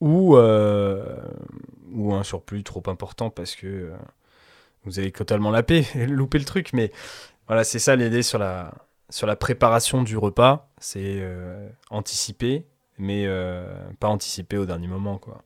ou, 0.01 0.37
euh, 0.37 1.17
ou 1.91 2.13
un 2.13 2.21
surplus 2.21 2.61
trop 2.61 2.83
important 2.85 3.31
parce 3.31 3.55
que 3.55 3.65
euh, 3.65 3.95
vous 4.87 4.99
avez 4.99 5.11
totalement 5.11 5.51
la 5.51 5.63
paix 5.63 5.85
loupé 6.07 6.39
le 6.39 6.45
truc. 6.45 6.73
Mais 6.73 6.91
voilà, 7.47 7.63
c'est 7.63 7.79
ça 7.79 7.95
l'idée 7.95 8.23
sur 8.23 8.39
la, 8.39 8.73
sur 9.09 9.27
la 9.27 9.35
préparation 9.35 10.03
du 10.03 10.17
repas. 10.17 10.69
C'est 10.79 11.19
euh, 11.21 11.69
anticiper, 11.89 12.65
mais 12.97 13.27
pas 13.99 14.07
anticiper 14.07 14.57
au 14.57 14.65
dernier 14.65 14.87
moment. 14.87 15.17
Quoi. 15.17 15.43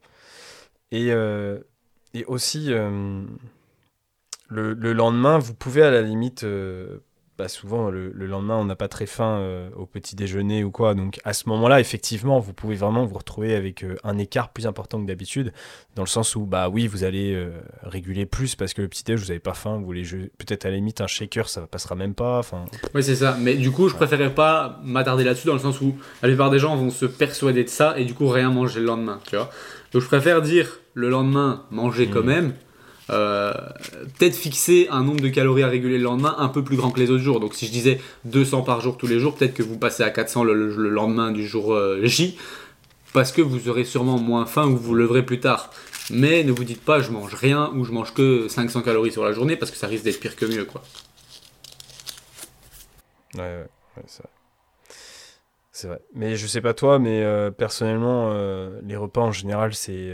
Et, 0.92 1.10
et 2.14 2.26
aussi, 2.26 2.70
le, 2.70 3.26
le, 4.50 4.94
lendemain, 4.94 5.38
vous 5.38 5.54
pouvez 5.54 5.84
à 5.84 5.92
la 5.92 6.02
limite 6.02 6.46
bah, 7.42 7.48
souvent 7.48 7.90
le, 7.90 8.12
lendemain 8.12 8.56
on 8.56 8.66
n'a 8.66 8.76
pas 8.76 8.88
très 8.88 9.08
faim 9.08 9.40
euh, 9.40 9.68
au 9.76 9.88
petit 9.88 10.16
déjeuner 10.16 10.64
ou 10.64 10.70
quoi. 10.70 10.94
Donc 10.94 11.20
à 11.24 11.34
ce 11.34 11.50
moment-là, 11.50 11.80
effectivement, 11.80 12.38
vous 12.40 12.54
pouvez 12.54 12.76
vraiment 12.76 13.04
vous 13.04 13.18
retrouver 13.18 13.56
avec 13.56 13.84
euh, 13.84 13.98
un 14.04 14.20
écart 14.20 14.50
plus 14.50 14.68
important 14.68 15.02
que 15.02 15.08
d'habitude, 15.08 15.52
dans 15.96 16.04
le 16.04 16.08
sens 16.08 16.36
où 16.36 16.46
bah 16.46 16.70
oui, 16.70 16.86
vous 16.86 17.04
allez 17.04 17.34
euh, 17.34 17.50
réguler 17.82 18.28
plus 18.28 18.54
parce 18.54 18.76
que 18.76 18.84
le 18.84 18.88
petit 18.88 19.04
déj 19.04 19.20
vous 19.20 19.30
n'avez 19.30 19.40
pas 19.40 19.56
faim, 19.56 19.78
vous 19.80 19.86
voulez 19.86 20.04
peut-être 20.38 20.66
à 20.66 20.70
la 20.70 20.76
limite 20.76 21.02
un 21.02 21.08
shaker, 21.08 21.50
ça 21.50 21.62
passera 21.62 21.96
même 21.96 22.14
pas. 22.14 22.38
Enfin. 22.38 22.66
Oui 22.94 23.02
c'est 23.02 23.16
ça. 23.16 23.36
Mais 23.42 23.56
du 23.56 23.72
coup, 23.72 23.90
je 23.90 23.96
préférerais 23.96 24.36
pas 24.36 24.80
m'attarder 24.84 25.24
là-dessus 25.24 25.48
dans 25.48 25.54
le 25.54 25.60
sens 25.60 25.82
où 25.82 25.96
la 26.22 26.28
plupart 26.28 26.52
des 26.52 26.60
gens 26.60 26.76
vont 26.76 26.92
se 26.92 27.08
persuader 27.08 27.64
de 27.64 27.70
ça 27.70 27.98
et 27.98 28.06
du 28.06 28.14
coup 28.14 28.28
rien 28.28 28.52
manger 28.52 28.82
le 28.82 28.86
lendemain, 28.86 29.20
tu 29.28 29.36
vois. 29.36 29.50
Donc 29.94 30.04
je 30.04 30.08
préfère 30.08 30.44
dire 30.44 30.78
le 30.94 31.10
lendemain 31.10 31.64
manger 31.72 32.08
quand 32.08 32.22
mmh. 32.22 32.26
même 32.28 32.54
euh, 33.10 33.52
peut-être 34.18 34.36
fixer 34.36 34.88
un 34.90 35.04
nombre 35.04 35.22
de 35.22 35.30
calories 35.30 35.64
à 35.64 35.68
réguler 35.68 35.98
le 35.98 36.04
lendemain 36.04 36.36
un 36.38 36.48
peu 36.48 36.64
plus 36.64 36.78
grand 36.78 36.92
que 36.92 37.00
les 37.00 37.10
autres 37.10 37.24
jours. 37.24 37.40
Donc 37.40 37.56
si 37.56 37.66
je 37.66 37.72
disais 37.72 38.00
200 38.26 38.62
par 38.62 38.82
jour 38.82 38.98
tous 38.98 39.08
les 39.08 39.20
jours, 39.20 39.36
peut-être 39.36 39.54
que 39.54 39.64
vous 39.64 39.78
passez 39.78 40.04
à 40.04 40.10
400 40.10 40.44
le, 40.44 40.90
lendemain 40.90 41.32
du 41.32 41.46
jour 41.46 41.74
euh, 41.74 42.00
J, 42.04 42.38
parce 43.14 43.32
que 43.32 43.42
vous 43.42 43.70
aurez 43.70 43.84
sûrement 43.84 44.18
moins 44.18 44.46
faim 44.46 44.68
ou 44.68 44.78
vous 44.78 44.96
leverez 44.96 45.26
plus 45.26 45.40
tard. 45.40 45.72
Mais 46.10 46.44
ne 46.44 46.52
vous 46.52 46.64
dites 46.64 46.84
pas 46.84 47.02
je 47.02 47.12
mange 47.12 47.34
rien 47.34 47.72
ou 47.76 47.84
je 47.84 47.92
mange 47.92 48.14
que 48.14 48.48
500 48.48 48.82
calories 48.82 49.12
sur 49.12 49.24
la 49.24 49.34
journée 49.34 49.56
parce 49.56 49.72
que 49.72 49.78
ça 49.78 49.88
risque 49.88 50.04
d'être 50.04 50.20
pire 50.20 50.36
que 50.36 50.46
mieux 50.46 50.66
quoi. 50.66 50.82
Ouais, 53.36 53.42
ouais, 53.42 53.68
ouais 53.98 54.04
c'est 54.08 54.24
vrai. 54.24 54.32
C'est 55.74 55.88
vrai. 55.88 56.02
Mais 56.14 56.36
je 56.36 56.48
sais 56.48 56.62
pas 56.62 56.74
toi, 56.74 57.00
mais 57.00 57.24
euh, 57.24 57.50
personnellement, 57.50 58.34
les 58.84 58.96
repas 58.96 59.22
en 59.22 59.32
général, 59.32 59.74
c'est 59.74 60.12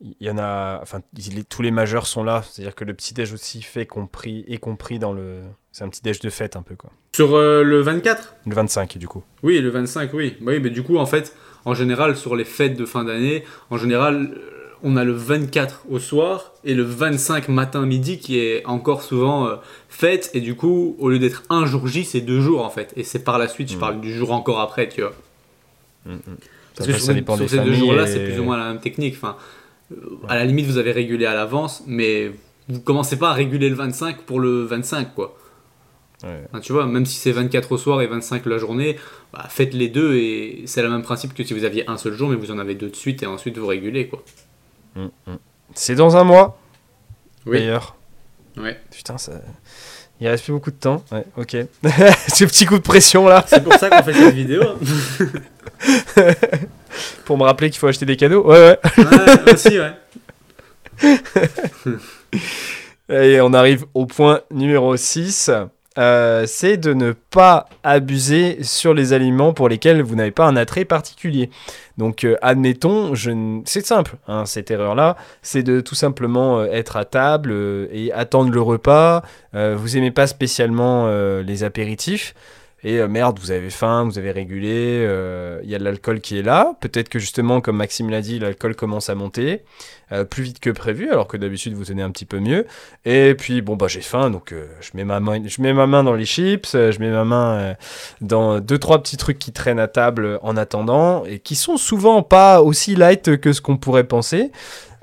il 0.00 0.26
y 0.26 0.30
en 0.30 0.38
a, 0.38 0.80
enfin, 0.82 1.00
tous 1.48 1.62
les 1.62 1.70
majeurs 1.70 2.06
sont 2.06 2.24
là. 2.24 2.42
C'est-à-dire 2.42 2.74
que 2.74 2.84
le 2.84 2.94
petit 2.94 3.14
déj 3.14 3.32
aussi 3.32 3.62
fait 3.62 3.86
compris, 3.86 4.44
est 4.48 4.58
compris 4.58 4.98
dans 4.98 5.12
le. 5.12 5.40
C'est 5.72 5.84
un 5.84 5.88
petit 5.88 6.02
déj 6.02 6.20
de 6.20 6.30
fête 6.30 6.56
un 6.56 6.62
peu 6.62 6.74
quoi. 6.74 6.90
Sur 7.14 7.34
euh, 7.34 7.62
le 7.62 7.80
24 7.80 8.36
Le 8.46 8.54
25 8.54 8.98
du 8.98 9.06
coup. 9.06 9.22
Oui, 9.42 9.60
le 9.60 9.68
25, 9.68 10.12
oui. 10.14 10.36
Oui, 10.40 10.58
mais 10.60 10.70
du 10.70 10.82
coup, 10.82 10.96
en 10.96 11.06
fait, 11.06 11.36
en 11.64 11.74
général, 11.74 12.16
sur 12.16 12.34
les 12.34 12.44
fêtes 12.44 12.76
de 12.76 12.86
fin 12.86 13.04
d'année, 13.04 13.44
en 13.68 13.76
général, 13.76 14.32
euh, 14.34 14.60
on 14.82 14.96
a 14.96 15.04
le 15.04 15.12
24 15.12 15.84
au 15.90 15.98
soir 15.98 16.54
et 16.64 16.74
le 16.74 16.82
25 16.82 17.48
matin 17.48 17.84
midi 17.84 18.18
qui 18.18 18.38
est 18.38 18.64
encore 18.64 19.02
souvent 19.02 19.46
euh, 19.46 19.56
fête. 19.88 20.30
Et 20.32 20.40
du 20.40 20.54
coup, 20.54 20.96
au 20.98 21.10
lieu 21.10 21.18
d'être 21.18 21.42
un 21.50 21.66
jour 21.66 21.86
J, 21.86 22.04
c'est 22.04 22.22
deux 22.22 22.40
jours 22.40 22.64
en 22.64 22.70
fait. 22.70 22.92
Et 22.96 23.04
c'est 23.04 23.22
par 23.22 23.38
la 23.38 23.48
suite, 23.48 23.70
je 23.70 23.76
mm. 23.76 23.80
parle 23.80 24.00
du 24.00 24.12
jour 24.14 24.32
encore 24.32 24.60
après, 24.60 24.88
tu 24.88 25.02
vois. 25.02 25.12
Mm, 26.06 26.14
mm. 26.14 26.20
Parce 26.76 26.86
que 26.88 26.98
ça 26.98 27.12
sur, 27.36 27.50
ces 27.50 27.58
deux 27.58 27.74
jours-là, 27.74 28.06
c'est 28.06 28.24
plus 28.24 28.40
ou 28.40 28.44
moins 28.44 28.56
la 28.56 28.72
même 28.72 28.80
technique. 28.80 29.14
Enfin, 29.16 29.36
à 30.28 30.36
la 30.36 30.44
limite, 30.44 30.66
vous 30.66 30.78
avez 30.78 30.92
régulé 30.92 31.26
à 31.26 31.34
l'avance, 31.34 31.82
mais 31.86 32.32
vous 32.68 32.80
commencez 32.80 33.18
pas 33.18 33.30
à 33.30 33.32
réguler 33.32 33.68
le 33.68 33.74
25 33.74 34.22
pour 34.22 34.40
le 34.40 34.64
25, 34.64 35.14
quoi. 35.14 35.36
tu 36.62 36.72
vois, 36.72 36.86
même 36.86 37.06
si 37.06 37.16
c'est 37.16 37.32
24 37.32 37.72
au 37.72 37.78
soir 37.78 38.02
et 38.02 38.06
25 38.06 38.46
la 38.46 38.58
journée, 38.58 38.96
bah, 39.32 39.46
faites 39.48 39.74
les 39.74 39.88
deux 39.88 40.16
et 40.16 40.62
c'est 40.66 40.82
le 40.82 40.90
même 40.90 41.02
principe 41.02 41.34
que 41.34 41.42
si 41.42 41.54
vous 41.54 41.64
aviez 41.64 41.88
un 41.88 41.96
seul 41.96 42.14
jour, 42.14 42.28
mais 42.28 42.36
vous 42.36 42.50
en 42.50 42.58
avez 42.58 42.74
deux 42.74 42.90
de 42.90 42.96
suite 42.96 43.22
et 43.22 43.26
ensuite 43.26 43.58
vous 43.58 43.66
régulez, 43.66 44.08
quoi. 44.08 44.22
Mm, 44.94 45.06
mm. 45.26 45.38
C'est 45.74 45.94
dans 45.94 46.16
un 46.16 46.24
mois, 46.24 46.60
oui. 47.46 47.58
d'ailleurs. 47.58 47.96
Ouais. 48.56 48.78
Putain, 48.90 49.18
ça... 49.18 49.32
il 50.20 50.28
reste 50.28 50.44
plus 50.44 50.52
beaucoup 50.52 50.70
de 50.70 50.76
temps. 50.76 51.04
Ouais, 51.12 51.24
ok. 51.36 51.56
Ce 52.28 52.44
petit 52.44 52.66
coup 52.66 52.78
de 52.78 52.82
pression 52.82 53.28
là. 53.28 53.44
C'est 53.46 53.62
pour 53.62 53.74
ça 53.74 53.88
qu'on 53.88 54.02
fait 54.02 54.12
cette 54.12 54.34
vidéo. 54.34 54.62
pour 57.24 57.38
me 57.38 57.44
rappeler 57.44 57.70
qu'il 57.70 57.78
faut 57.78 57.86
acheter 57.86 58.06
des 58.06 58.16
cadeaux. 58.16 58.46
Ouais, 58.46 58.58
ouais. 58.58 58.78
ouais 59.04 59.52
aussi, 59.52 59.78
ouais. 59.78 59.92
Et 63.10 63.40
on 63.40 63.52
arrive 63.52 63.86
au 63.94 64.06
point 64.06 64.40
numéro 64.50 64.96
6. 64.96 65.50
Euh, 65.98 66.44
c'est 66.46 66.76
de 66.76 66.94
ne 66.94 67.12
pas 67.12 67.68
abuser 67.82 68.62
sur 68.62 68.94
les 68.94 69.12
aliments 69.12 69.52
pour 69.52 69.68
lesquels 69.68 70.02
vous 70.02 70.14
n'avez 70.14 70.30
pas 70.30 70.46
un 70.46 70.56
attrait 70.56 70.84
particulier. 70.84 71.50
Donc 71.98 72.22
euh, 72.22 72.36
admettons, 72.42 73.14
je... 73.16 73.60
c'est 73.64 73.84
simple, 73.84 74.16
hein, 74.28 74.46
cette 74.46 74.70
erreur-là, 74.70 75.16
c'est 75.42 75.64
de 75.64 75.80
tout 75.80 75.96
simplement 75.96 76.60
euh, 76.60 76.66
être 76.70 76.96
à 76.96 77.04
table 77.04 77.52
et 77.92 78.12
attendre 78.12 78.52
le 78.52 78.60
repas. 78.62 79.22
vous 79.52 79.96
aimez 79.96 80.12
pas 80.12 80.28
spécialement 80.28 81.08
les 81.40 81.64
apéritifs 81.64 82.34
et 82.82 82.98
euh, 82.98 83.08
merde, 83.08 83.38
vous 83.38 83.50
avez 83.50 83.68
faim, 83.68 84.04
vous 84.04 84.18
avez 84.18 84.30
régulé, 84.30 84.68
il 84.68 85.06
euh, 85.06 85.60
y 85.64 85.74
a 85.74 85.78
de 85.78 85.84
l'alcool 85.84 86.20
qui 86.20 86.38
est 86.38 86.42
là. 86.42 86.74
Peut-être 86.80 87.10
que 87.10 87.18
justement, 87.18 87.60
comme 87.60 87.76
Maxime 87.76 88.08
l'a 88.08 88.22
dit, 88.22 88.38
l'alcool 88.38 88.74
commence 88.74 89.10
à 89.10 89.14
monter 89.14 89.62
euh, 90.12 90.24
plus 90.24 90.42
vite 90.42 90.60
que 90.60 90.70
prévu, 90.70 91.10
alors 91.10 91.26
que 91.26 91.36
d'habitude 91.36 91.74
vous 91.74 91.84
tenez 91.84 92.02
un 92.02 92.10
petit 92.10 92.24
peu 92.24 92.40
mieux. 92.40 92.66
Et 93.04 93.34
puis 93.34 93.60
bon 93.60 93.76
bah 93.76 93.86
j'ai 93.88 94.00
faim, 94.00 94.30
donc 94.30 94.54
je 94.80 94.90
mets 94.94 95.04
ma 95.04 95.20
main, 95.20 95.46
je 95.46 95.60
mets 95.60 95.74
ma 95.74 95.86
main 95.86 96.02
dans 96.02 96.14
les 96.14 96.24
chips, 96.24 96.72
je 96.72 96.98
mets 96.98 97.10
ma 97.10 97.24
main 97.24 97.76
dans 98.22 98.60
deux 98.60 98.78
trois 98.78 99.02
petits 99.02 99.18
trucs 99.18 99.38
qui 99.38 99.52
traînent 99.52 99.78
à 99.78 99.88
table 99.88 100.38
en 100.42 100.56
attendant 100.56 101.24
et 101.26 101.38
qui 101.38 101.56
sont 101.56 101.76
souvent 101.76 102.22
pas 102.22 102.62
aussi 102.62 102.96
light 102.96 103.36
que 103.38 103.52
ce 103.52 103.60
qu'on 103.60 103.76
pourrait 103.76 104.04
penser. 104.04 104.52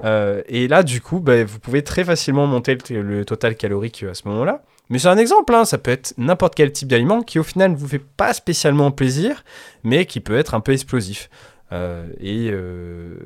et 0.04 0.68
là, 0.68 0.84
du 0.84 1.00
coup, 1.02 1.20
bah, 1.20 1.44
vous 1.44 1.60
pouvez 1.60 1.84
très 1.84 2.04
facilement 2.04 2.48
monter 2.48 2.78
le 2.90 3.24
total 3.24 3.56
calorique 3.56 4.04
à 4.10 4.16
ce 4.16 4.28
moment-là. 4.28 4.64
Mais 4.90 5.00
c'est 5.00 5.10
un 5.10 5.18
exemple, 5.18 5.54
hein, 5.54 5.66
ça 5.66 5.78
peut 5.78 5.92
être 5.92 6.14
n'importe 6.18 6.56
quel 6.56 6.72
type 6.72 6.88
d'aliment 6.88 7.22
qui 7.22 7.40
au 7.40 7.44
final 7.44 7.72
ne 7.72 7.76
vous 7.76 7.88
fait 7.88 8.00
pas 8.00 8.34
spécialement 8.34 8.92
plaisir, 8.92 9.44
mais 9.84 10.06
qui 10.06 10.20
peut 10.20 10.38
être 10.38 10.54
un 10.54 10.62
peu 10.62 10.72
explosif. 10.72 11.30
Euh, 11.74 12.08
euh, 12.24 13.18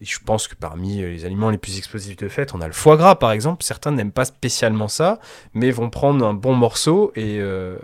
et, 0.00 0.04
je 0.04 0.18
pense 0.24 0.48
que 0.48 0.54
parmi 0.54 1.02
les 1.02 1.24
aliments 1.24 1.50
les 1.50 1.58
plus 1.58 1.76
explosifs 1.78 2.16
de 2.16 2.28
fête, 2.28 2.54
on 2.54 2.60
a 2.60 2.66
le 2.66 2.72
foie 2.72 2.96
gras 2.96 3.16
par 3.16 3.32
exemple. 3.32 3.62
Certains 3.62 3.92
n'aiment 3.92 4.12
pas 4.12 4.24
spécialement 4.24 4.88
ça, 4.88 5.20
mais 5.54 5.70
vont 5.70 5.90
prendre 5.90 6.26
un 6.26 6.34
bon 6.34 6.54
morceau 6.54 7.12
et, 7.14 7.38
euh, 7.40 7.76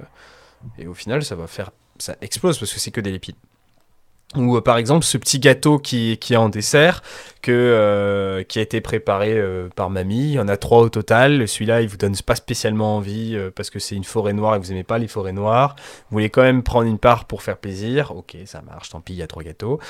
et 0.79 0.87
au 0.87 0.95
final 0.95 1.25
ça 1.25 1.35
va 1.35 1.47
faire 1.47 1.71
ça 1.99 2.17
explose 2.21 2.59
parce 2.59 2.73
que 2.73 2.81
c'est 2.81 2.91
que 2.91 3.01
des 3.01 3.11
lipides. 3.11 3.37
Ou 4.37 4.57
euh, 4.57 4.61
par 4.61 4.77
exemple 4.77 5.07
ce 5.07 5.17
petit 5.17 5.39
gâteau 5.39 5.79
qui, 5.79 6.19
qui 6.19 6.35
est 6.35 6.37
en 6.37 6.51
dessert, 6.51 7.03
que, 7.41 7.51
euh, 7.51 8.43
qui 8.43 8.59
a 8.59 8.63
été 8.63 8.83
préparé 8.83 9.33
euh, 9.33 9.69
par 9.75 9.89
mamie. 9.89 10.25
Il 10.25 10.33
y 10.33 10.39
en 10.39 10.49
a 10.49 10.59
trois 10.59 10.83
au 10.83 10.91
total. 10.91 11.49
Celui-là, 11.49 11.81
il 11.81 11.89
vous 11.89 11.97
donne 11.97 12.15
pas 12.27 12.35
spécialement 12.35 12.97
envie 12.97 13.39
parce 13.55 13.71
que 13.71 13.79
c'est 13.79 13.95
une 13.95 14.05
forêt 14.05 14.35
noire 14.35 14.57
et 14.57 14.59
vous 14.59 14.71
aimez 14.71 14.85
pas 14.85 14.99
les 14.99 15.09
forêts 15.09 15.33
noires. 15.33 15.77
Vous 15.79 16.17
voulez 16.17 16.29
quand 16.29 16.43
même 16.43 16.63
prendre 16.63 16.87
une 16.87 16.99
part 16.99 17.25
pour 17.25 17.43
faire 17.43 17.57
plaisir. 17.57 18.15
Ok, 18.15 18.37
ça 18.45 18.61
marche, 18.61 18.91
tant 18.91 19.01
pis, 19.01 19.15
il 19.15 19.19
y 19.19 19.23
a 19.23 19.27
trois 19.27 19.43
gâteaux. 19.43 19.81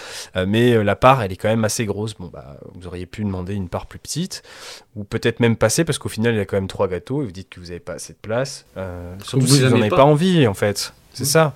mais 0.46 0.85
la 0.85 0.94
part, 0.94 1.20
elle 1.20 1.33
est 1.33 1.37
quand 1.37 1.48
même 1.48 1.64
assez 1.64 1.85
grosse. 1.85 2.14
Bon, 2.14 2.31
bah, 2.33 2.59
vous 2.74 2.87
auriez 2.87 3.07
pu 3.07 3.24
demander 3.24 3.55
une 3.55 3.68
part 3.68 3.87
plus 3.87 3.98
petite. 3.98 4.44
Ou 4.94 5.03
peut-être 5.03 5.40
même 5.40 5.57
passer 5.57 5.85
parce 5.85 5.98
qu'au 5.98 6.09
final, 6.09 6.35
il 6.35 6.38
y 6.38 6.40
a 6.40 6.44
quand 6.44 6.57
même 6.57 6.68
trois 6.68 6.87
gâteaux 6.87 7.22
et 7.22 7.24
vous 7.24 7.33
dites 7.33 7.48
que 7.48 7.59
vous 7.59 7.66
n'avez 7.66 7.81
pas 7.81 7.94
assez 7.94 8.12
de 8.12 8.18
place. 8.22 8.66
surtout 9.24 9.46
si 9.48 9.62
vous 9.64 9.68
n'en 9.70 9.81
avez 9.81 9.88
pas. 9.88 10.05
envie, 10.05 10.46
en 10.46 10.55
fait. 10.55 10.92
C'est 11.12 11.24
mmh. 11.24 11.27
ça. 11.27 11.55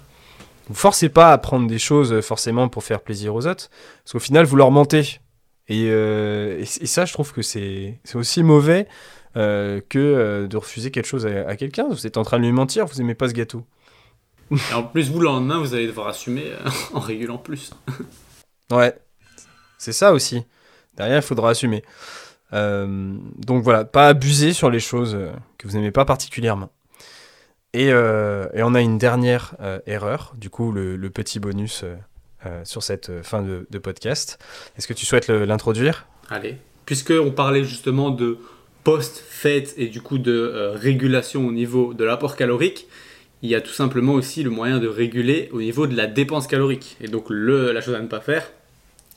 Vous 0.68 0.75
forcez 0.75 1.09
pas 1.09 1.33
à 1.33 1.38
prendre 1.38 1.66
des 1.66 1.79
choses 1.79 2.12
euh, 2.12 2.22
forcément 2.22 2.68
pour 2.68 2.85
faire 2.85 3.01
plaisir 3.01 3.35
aux 3.35 3.46
autres, 3.46 3.70
parce 4.05 4.12
qu'au 4.12 4.18
final, 4.18 4.44
vous 4.44 4.57
leur 4.57 4.70
mentez. 4.70 5.20
Et, 5.68 5.88
euh, 5.88 6.64
ça, 6.64 7.05
je 7.05 7.12
trouve 7.12 7.33
que 7.33 7.42
c'est 7.42 7.98
aussi 8.14 8.42
mauvais 8.42 8.87
euh, 9.37 9.81
que 9.88 10.46
de 10.46 10.57
refuser 10.57 10.90
quelque 10.90 11.07
chose 11.07 11.27
à, 11.27 11.57
quelqu'un. 11.57 11.88
Vous 11.88 12.07
êtes 12.07 12.16
en 12.16 12.22
train 12.22 12.38
de 12.38 12.44
lui 12.44 12.53
mentir, 12.53 12.87
vous 12.87 13.01
aimez 13.01 13.14
pas 13.14 13.29
ce 13.29 13.35
gâteau. 13.35 13.64
Et 14.51 14.75
en 14.75 14.83
plus, 14.83 15.11
vous, 15.11 15.18
le 15.18 15.27
lendemain, 15.27 15.59
vous 15.59 15.75
allez 15.75 15.87
devoir 15.87 16.09
assumer 16.09 16.44
en 16.92 17.01
régulant 17.01 17.38
plus. 17.38 17.72
ouais, 18.70 18.94
c'est 19.79 19.92
ça 19.92 20.12
aussi. 20.12 20.44
Derrière, 20.96 21.18
il 21.18 21.22
faudra 21.22 21.51
assumer. 21.51 21.83
donc 22.53 23.62
voilà, 23.62 23.85
pas 23.85 24.09
abuser 24.09 24.53
sur 24.53 24.68
les 24.68 24.81
choses 24.81 25.16
que 25.59 25.66
vous 25.66 25.75
n'aimez 25.75 25.92
pas 25.92 26.05
particulièrement. 26.05 26.70
Euh, 27.74 28.48
et, 28.54 28.62
on 28.62 28.74
a 28.74 28.80
une 28.80 28.98
dernière 28.98 29.54
euh, 29.61 29.78
erreur, 29.87 30.35
du 30.37 30.50
coup, 30.50 30.72
le, 30.72 30.98
petit 31.11 31.40
bonus 31.40 31.85
euh, 31.85 32.64
sur 32.64 32.82
cette 32.82 33.22
fin 33.22 33.42
de, 33.42 33.78
podcast. 33.78 34.38
Est-ce 34.76 34.87
que 34.87 34.92
tu 34.92 35.06
souhaites 35.06 35.28
l'introduire? 35.28 36.06
Allez. 36.28 36.56
Puisqu'on 36.87 37.30
parlait 37.30 37.64
justement 37.64 38.11
de 38.11 38.38
post-fête 38.85 39.74
et 39.76 39.87
du 39.87 40.00
coup 40.00 40.18
de 40.18 40.72
régulation 40.74 41.46
au 41.46 41.52
niveau 41.52 41.94
de 41.94 42.04
l'apport 42.04 42.35
calorique, 42.35 42.88
il 43.42 43.50
y 43.50 43.54
a 43.54 43.61
tout 43.61 43.72
simplement 43.72 44.12
aussi 44.14 44.42
le 44.42 44.50
moyen 44.50 44.78
de 44.78 44.88
réguler 44.88 45.48
au 45.52 45.61
niveau 45.61 45.87
de 45.87 45.96
la 45.96 46.06
dépense 46.06 46.48
calorique. 46.48 46.96
Et 47.00 47.06
donc 47.06 47.26
la 47.30 47.80
chose 47.80 47.94
à 47.94 48.00
ne 48.00 48.08
pas 48.08 48.20
faire, 48.20 48.50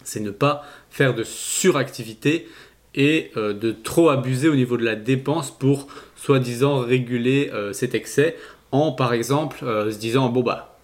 c'est 0.03 0.19
ne 0.19 0.29
pas 0.29 0.63
faire 0.91 1.15
de 1.15 1.23
suractivité 1.23 2.47
et 2.93 3.31
de 3.35 3.71
trop 3.71 4.09
abuser 4.09 4.47
au 4.47 4.55
niveau 4.55 4.77
de 4.77 4.85
la 4.85 4.95
dépense 4.95 5.49
pour 5.49 5.87
soi-disant 6.25 6.79
réguler 6.79 7.51
euh, 7.53 7.71
cet 7.71 7.93
excès 7.93 8.35
en 8.71 8.91
par 8.91 9.13
exemple 9.13 9.59
euh, 9.63 9.91
se 9.91 9.99
disant 9.99 10.29
bon 10.29 10.41
bah 10.41 10.79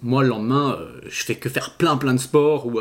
moi 0.00 0.22
le 0.22 0.30
lendemain 0.30 0.78
euh, 0.80 0.88
je 1.10 1.24
fais 1.24 1.34
que 1.34 1.50
faire 1.50 1.76
plein 1.76 1.98
plein 1.98 2.14
de 2.14 2.18
sport 2.18 2.66
ou 2.66 2.80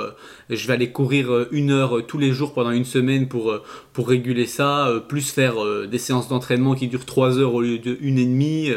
je 0.50 0.68
vais 0.68 0.74
aller 0.74 0.94
courir 0.94 1.48
une 1.52 1.70
heure 1.70 2.08
tous 2.08 2.18
les 2.18 2.32
jours 2.32 2.54
pendant 2.54 2.72
une 2.72 2.86
semaine 2.86 3.28
pour, 3.28 3.54
réguler 3.98 4.46
ça 4.46 4.90
plus 5.10 5.32
faire 5.32 5.56
des 5.86 5.98
séances 5.98 6.30
d'entraînement 6.30 6.76
qui 6.76 6.88
durent 6.88 7.06
trois 7.06 7.38
heures 7.38 7.54
au 7.54 7.62
lieu 7.62 7.78
d'une 7.78 8.18
et 8.18 8.26
demie 8.26 8.72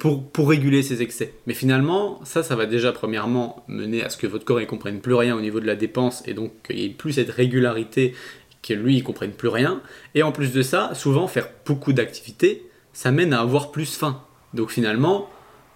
pour, 0.00 0.28
pour 0.28 0.50
réguler 0.50 0.82
ces 0.82 1.00
excès. 1.00 1.34
Mais 1.46 1.54
finalement 1.54 2.20
ça 2.24 2.42
ça 2.42 2.56
va 2.56 2.66
déjà 2.66 2.90
premièrement 2.90 3.64
mener 3.68 4.02
à 4.02 4.10
ce 4.10 4.16
que 4.16 4.26
votre 4.26 4.44
corps 4.44 4.58
ne 4.58 4.64
comprenne 4.64 5.00
plus 5.00 5.14
rien 5.14 5.36
au 5.36 5.40
niveau 5.40 5.60
de 5.60 5.66
la 5.66 5.76
dépense 5.76 6.24
et 6.26 6.34
donc 6.34 6.50
qu'il 6.66 6.76
n'y 6.76 6.86
ait 6.86 6.88
plus 6.88 7.12
cette 7.12 7.30
régularité 7.30 8.14
que 8.62 8.74
lui, 8.74 8.96
il 8.96 9.02
comprenne 9.02 9.32
plus 9.32 9.48
rien. 9.48 9.82
Et 10.14 10.22
en 10.22 10.32
plus 10.32 10.52
de 10.52 10.62
ça, 10.62 10.94
souvent, 10.94 11.26
faire 11.26 11.48
beaucoup 11.66 11.92
d'activités, 11.92 12.66
ça 12.92 13.10
mène 13.10 13.32
à 13.32 13.40
avoir 13.40 13.70
plus 13.72 13.96
faim. 13.96 14.22
Donc 14.54 14.70
finalement, 14.70 15.28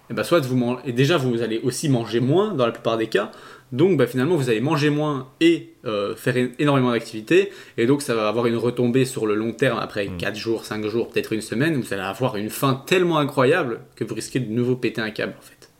et 0.08 0.12
eh 0.12 0.14
ben, 0.14 0.22
soit 0.22 0.38
vous 0.46 0.56
mangez, 0.56 0.82
et 0.84 0.92
déjà 0.92 1.16
vous 1.16 1.42
allez 1.42 1.58
aussi 1.58 1.88
manger 1.88 2.20
moins 2.20 2.54
dans 2.54 2.64
la 2.64 2.70
plupart 2.70 2.96
des 2.96 3.08
cas, 3.08 3.32
donc 3.72 3.96
bah, 3.96 4.06
finalement 4.06 4.36
vous 4.36 4.48
allez 4.50 4.60
manger 4.60 4.88
moins 4.88 5.28
et 5.40 5.74
euh, 5.84 6.14
faire 6.14 6.36
énormément 6.60 6.92
d'activités, 6.92 7.50
et 7.76 7.86
donc 7.86 8.02
ça 8.02 8.14
va 8.14 8.28
avoir 8.28 8.46
une 8.46 8.56
retombée 8.56 9.04
sur 9.04 9.26
le 9.26 9.34
long 9.34 9.52
terme 9.52 9.80
après 9.80 10.06
4 10.06 10.32
mm. 10.32 10.36
jours, 10.36 10.64
5 10.64 10.86
jours, 10.86 11.08
peut-être 11.08 11.32
une 11.32 11.40
semaine, 11.40 11.80
vous 11.80 11.92
allez 11.92 12.02
avoir 12.02 12.36
une 12.36 12.50
faim 12.50 12.84
tellement 12.86 13.18
incroyable 13.18 13.80
que 13.96 14.04
vous 14.04 14.14
risquez 14.14 14.38
de 14.38 14.52
nouveau 14.52 14.76
péter 14.76 15.00
un 15.00 15.10
câble 15.10 15.34
en 15.36 15.42
fait. 15.42 15.70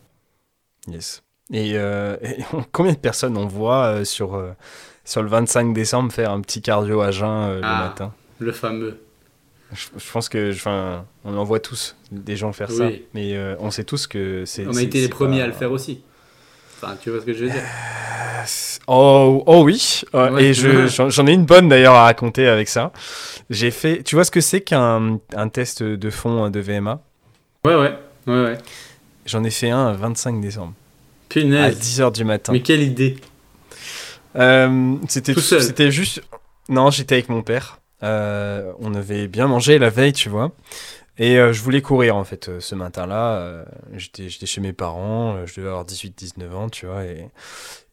Yes. 0.91 1.23
Et, 1.53 1.73
euh, 1.75 2.17
combien 2.73 2.91
de 2.91 2.97
personnes 2.97 3.37
on 3.37 3.47
voit 3.47 3.85
euh, 3.85 4.03
sur, 4.03 4.35
sur 5.07 5.23
le 5.23 5.29
25 5.29 5.73
décembre 5.73 6.11
faire 6.11 6.31
un 6.31 6.41
petit 6.41 6.61
cardio 6.61 7.01
à 7.01 7.11
jeun 7.11 7.55
le 7.55 7.61
ah, 7.63 7.87
matin 7.89 8.13
Le 8.39 8.51
fameux. 8.51 8.99
Je, 9.73 10.11
pense 10.11 10.29
que, 10.29 10.51
enfin, 10.51 11.05
on 11.25 11.35
en 11.35 11.43
voit 11.43 11.59
tous 11.59 11.95
des 12.11 12.35
gens 12.35 12.53
faire 12.53 12.71
ça, 12.71 12.89
mais 13.13 13.37
on 13.59 13.71
sait 13.71 13.83
tous 13.83 14.07
que 14.07 14.43
c'est. 14.45 14.65
On 14.67 14.75
a 14.75 14.81
été 14.81 15.01
les 15.01 15.09
premiers 15.09 15.41
à 15.41 15.47
le 15.47 15.53
faire 15.53 15.71
aussi. 15.71 16.01
Enfin, 16.75 16.95
tu 17.01 17.09
vois 17.09 17.19
ce 17.21 17.25
que 17.25 17.33
je 17.33 17.45
veux 17.45 17.49
dire 17.49 17.63
Oh, 18.87 19.43
oh 19.45 19.63
oui, 19.63 20.03
et 20.39 20.53
j'en 20.53 21.27
ai 21.27 21.33
une 21.33 21.45
bonne 21.45 21.67
d'ailleurs 21.67 21.95
à 21.95 22.03
raconter 22.03 22.47
avec 22.47 22.69
ça. 22.69 22.93
J'ai 23.49 23.71
fait, 23.71 24.03
tu 24.03 24.15
vois 24.15 24.23
ce 24.23 24.31
que 24.31 24.41
c'est 24.41 24.61
qu'un 24.61 25.19
un 25.35 25.49
test 25.49 25.83
de 25.83 26.09
fond 26.09 26.49
de 26.49 26.59
VMA 26.59 27.01
Ouais, 27.65 27.75
ouais, 27.75 27.97
ouais, 28.27 28.43
ouais. 28.43 28.57
J'en 29.25 29.43
ai 29.43 29.49
fait 29.49 29.69
un 29.69 29.91
le 29.91 29.97
25 29.97 30.39
décembre. 30.39 30.73
Punaise. 31.27 31.75
À 31.75 31.77
10h 31.77 32.13
du 32.13 32.23
matin. 32.23 32.53
Mais 32.53 32.61
quelle 32.61 32.81
idée 32.81 33.17
euh, 34.37 34.95
C'était 35.07 35.33
C'était 35.33 35.91
juste. 35.91 36.21
Non, 36.69 36.89
j'étais 36.89 37.15
avec 37.15 37.29
mon 37.29 37.41
père. 37.41 37.79
Euh, 38.03 38.71
on 38.79 38.93
avait 38.93 39.27
bien 39.27 39.47
mangé 39.47 39.79
la 39.79 39.89
veille, 39.89 40.13
tu 40.13 40.29
vois. 40.29 40.51
Et 41.19 41.39
euh, 41.39 41.51
je 41.51 41.61
voulais 41.63 41.81
courir 41.81 42.15
en 42.15 42.23
fait 42.23 42.47
euh, 42.47 42.59
ce 42.59 42.75
matin-là. 42.75 43.37
Euh, 43.37 43.65
j'étais, 43.93 44.29
chez 44.29 44.61
mes 44.61 44.73
parents, 44.73 45.45
je 45.45 45.55
devais 45.55 45.69
avoir 45.69 45.85
18-19 45.85 46.53
ans, 46.53 46.69
tu 46.69 46.85
vois. 46.85 47.03
Et, 47.05 47.27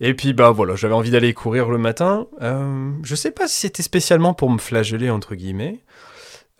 et 0.00 0.14
puis 0.14 0.34
bah 0.34 0.50
voilà, 0.50 0.76
j'avais 0.76 0.94
envie 0.94 1.10
d'aller 1.10 1.32
courir 1.32 1.70
le 1.70 1.78
matin. 1.78 2.26
je 2.40 3.14
sais 3.14 3.30
pas 3.30 3.48
si 3.48 3.60
c'était 3.60 3.82
spécialement 3.82 4.34
pour 4.34 4.50
me 4.50 4.58
flageller 4.58 5.10
entre 5.10 5.34
guillemets. 5.34 5.80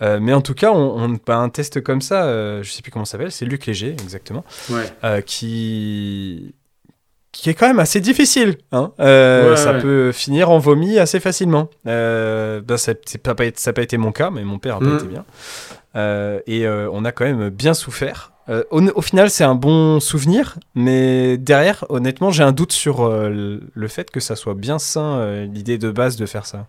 mais 0.00 0.32
en 0.32 0.40
tout 0.40 0.54
cas, 0.54 0.72
on, 0.72 1.02
on 1.02 1.18
bah, 1.26 1.36
un 1.36 1.50
test 1.50 1.82
comme 1.82 2.00
ça, 2.00 2.62
je 2.62 2.70
sais 2.70 2.82
plus 2.82 2.90
comment 2.90 3.04
ça 3.04 3.12
s'appelle, 3.12 3.32
c'est 3.32 3.44
Luc 3.44 3.66
Léger, 3.66 3.92
exactement, 3.92 4.44
ouais. 4.70 5.22
qui 5.24 6.54
qui 7.34 7.50
est 7.50 7.54
quand 7.54 7.66
même 7.66 7.80
assez 7.80 8.00
difficile. 8.00 8.56
Hein. 8.72 8.92
ça 8.98 9.74
peut 9.74 10.12
finir 10.12 10.50
en 10.50 10.58
vomi 10.58 10.98
assez 10.98 11.20
facilement. 11.20 11.68
Euh, 11.86 12.62
bah, 12.62 12.78
ça 12.78 12.92
n'a 12.92 13.18
pas, 13.22 13.34
pas, 13.34 13.82
été 13.82 13.98
mon 13.98 14.12
cas, 14.12 14.30
mais 14.30 14.44
mon 14.44 14.58
père 14.58 14.76
a 14.76 14.78
pas 14.78 14.86
mm. 14.86 14.96
été 14.96 15.06
bien. 15.06 15.24
Euh, 15.96 16.40
et 16.46 16.66
euh, 16.66 16.88
on 16.92 17.04
a 17.04 17.12
quand 17.12 17.24
même 17.24 17.50
bien 17.50 17.74
souffert. 17.74 18.32
Euh, 18.50 18.62
au, 18.70 19.00
final, 19.00 19.30
c'est 19.30 19.44
un 19.44 19.54
bon 19.54 20.00
souvenir, 20.00 20.58
mais 20.74 21.38
derrière, 21.38 21.84
honnêtement, 21.88 22.30
j'ai 22.30 22.42
un 22.42 22.52
doute 22.52 22.72
sur 22.72 23.08
le 23.08 23.88
fait 23.88 24.10
que 24.10 24.20
ça 24.20 24.36
soit 24.36 24.54
bien 24.54 24.78
sain, 24.78 25.46
l'idée 25.46 25.78
de 25.78 25.90
base 25.90 26.16
de 26.16 26.26
faire 26.26 26.44
ça. 26.44 26.66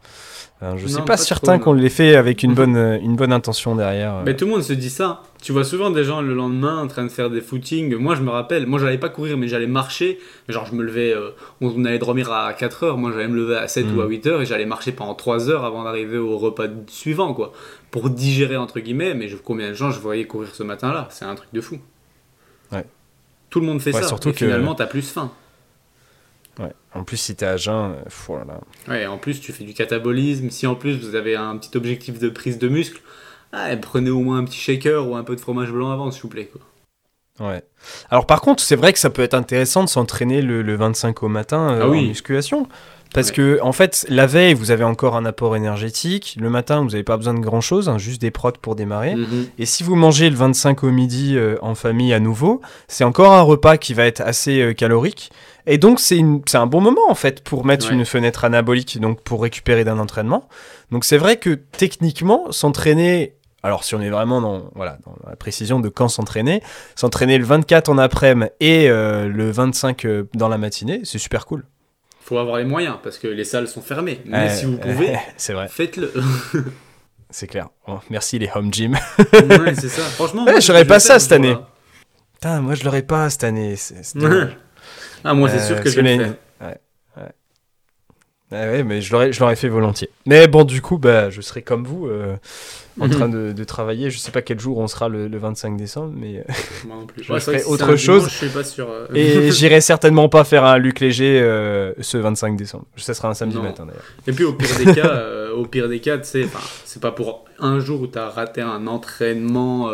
je 0.61 0.83
ne 0.83 0.87
suis 0.87 1.01
pas, 1.01 1.17
certain 1.17 1.59
qu'on 1.59 1.73
l'ait 1.73 1.89
fait 1.89 2.15
avec 2.15 2.43
une 2.43 2.53
bonne, 2.53 2.77
une 3.01 3.17
bonne 3.17 3.33
intention 3.33 3.75
derrière. 3.75 4.21
Mais 4.25 4.37
tout 4.37 4.45
le 4.45 4.51
monde 4.51 4.63
se 4.63 4.73
dit 4.73 4.89
ça. 4.89 5.23
Tu 5.41 5.51
vois 5.51 5.63
souvent 5.63 5.91
des 5.91 6.03
gens 6.03 6.21
le 6.21 6.33
lendemain 6.33 6.81
en 6.81 6.87
train 6.87 7.03
de 7.03 7.09
faire 7.09 7.29
des 7.29 7.41
footings. 7.41 7.95
Moi, 7.97 8.15
je 8.15 8.21
me 8.21 8.31
rappelle, 8.31 8.65
moi, 8.65 8.79
j'allais 8.79 8.97
pas 8.97 9.09
courir, 9.09 9.37
mais 9.37 9.47
j'allais 9.47 9.67
marcher. 9.67 10.17
Genre, 10.49 10.65
je 10.65 10.73
me 10.73 10.81
levais, 10.81 11.13
on 11.61 11.85
allait 11.85 11.99
dormir 11.99 12.31
à 12.31 12.51
4 12.53 12.83
heures. 12.83 12.97
Moi, 12.97 13.11
j'allais 13.11 13.27
me 13.27 13.35
lever 13.35 13.57
à 13.57 13.67
7 13.67 13.85
ou 13.95 14.01
à 14.01 14.07
8 14.07 14.25
mm. 14.25 14.29
heures 14.29 14.41
et 14.41 14.45
j'allais 14.47 14.65
marcher 14.65 14.91
pendant 14.91 15.13
3 15.13 15.51
heures 15.51 15.63
avant 15.63 15.83
d'arriver 15.83 16.17
au 16.17 16.39
repas 16.39 16.65
suivant, 16.87 17.35
quoi 17.35 17.53
pour 17.95 18.09
digérer 18.09 18.57
entre 18.57 18.81
guillemets, 18.81 19.13
mais 19.13 19.29
je, 19.29 19.37
combien 19.37 19.69
de 19.69 19.73
gens 19.73 19.89
je 19.89 20.01
voyais 20.01 20.27
courir 20.27 20.53
ce 20.53 20.63
matin-là? 20.63 21.07
C'est 21.11 21.23
un 21.23 21.33
truc 21.33 21.47
de 21.53 21.61
fou. 21.61 21.79
Ouais. 22.73 22.83
Tout 23.49 23.61
le 23.61 23.67
monde 23.67 23.81
fait 23.81 23.93
ça. 23.93 24.03
Surtout 24.03 24.31
et 24.31 24.33
que... 24.33 24.39
finalement, 24.39 24.75
t'as 24.75 24.85
plus 24.85 25.09
faim. 25.09 25.31
Ouais. 26.59 26.73
En 26.93 27.05
plus, 27.05 27.15
si 27.15 27.37
t'es 27.37 27.45
à 27.45 27.55
jeun, 27.55 27.95
voilà. 28.27 28.59
Euh, 28.89 28.91
ouais, 28.91 29.05
en 29.05 29.17
plus, 29.17 29.39
tu 29.39 29.53
fais 29.53 29.63
du 29.63 29.73
catabolisme. 29.73 30.49
Si 30.49 30.67
en 30.67 30.75
plus 30.75 30.99
vous 30.99 31.15
avez 31.15 31.37
un 31.37 31.55
petit 31.55 31.77
objectif 31.77 32.19
de 32.19 32.27
prise 32.27 32.59
de 32.59 32.67
muscle, 32.67 32.99
ah, 33.55 33.75
prenez 33.77 34.09
au 34.09 34.19
moins 34.19 34.39
un 34.39 34.43
petit 34.43 34.59
shaker 34.59 35.07
ou 35.07 35.15
un 35.15 35.23
peu 35.23 35.35
de 35.35 35.41
fromage 35.41 35.71
blanc 35.71 35.91
avant, 35.91 36.11
s'il 36.11 36.23
vous 36.23 36.27
plaît. 36.27 36.49
Quoi. 36.51 36.61
Ouais. 37.47 37.63
Alors 38.09 38.25
par 38.25 38.41
contre, 38.41 38.63
c'est 38.63 38.75
vrai 38.75 38.93
que 38.93 38.99
ça 38.99 39.09
peut 39.09 39.21
être 39.21 39.33
intéressant 39.33 39.83
de 39.83 39.89
s'entraîner 39.89 40.41
le, 40.41 40.75
25 40.75 41.23
au 41.23 41.27
matin 41.27 41.71
euh, 41.71 41.79
ah 41.83 41.87
en 41.87 41.91
musculation. 41.91 42.67
Parce 43.13 43.31
que, 43.31 43.59
en 43.61 43.71
fait, 43.71 44.05
la 44.09 44.25
veille, 44.25 44.53
vous 44.53 44.71
avez 44.71 44.83
encore 44.83 45.15
un 45.15 45.25
apport 45.25 45.55
énergétique. 45.55 46.35
Le 46.37 46.49
matin, 46.49 46.81
vous 46.81 46.89
n'avez 46.89 47.03
pas 47.03 47.15
besoin 47.15 47.33
de 47.33 47.39
grand 47.39 47.61
chose, 47.61 47.87
hein, 47.87 47.97
juste 47.97 48.19
des 48.19 48.31
protes 48.31 48.57
pour 48.57 48.75
démarrer. 48.75 49.15
Mhm. 49.15 49.47
Et 49.57 49.65
si 49.65 49.83
vous 49.83 49.95
mangez 49.95 50.29
le 50.29 50.35
25 50.35 50.83
au 50.83 50.91
midi 50.91 51.37
euh, 51.37 51.55
en 51.61 51.75
famille 51.75 52.13
à 52.13 52.19
nouveau, 52.19 52.59
c'est 52.89 53.05
encore 53.05 53.31
un 53.31 53.41
repas 53.41 53.77
qui 53.77 53.93
va 53.93 54.05
être 54.05 54.19
assez 54.19 54.59
euh, 54.59 54.73
calorique. 54.73 55.31
Et 55.65 55.77
donc, 55.77 56.01
c'est 56.01 56.19
un 56.55 56.67
bon 56.67 56.81
moment, 56.81 57.09
en 57.09 57.15
fait, 57.15 57.41
pour 57.41 57.65
mettre 57.65 57.89
une 57.89 58.03
fenêtre 58.03 58.43
anabolique, 58.43 58.99
donc 58.99 59.21
pour 59.21 59.41
récupérer 59.41 59.85
d'un 59.85 59.97
entraînement. 59.97 60.49
Donc, 60.91 61.05
c'est 61.05 61.17
vrai 61.17 61.37
que 61.37 61.51
techniquement, 61.51 62.51
s'entraîner 62.51 63.35
alors 63.65 63.83
si 63.83 63.95
on 63.95 64.01
est 64.01 64.09
vraiment 64.09 64.41
dans, 64.41 64.69
voilà, 64.75 64.97
dans 65.05 65.15
la 65.27 65.35
précision 65.35 65.79
de 65.79 65.89
quand 65.89 66.07
s'entraîner, 66.07 66.61
s'entraîner 66.95 67.37
le 67.37 67.45
24 67.45 67.89
en 67.89 67.97
après-midi 67.97 68.51
et 68.59 68.89
euh, 68.89 69.27
le 69.27 69.51
25 69.51 70.05
dans 70.33 70.47
la 70.47 70.57
matinée, 70.57 71.01
c'est 71.03 71.17
super 71.17 71.45
cool 71.45 71.65
faut 72.25 72.39
avoir 72.39 72.57
les 72.57 72.65
moyens 72.65 72.95
parce 73.03 73.19
que 73.19 73.27
les 73.27 73.43
salles 73.43 73.67
sont 73.67 73.81
fermées. 73.81 74.19
Mais 74.25 74.49
si 74.49 74.65
vous 74.65 74.77
pouvez, 74.77 75.15
faites-le. 75.69 76.11
c'est 77.29 77.47
clair. 77.47 77.69
merci 78.09 78.39
les 78.39 78.49
home 78.55 78.73
gym. 78.73 78.93
ouais, 79.33 79.75
c'est 79.75 79.89
ça. 79.89 80.01
Franchement, 80.01 80.43
ouais, 80.45 80.59
j'aurais 80.59 80.85
pas 80.85 80.99
ça 80.99 81.19
cette 81.19 81.33
année. 81.33 81.55
Putain, 82.33 82.61
moi 82.61 82.73
je 82.73 82.83
l'aurais 82.83 83.03
pas 83.03 83.29
cette 83.29 83.43
année. 83.43 83.75
ah, 85.23 85.33
moi 85.35 85.49
c'est 85.49 85.59
sûr 85.59 85.79
que 85.81 85.89
je 85.89 86.01
l'ai. 86.01 86.17
Ouais, 86.17 86.79
ouais. 88.51 88.83
mais 88.83 89.01
je 89.01 89.11
l'aurais 89.39 89.55
fait 89.55 89.69
volontiers. 89.69 90.09
Mais 90.25 90.47
bon, 90.47 90.63
du 90.63 90.81
coup, 90.81 90.97
bah, 90.97 91.29
je 91.29 91.41
serai 91.41 91.61
comme 91.61 91.83
vous. 91.85 92.07
Euh, 92.07 92.35
en 92.99 93.09
train 93.09 93.29
de, 93.29 93.51
de, 93.51 93.63
travailler. 93.63 94.09
Je 94.09 94.17
sais 94.17 94.31
pas 94.31 94.41
quel 94.41 94.59
jour 94.59 94.77
on 94.77 94.87
sera 94.87 95.09
le, 95.09 95.29
25 95.37 95.77
décembre, 95.77 96.13
mais 96.15 96.37
euh, 96.37 96.53
Moi 96.87 96.95
non 96.97 97.05
plus. 97.05 97.23
je 97.23 97.39
ferai 97.39 97.63
autre 97.63 97.95
chose. 97.95 98.25
je 98.25 98.29
suis 98.29 98.49
pas 98.49 98.63
sûr. 98.63 98.87
Euh. 98.89 99.07
et 99.13 99.51
j'irai 99.51 99.81
certainement 99.81 100.29
pas 100.29 100.43
faire 100.43 100.63
un 100.63 100.77
Luc 100.77 100.99
Léger 100.99 101.41
euh, 101.41 101.93
ce 101.99 102.17
25 102.17 102.55
décembre. 102.55 102.85
Ça 102.97 103.13
sera 103.13 103.29
un 103.29 103.33
samedi 103.33 103.57
matin 103.57 103.85
d'ailleurs. 103.85 104.03
Et 104.27 104.31
puis 104.31 104.43
au 104.43 104.53
pire 104.53 104.77
des 104.77 104.93
cas, 104.93 105.49
au 105.55 105.65
pire 105.65 105.89
des 105.89 105.99
cas, 105.99 106.17
c'est 106.23 106.47
pas 107.01 107.11
pour 107.11 107.45
un 107.59 107.79
jour 107.79 108.01
où 108.01 108.07
tu 108.07 108.17
as 108.17 108.29
raté 108.29 108.61
un 108.61 108.87
entraînement 108.87 109.89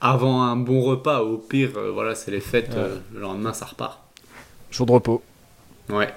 avant 0.00 0.42
un 0.42 0.56
bon 0.56 0.82
repas. 0.82 1.20
Au 1.20 1.38
pire, 1.38 1.70
voilà, 1.92 2.14
c'est 2.14 2.30
les 2.30 2.40
fêtes. 2.40 2.76
le 3.14 3.20
lendemain, 3.20 3.52
ça 3.52 3.66
repart. 3.66 4.00
Jour 4.70 4.86
de 4.86 4.92
repos. 4.92 5.22
Ouais. 5.90 6.08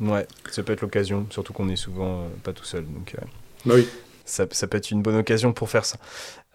Ouais, 0.00 0.26
ça 0.50 0.62
peut 0.62 0.72
être 0.72 0.82
l'occasion, 0.82 1.26
surtout 1.30 1.52
qu'on 1.52 1.68
est 1.68 1.76
souvent 1.76 2.24
pas 2.42 2.52
tout 2.52 2.64
seul. 2.64 2.84
Donc, 2.84 3.16
Bah 3.64 3.74
oui 3.76 3.88
ça, 4.26 4.46
peut 4.46 4.76
être 4.76 4.90
une 4.90 5.02
bonne 5.02 5.16
occasion 5.16 5.52
pour 5.52 5.70
faire 5.70 5.84
ça. 5.84 5.98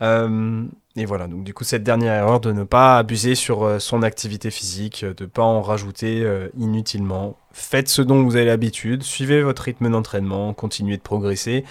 Euh, 0.01 0.63
et 0.95 1.05
voilà, 1.05 1.27
donc 1.27 1.43
du 1.43 1.53
coup, 1.53 1.63
cette 1.63 1.83
dernière 1.83 2.13
erreur 2.13 2.39
de 2.39 2.51
ne 2.51 2.63
pas 2.63 2.97
abuser 2.97 3.35
sur 3.35 3.63
euh, 3.63 3.79
son 3.79 4.03
activité 4.03 4.51
physique, 4.51 5.05
de 5.05 5.23
ne 5.23 5.29
pas 5.29 5.43
en 5.43 5.61
rajouter 5.61 6.21
euh, 6.23 6.49
inutilement. 6.57 7.37
Faites 7.53 7.87
ce 7.87 8.01
dont 8.01 8.23
vous 8.23 8.35
avez 8.35 8.45
l'habitude, 8.45 9.03
suivez 9.03 9.41
votre 9.41 9.63
rythme 9.63 9.89
d'entraînement, 9.89 10.53
continuez 10.53 10.97
de 10.97 11.01
progresser, 11.01 11.63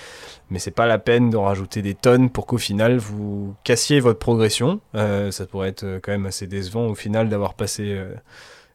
mais 0.49 0.59
c'est 0.59 0.71
pas 0.71 0.87
la 0.87 0.99
peine 0.99 1.31
d'en 1.31 1.45
rajouter 1.45 1.83
des 1.83 1.95
tonnes 1.95 2.31
pour 2.31 2.47
qu'au 2.47 2.59
final 2.59 2.99
vous 2.99 3.55
cassiez 3.65 4.01
votre 4.01 4.19
progression. 4.19 4.81
ça 4.95 5.47
pourrait 5.51 5.71
être 5.71 6.01
quand 6.03 6.13
même 6.13 6.27
assez 6.27 6.47
décevant 6.47 6.87
au 6.87 6.95
final 6.95 7.31
d'avoir 7.31 7.55
passé 7.55 7.99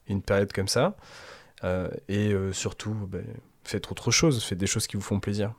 une 0.07 0.23
période 0.23 0.51
comme 0.51 0.67
ça. 0.67 0.95
Et 2.09 2.35
surtout, 2.51 2.93
ben, 3.07 3.25
faites 3.63 3.91
autre 3.91 4.11
chose, 4.11 4.43
faites 4.43 4.57
des 4.57 4.67
choses 4.67 4.87
qui 4.87 4.95
vous 4.95 5.03
font 5.03 5.19
plaisir. 5.19 5.53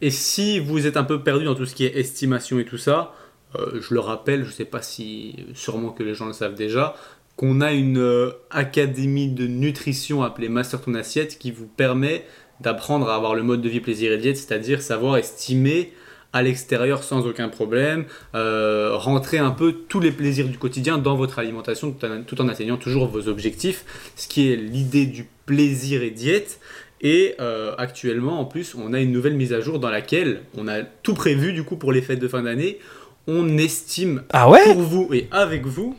Et 0.00 0.10
si 0.10 0.60
vous 0.60 0.86
êtes 0.86 0.96
un 0.96 1.04
peu 1.04 1.22
perdu 1.22 1.44
dans 1.44 1.54
tout 1.54 1.66
ce 1.66 1.74
qui 1.74 1.84
est 1.84 1.96
estimation 1.96 2.58
et 2.58 2.64
tout 2.64 2.78
ça, 2.78 3.14
euh, 3.56 3.80
je 3.80 3.94
le 3.94 4.00
rappelle, 4.00 4.44
je 4.44 4.50
ne 4.50 4.54
sais 4.54 4.64
pas 4.64 4.82
si 4.82 5.46
sûrement 5.54 5.90
que 5.90 6.02
les 6.02 6.14
gens 6.14 6.26
le 6.26 6.32
savent 6.32 6.54
déjà, 6.54 6.94
qu'on 7.36 7.60
a 7.60 7.72
une 7.72 7.98
euh, 7.98 8.30
académie 8.50 9.28
de 9.28 9.46
nutrition 9.46 10.22
appelée 10.22 10.48
Master 10.48 10.80
Ton 10.80 10.94
Assiette 10.94 11.38
qui 11.38 11.50
vous 11.50 11.66
permet 11.66 12.24
d'apprendre 12.60 13.08
à 13.08 13.14
avoir 13.14 13.34
le 13.34 13.42
mode 13.42 13.62
de 13.62 13.68
vie 13.68 13.80
plaisir 13.80 14.12
et 14.12 14.18
diète, 14.18 14.36
c'est-à-dire 14.36 14.82
savoir 14.82 15.16
estimer 15.16 15.92
à 16.32 16.42
l'extérieur 16.42 17.02
sans 17.02 17.26
aucun 17.26 17.48
problème, 17.48 18.04
euh, 18.34 18.90
rentrer 18.94 19.38
un 19.38 19.50
peu 19.50 19.72
tous 19.72 20.00
les 20.00 20.12
plaisirs 20.12 20.48
du 20.48 20.58
quotidien 20.58 20.98
dans 20.98 21.16
votre 21.16 21.38
alimentation 21.38 21.94
tout 22.26 22.40
en 22.40 22.48
atteignant 22.48 22.76
toujours 22.76 23.08
vos 23.08 23.28
objectifs, 23.28 23.84
ce 24.16 24.28
qui 24.28 24.52
est 24.52 24.56
l'idée 24.56 25.06
du 25.06 25.26
plaisir 25.46 26.02
et 26.02 26.10
diète. 26.10 26.60
Et 27.00 27.36
euh, 27.40 27.74
actuellement, 27.78 28.40
en 28.40 28.44
plus, 28.44 28.74
on 28.74 28.92
a 28.92 29.00
une 29.00 29.12
nouvelle 29.12 29.34
mise 29.34 29.52
à 29.52 29.60
jour 29.60 29.78
dans 29.78 29.90
laquelle 29.90 30.42
on 30.56 30.66
a 30.68 30.82
tout 30.82 31.14
prévu 31.14 31.52
du 31.52 31.62
coup 31.62 31.76
pour 31.76 31.92
les 31.92 32.02
fêtes 32.02 32.18
de 32.18 32.28
fin 32.28 32.42
d'année. 32.42 32.78
On 33.26 33.56
estime 33.56 34.22
ah 34.30 34.50
ouais? 34.50 34.64
pour 34.64 34.82
vous 34.82 35.08
et 35.12 35.28
avec 35.30 35.66
vous 35.66 35.96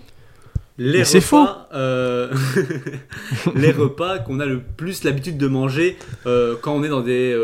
les 0.77 1.03
repas, 1.03 1.67
euh, 1.73 2.33
les 3.55 3.71
repas 3.71 4.19
qu'on 4.19 4.39
a 4.39 4.45
le 4.45 4.61
plus 4.61 5.03
l'habitude 5.03 5.37
de 5.37 5.47
manger 5.47 5.97
euh, 6.25 6.55
quand 6.61 6.73
on 6.73 6.83
est 6.83 6.89
dans 6.89 7.01
des 7.01 7.37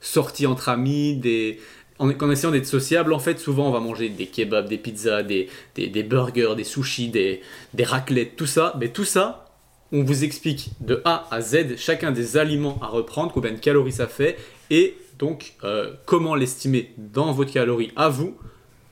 sorties 0.00 0.46
entre 0.46 0.68
amis, 0.68 1.16
des, 1.16 1.58
en, 1.98 2.30
essayant 2.30 2.50
d'être 2.50 2.66
sociable, 2.66 3.12
en 3.12 3.18
fait, 3.18 3.38
souvent 3.38 3.68
on 3.68 3.70
va 3.70 3.80
manger 3.80 4.08
des 4.08 4.26
kebabs, 4.26 4.68
des 4.68 4.78
pizzas, 4.78 5.22
des, 5.22 5.48
burgers, 5.76 6.54
des 6.56 6.64
sushis, 6.64 7.08
des, 7.08 7.40
raclettes, 7.84 8.36
tout 8.36 8.46
ça. 8.46 8.74
Mais 8.78 8.88
tout 8.88 9.04
ça, 9.04 9.48
on 9.92 10.02
vous 10.02 10.24
explique 10.24 10.70
de 10.80 11.00
A 11.04 11.26
à 11.30 11.40
Z 11.40 11.76
chacun 11.76 12.12
des 12.12 12.36
aliments 12.36 12.78
à 12.82 12.86
reprendre, 12.86 13.32
combien 13.32 13.52
de 13.52 13.58
calories 13.58 13.92
ça 13.92 14.06
fait, 14.06 14.36
et 14.70 14.96
donc 15.18 15.54
euh, 15.64 15.92
comment 16.04 16.34
l'estimer 16.34 16.92
dans 16.98 17.32
votre 17.32 17.52
calorie 17.52 17.92
à 17.96 18.08
vous, 18.08 18.36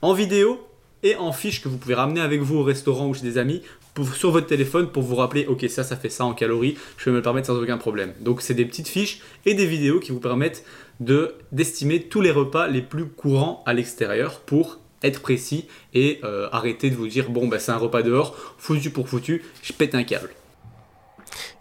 en 0.02 0.14
vidéo 0.14 0.60
et 1.02 1.16
en 1.16 1.32
fiche 1.32 1.62
que 1.62 1.68
vous 1.68 1.76
pouvez 1.76 1.94
ramener 1.94 2.20
avec 2.20 2.40
vous 2.40 2.56
au 2.56 2.62
restaurant 2.62 3.08
ou 3.08 3.14
chez 3.14 3.22
des 3.22 3.38
amis 3.38 3.62
sur 4.02 4.30
votre 4.30 4.46
téléphone 4.46 4.88
pour 4.88 5.02
vous 5.02 5.14
rappeler, 5.14 5.46
ok, 5.46 5.66
ça, 5.68 5.84
ça 5.84 5.96
fait 5.96 6.08
ça 6.08 6.24
en 6.24 6.34
calories, 6.34 6.76
je 6.96 7.04
vais 7.04 7.10
me 7.12 7.16
le 7.18 7.22
permettre 7.22 7.46
sans 7.46 7.60
aucun 7.60 7.78
problème. 7.78 8.12
Donc, 8.20 8.42
c'est 8.42 8.54
des 8.54 8.64
petites 8.64 8.88
fiches 8.88 9.20
et 9.46 9.54
des 9.54 9.66
vidéos 9.66 10.00
qui 10.00 10.10
vous 10.10 10.20
permettent 10.20 10.64
de 11.04 11.34
d'estimer 11.52 12.02
tous 12.02 12.20
les 12.20 12.30
repas 12.30 12.66
les 12.66 12.82
plus 12.82 13.06
courants 13.06 13.62
à 13.66 13.74
l'extérieur 13.74 14.40
pour 14.40 14.78
être 15.02 15.20
précis 15.20 15.68
et 15.92 16.20
euh, 16.24 16.48
arrêter 16.50 16.90
de 16.90 16.96
vous 16.96 17.08
dire, 17.08 17.30
bon, 17.30 17.46
bah, 17.46 17.58
c'est 17.58 17.72
un 17.72 17.76
repas 17.76 18.02
dehors, 18.02 18.34
foutu 18.58 18.90
pour 18.90 19.08
foutu, 19.08 19.44
je 19.62 19.72
pète 19.72 19.94
un 19.94 20.02
câble. 20.02 20.30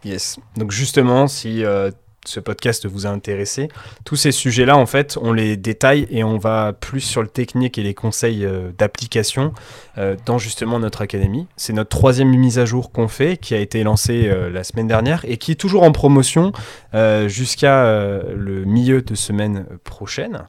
Yes. 0.05 0.37
Donc 0.57 0.71
justement, 0.71 1.27
si 1.27 1.63
euh, 1.63 1.91
ce 2.25 2.39
podcast 2.39 2.85
vous 2.85 3.05
a 3.05 3.09
intéressé. 3.09 3.69
Tous 4.05 4.15
ces 4.15 4.31
sujets-là, 4.31 4.77
en 4.77 4.85
fait, 4.85 5.17
on 5.21 5.33
les 5.33 5.57
détaille 5.57 6.07
et 6.09 6.23
on 6.23 6.37
va 6.37 6.73
plus 6.73 7.01
sur 7.01 7.21
le 7.21 7.27
technique 7.27 7.77
et 7.77 7.83
les 7.83 7.93
conseils 7.93 8.45
euh, 8.45 8.71
d'application 8.77 9.53
euh, 9.97 10.15
dans 10.25 10.37
justement 10.37 10.79
notre 10.79 11.01
académie. 11.01 11.47
C'est 11.57 11.73
notre 11.73 11.89
troisième 11.89 12.29
mise 12.29 12.59
à 12.59 12.65
jour 12.65 12.91
qu'on 12.91 13.07
fait, 13.07 13.37
qui 13.37 13.53
a 13.55 13.57
été 13.57 13.83
lancée 13.83 14.27
euh, 14.27 14.49
la 14.49 14.63
semaine 14.63 14.87
dernière 14.87 15.25
et 15.25 15.37
qui 15.37 15.51
est 15.51 15.55
toujours 15.55 15.83
en 15.83 15.91
promotion 15.91 16.51
jusqu'à 17.25 17.83
le 18.35 18.65
milieu 18.65 19.01
de 19.01 19.15
semaine 19.15 19.65
prochaine, 19.83 20.43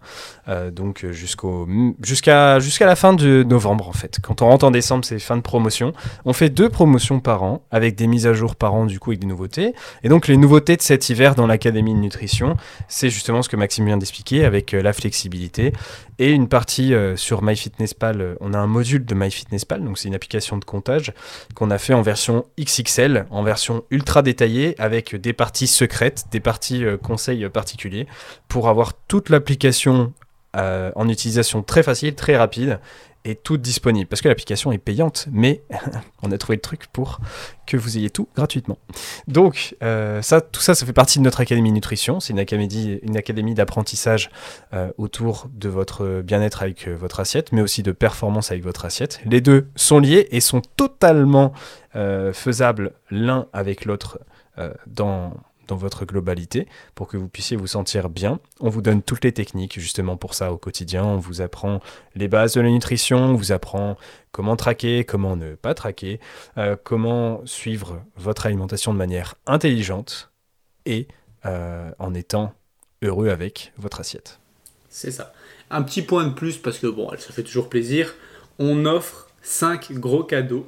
donc 0.72 1.06
jusqu'au 1.10 1.66
jusqu'à 2.02 2.58
jusqu'à 2.58 2.84
la 2.84 2.96
fin 2.96 3.14
de 3.14 3.42
novembre 3.42 3.88
en 3.88 3.92
fait. 3.92 4.18
Quand 4.22 4.42
on 4.42 4.48
rentre 4.48 4.66
en 4.66 4.70
décembre, 4.70 5.06
c'est 5.06 5.18
fin 5.18 5.38
de 5.38 5.42
promotion. 5.42 5.94
On 6.26 6.34
fait 6.34 6.50
deux 6.50 6.68
promotions 6.68 7.18
par 7.18 7.44
an 7.44 7.62
avec 7.70 7.94
des 7.94 8.06
mises 8.06 8.26
à 8.26 8.34
jour 8.34 8.56
par 8.56 8.74
an 8.74 8.84
du 8.84 9.00
coup 9.00 9.12
avec 9.12 9.20
des 9.20 9.26
nouveautés. 9.26 9.74
Et 10.02 10.10
donc 10.10 10.28
les 10.28 10.36
nouveautés 10.36 10.76
de 10.76 10.82
cet 10.82 11.08
hiver 11.08 11.34
dans 11.34 11.46
la 11.46 11.54
Académie 11.54 11.94
de 11.94 12.00
Nutrition, 12.00 12.56
c'est 12.88 13.08
justement 13.08 13.40
ce 13.40 13.48
que 13.48 13.56
Maxime 13.56 13.86
vient 13.86 13.96
d'expliquer 13.96 14.44
avec 14.44 14.74
euh, 14.74 14.82
la 14.82 14.92
flexibilité 14.92 15.72
et 16.18 16.30
une 16.30 16.48
partie 16.48 16.92
euh, 16.92 17.16
sur 17.16 17.42
MyFitnessPal. 17.42 18.20
Euh, 18.20 18.34
on 18.40 18.52
a 18.52 18.58
un 18.58 18.66
module 18.66 19.04
de 19.04 19.14
MyFitnessPal, 19.14 19.33
donc 19.80 19.98
c'est 19.98 20.08
une 20.08 20.14
application 20.14 20.56
de 20.56 20.64
comptage 20.64 21.12
qu'on 21.54 21.70
a 21.70 21.78
fait 21.78 21.94
en 21.94 22.02
version 22.02 22.46
XXL, 22.58 23.26
en 23.30 23.42
version 23.42 23.84
ultra 23.90 24.22
détaillée 24.22 24.74
avec 24.78 25.14
des 25.16 25.32
parties 25.32 25.66
secrètes, 25.66 26.24
des 26.30 26.40
parties 26.40 26.84
conseils 27.02 27.48
particuliers 27.48 28.06
pour 28.48 28.68
avoir 28.68 28.94
toute 28.94 29.30
l'application 29.30 30.12
en 30.54 31.08
utilisation 31.08 31.62
très 31.62 31.82
facile, 31.82 32.14
très 32.14 32.36
rapide 32.36 32.78
est 33.24 33.42
toute 33.42 33.62
disponible 33.62 34.06
parce 34.06 34.20
que 34.20 34.28
l'application 34.28 34.70
est 34.72 34.78
payante, 34.78 35.28
mais 35.32 35.62
on 36.22 36.30
a 36.30 36.38
trouvé 36.38 36.56
le 36.56 36.60
truc 36.60 36.86
pour 36.92 37.20
que 37.66 37.76
vous 37.76 37.96
ayez 37.96 38.10
tout 38.10 38.28
gratuitement. 38.36 38.78
Donc, 39.26 39.76
euh, 39.82 40.20
ça, 40.20 40.40
tout 40.40 40.60
ça, 40.60 40.74
ça 40.74 40.84
fait 40.84 40.92
partie 40.92 41.18
de 41.18 41.24
notre 41.24 41.40
académie 41.40 41.72
nutrition. 41.72 42.20
C'est 42.20 42.34
une 42.34 42.38
académie, 42.38 43.00
une 43.02 43.16
académie 43.16 43.54
d'apprentissage 43.54 44.30
euh, 44.74 44.90
autour 44.98 45.48
de 45.52 45.68
votre 45.68 46.20
bien-être 46.22 46.62
avec 46.62 46.86
euh, 46.86 46.94
votre 46.94 47.20
assiette, 47.20 47.52
mais 47.52 47.62
aussi 47.62 47.82
de 47.82 47.92
performance 47.92 48.50
avec 48.50 48.62
votre 48.62 48.84
assiette. 48.84 49.20
Les 49.24 49.40
deux 49.40 49.68
sont 49.74 49.98
liés 49.98 50.28
et 50.30 50.40
sont 50.40 50.60
totalement 50.76 51.52
faisables 52.32 52.94
l'un 53.08 53.46
avec 53.52 53.84
l'autre 53.84 54.18
dans 54.88 55.32
dans 55.68 55.76
votre 55.76 56.04
globalité 56.04 56.68
pour 56.94 57.08
que 57.08 57.16
vous 57.16 57.28
puissiez 57.28 57.56
vous 57.56 57.66
sentir 57.66 58.08
bien. 58.08 58.40
On 58.60 58.68
vous 58.68 58.82
donne 58.82 59.02
toutes 59.02 59.24
les 59.24 59.32
techniques 59.32 59.78
justement 59.78 60.16
pour 60.16 60.34
ça 60.34 60.52
au 60.52 60.58
quotidien. 60.58 61.04
On 61.04 61.18
vous 61.18 61.40
apprend 61.40 61.80
les 62.14 62.28
bases 62.28 62.54
de 62.54 62.60
la 62.60 62.70
nutrition, 62.70 63.18
on 63.18 63.34
vous 63.34 63.52
apprend 63.52 63.96
comment 64.32 64.56
traquer, 64.56 65.04
comment 65.04 65.36
ne 65.36 65.54
pas 65.54 65.74
traquer, 65.74 66.20
euh, 66.58 66.76
comment 66.82 67.40
suivre 67.44 68.02
votre 68.16 68.46
alimentation 68.46 68.92
de 68.92 68.98
manière 68.98 69.34
intelligente 69.46 70.30
et 70.86 71.08
euh, 71.46 71.90
en 71.98 72.14
étant 72.14 72.54
heureux 73.02 73.28
avec 73.28 73.72
votre 73.76 74.00
assiette. 74.00 74.40
C'est 74.88 75.10
ça. 75.10 75.32
Un 75.70 75.82
petit 75.82 76.02
point 76.02 76.26
de 76.26 76.32
plus 76.32 76.56
parce 76.56 76.78
que 76.78 76.86
bon, 76.86 77.10
ça 77.18 77.32
fait 77.32 77.42
toujours 77.42 77.68
plaisir. 77.68 78.14
On 78.58 78.86
offre 78.86 79.28
5 79.42 79.92
gros 79.92 80.24
cadeaux 80.24 80.66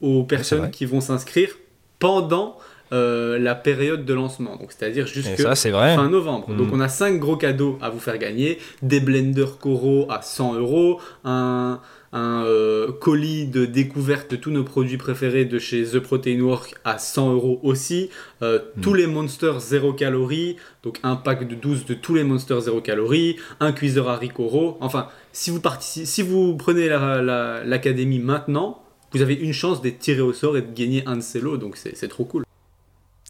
aux 0.00 0.24
personnes 0.24 0.70
qui 0.70 0.84
vont 0.84 1.00
s'inscrire 1.00 1.56
pendant 1.98 2.58
euh, 2.92 3.38
la 3.38 3.56
période 3.56 4.04
de 4.04 4.14
lancement, 4.14 4.56
donc 4.56 4.70
c'est-à-dire 4.70 5.08
jusqu'à 5.08 5.56
fin 5.56 6.08
novembre. 6.08 6.54
Donc 6.54 6.68
hmm. 6.68 6.74
on 6.74 6.80
a 6.80 6.88
5 6.88 7.18
gros 7.18 7.36
cadeaux 7.36 7.78
à 7.82 7.90
vous 7.90 7.98
faire 7.98 8.16
gagner, 8.16 8.58
des 8.82 9.00
blenders 9.00 9.58
Coro 9.58 10.06
à 10.08 10.22
100 10.22 10.54
euros, 10.54 11.00
un, 11.24 11.80
euh, 12.14 12.92
colis 12.92 13.46
de 13.46 13.66
découverte 13.66 14.30
de 14.30 14.36
tous 14.36 14.52
nos 14.52 14.62
produits 14.62 14.98
préférés 14.98 15.44
de 15.44 15.58
chez 15.58 15.82
The 15.82 15.98
Protein 15.98 16.40
Work 16.40 16.76
à 16.84 16.98
100 16.98 17.34
euros 17.34 17.58
aussi, 17.64 18.08
euh, 18.42 18.60
hmm. 18.76 18.80
tous 18.80 18.94
les 18.94 19.08
monsters 19.08 19.58
0 19.58 19.92
calories, 19.94 20.54
donc 20.84 21.00
un 21.02 21.16
pack 21.16 21.48
de 21.48 21.56
12 21.56 21.86
de 21.86 21.94
tous 21.94 22.14
les 22.14 22.22
monsters 22.22 22.60
0 22.60 22.80
calories, 22.82 23.36
un 23.58 23.72
cuiseur 23.72 24.08
à 24.08 24.16
Ricoro, 24.16 24.78
enfin 24.80 25.08
si 25.32 25.50
vous, 25.50 25.60
si 25.80 26.22
vous 26.22 26.54
prenez 26.56 26.88
l'académie 26.88 28.20
maintenant, 28.20 28.80
vous 29.10 29.22
avez 29.22 29.34
une 29.34 29.52
chance 29.52 29.82
d'être 29.82 29.98
tiré 29.98 30.20
au 30.20 30.32
sort 30.32 30.56
et 30.56 30.62
de 30.62 30.72
gagner 30.72 31.02
un 31.06 31.16
de 31.16 31.22
ces 31.22 31.40
lots, 31.40 31.56
donc 31.56 31.76
c'est 31.76 32.08
trop 32.08 32.24
cool. 32.24 32.45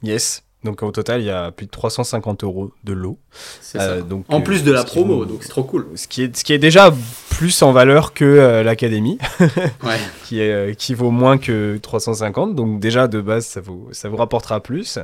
Yes. 0.03 0.43
Donc 0.67 0.83
au 0.83 0.91
total, 0.91 1.21
il 1.21 1.27
y 1.27 1.31
a 1.31 1.53
plus 1.53 1.67
de 1.67 1.71
350 1.71 2.43
euros 2.43 2.73
de 2.83 2.93
lot. 2.93 3.19
Euh, 3.77 4.03
donc, 4.03 4.25
en 4.29 4.41
plus 4.41 4.65
de 4.65 4.73
la 4.73 4.83
promo, 4.83 5.25
donc 5.25 5.43
c'est 5.43 5.49
trop 5.49 5.63
cool. 5.63 5.87
Ce 5.95 6.09
qui, 6.09 6.23
est, 6.23 6.37
ce 6.37 6.43
qui 6.43 6.53
est 6.53 6.59
déjà 6.59 6.93
plus 7.31 7.63
en 7.63 7.71
valeur 7.71 8.15
que 8.15 8.25
euh, 8.25 8.63
l'académie, 8.65 9.19
qui, 10.25 10.41
est, 10.41 10.51
euh, 10.51 10.75
qui 10.75 10.95
vaut 10.95 11.13
moins 11.13 11.39
que 11.39 11.79
350. 11.81 12.57
Donc 12.57 12.81
déjà 12.81 13.07
de 13.07 13.21
base, 13.21 13.47
ça 13.47 13.61
vous, 13.61 13.89
ça 13.93 14.09
vous 14.09 14.17
rapportera 14.17 14.61
plus. 14.61 14.99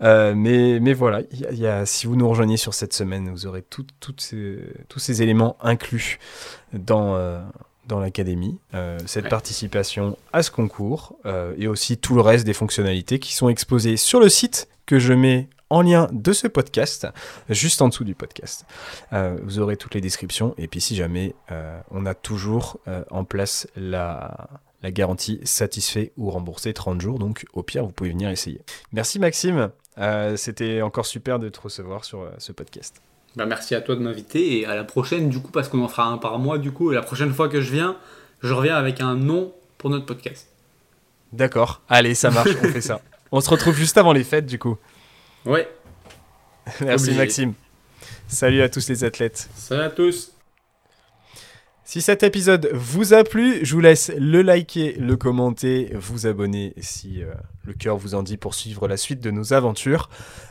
mais, 0.00 0.80
mais 0.80 0.92
voilà, 0.92 1.20
il 1.30 1.58
y 1.58 1.68
a, 1.68 1.86
si 1.86 2.08
vous 2.08 2.16
nous 2.16 2.28
rejoignez 2.28 2.56
sur 2.56 2.74
cette 2.74 2.92
semaine, 2.92 3.30
vous 3.30 3.46
aurez 3.46 3.62
tout, 3.62 3.86
ces, 4.18 4.58
tous 4.88 4.98
ces 4.98 5.22
éléments 5.22 5.56
inclus 5.60 6.18
dans 6.72 7.16
dans 7.86 8.00
l'académie, 8.00 8.58
euh, 8.74 8.98
cette 9.06 9.28
participation 9.28 10.16
à 10.32 10.42
ce 10.42 10.50
concours 10.50 11.16
euh, 11.24 11.54
et 11.58 11.68
aussi 11.68 11.96
tout 11.98 12.14
le 12.14 12.20
reste 12.20 12.44
des 12.44 12.52
fonctionnalités 12.52 13.18
qui 13.18 13.34
sont 13.34 13.48
exposées 13.48 13.96
sur 13.96 14.20
le 14.20 14.28
site 14.28 14.68
que 14.86 14.98
je 14.98 15.12
mets 15.12 15.48
en 15.68 15.82
lien 15.82 16.08
de 16.12 16.32
ce 16.32 16.46
podcast, 16.46 17.08
juste 17.48 17.82
en 17.82 17.88
dessous 17.88 18.04
du 18.04 18.14
podcast. 18.14 18.66
Euh, 19.12 19.36
vous 19.42 19.58
aurez 19.58 19.76
toutes 19.76 19.94
les 19.94 20.00
descriptions 20.00 20.54
et 20.58 20.68
puis 20.68 20.80
si 20.80 20.94
jamais 20.94 21.34
on 21.90 22.06
a 22.06 22.14
toujours 22.14 22.78
en 23.10 23.24
place 23.24 23.66
la, 23.74 24.48
la 24.82 24.92
garantie 24.92 25.40
satisfait 25.42 26.12
ou 26.16 26.30
remboursé 26.30 26.72
30 26.72 27.00
jours, 27.00 27.18
donc 27.18 27.46
au 27.52 27.64
pire 27.64 27.84
vous 27.84 27.92
pouvez 27.92 28.10
venir 28.10 28.30
essayer. 28.30 28.60
Merci 28.92 29.18
Maxime, 29.18 29.70
c'était 30.36 30.82
encore 30.82 31.06
super 31.06 31.40
de 31.40 31.48
te 31.48 31.60
recevoir 31.60 32.04
sur 32.04 32.30
ce 32.38 32.52
podcast. 32.52 33.02
Bah, 33.36 33.44
merci 33.44 33.74
à 33.74 33.82
toi 33.82 33.94
de 33.96 34.00
m'inviter 34.00 34.60
et 34.60 34.66
à 34.66 34.74
la 34.74 34.84
prochaine 34.84 35.28
du 35.28 35.40
coup 35.40 35.50
parce 35.52 35.68
qu'on 35.68 35.82
en 35.84 35.88
fera 35.88 36.06
un 36.06 36.16
par 36.16 36.38
mois 36.38 36.56
du 36.56 36.72
coup 36.72 36.92
et 36.92 36.94
la 36.94 37.02
prochaine 37.02 37.32
fois 37.32 37.50
que 37.50 37.60
je 37.60 37.70
viens, 37.70 37.96
je 38.42 38.52
reviens 38.54 38.76
avec 38.76 39.02
un 39.02 39.14
nom 39.14 39.52
pour 39.76 39.90
notre 39.90 40.06
podcast. 40.06 40.48
D'accord. 41.32 41.82
Allez, 41.88 42.14
ça 42.14 42.30
marche, 42.30 42.50
on 42.62 42.68
fait 42.68 42.80
ça. 42.80 43.00
On 43.32 43.40
se 43.40 43.50
retrouve 43.50 43.74
juste 43.74 43.98
avant 43.98 44.12
les 44.12 44.24
fêtes 44.24 44.46
du 44.46 44.58
coup. 44.58 44.78
Ouais. 45.44 45.68
merci 46.80 47.12
Maxime. 47.12 47.52
Salut 48.26 48.62
à 48.62 48.68
tous 48.70 48.88
les 48.88 49.04
athlètes. 49.04 49.50
Salut 49.54 49.82
à 49.82 49.90
tous. 49.90 50.32
Si 51.84 52.00
cet 52.00 52.22
épisode 52.22 52.70
vous 52.72 53.14
a 53.14 53.22
plu, 53.22 53.64
je 53.64 53.74
vous 53.74 53.80
laisse 53.80 54.10
le 54.16 54.42
liker, 54.42 54.94
le 54.94 55.16
commenter, 55.16 55.90
vous 55.94 56.26
abonner 56.26 56.72
si 56.78 57.22
euh, 57.22 57.32
le 57.64 57.74
cœur 57.74 57.96
vous 57.96 58.14
en 58.14 58.22
dit 58.22 58.36
pour 58.36 58.54
suivre 58.54 58.88
la 58.88 58.96
suite 58.96 59.20
de 59.20 59.30
nos 59.30 59.52
aventures. 59.52 60.08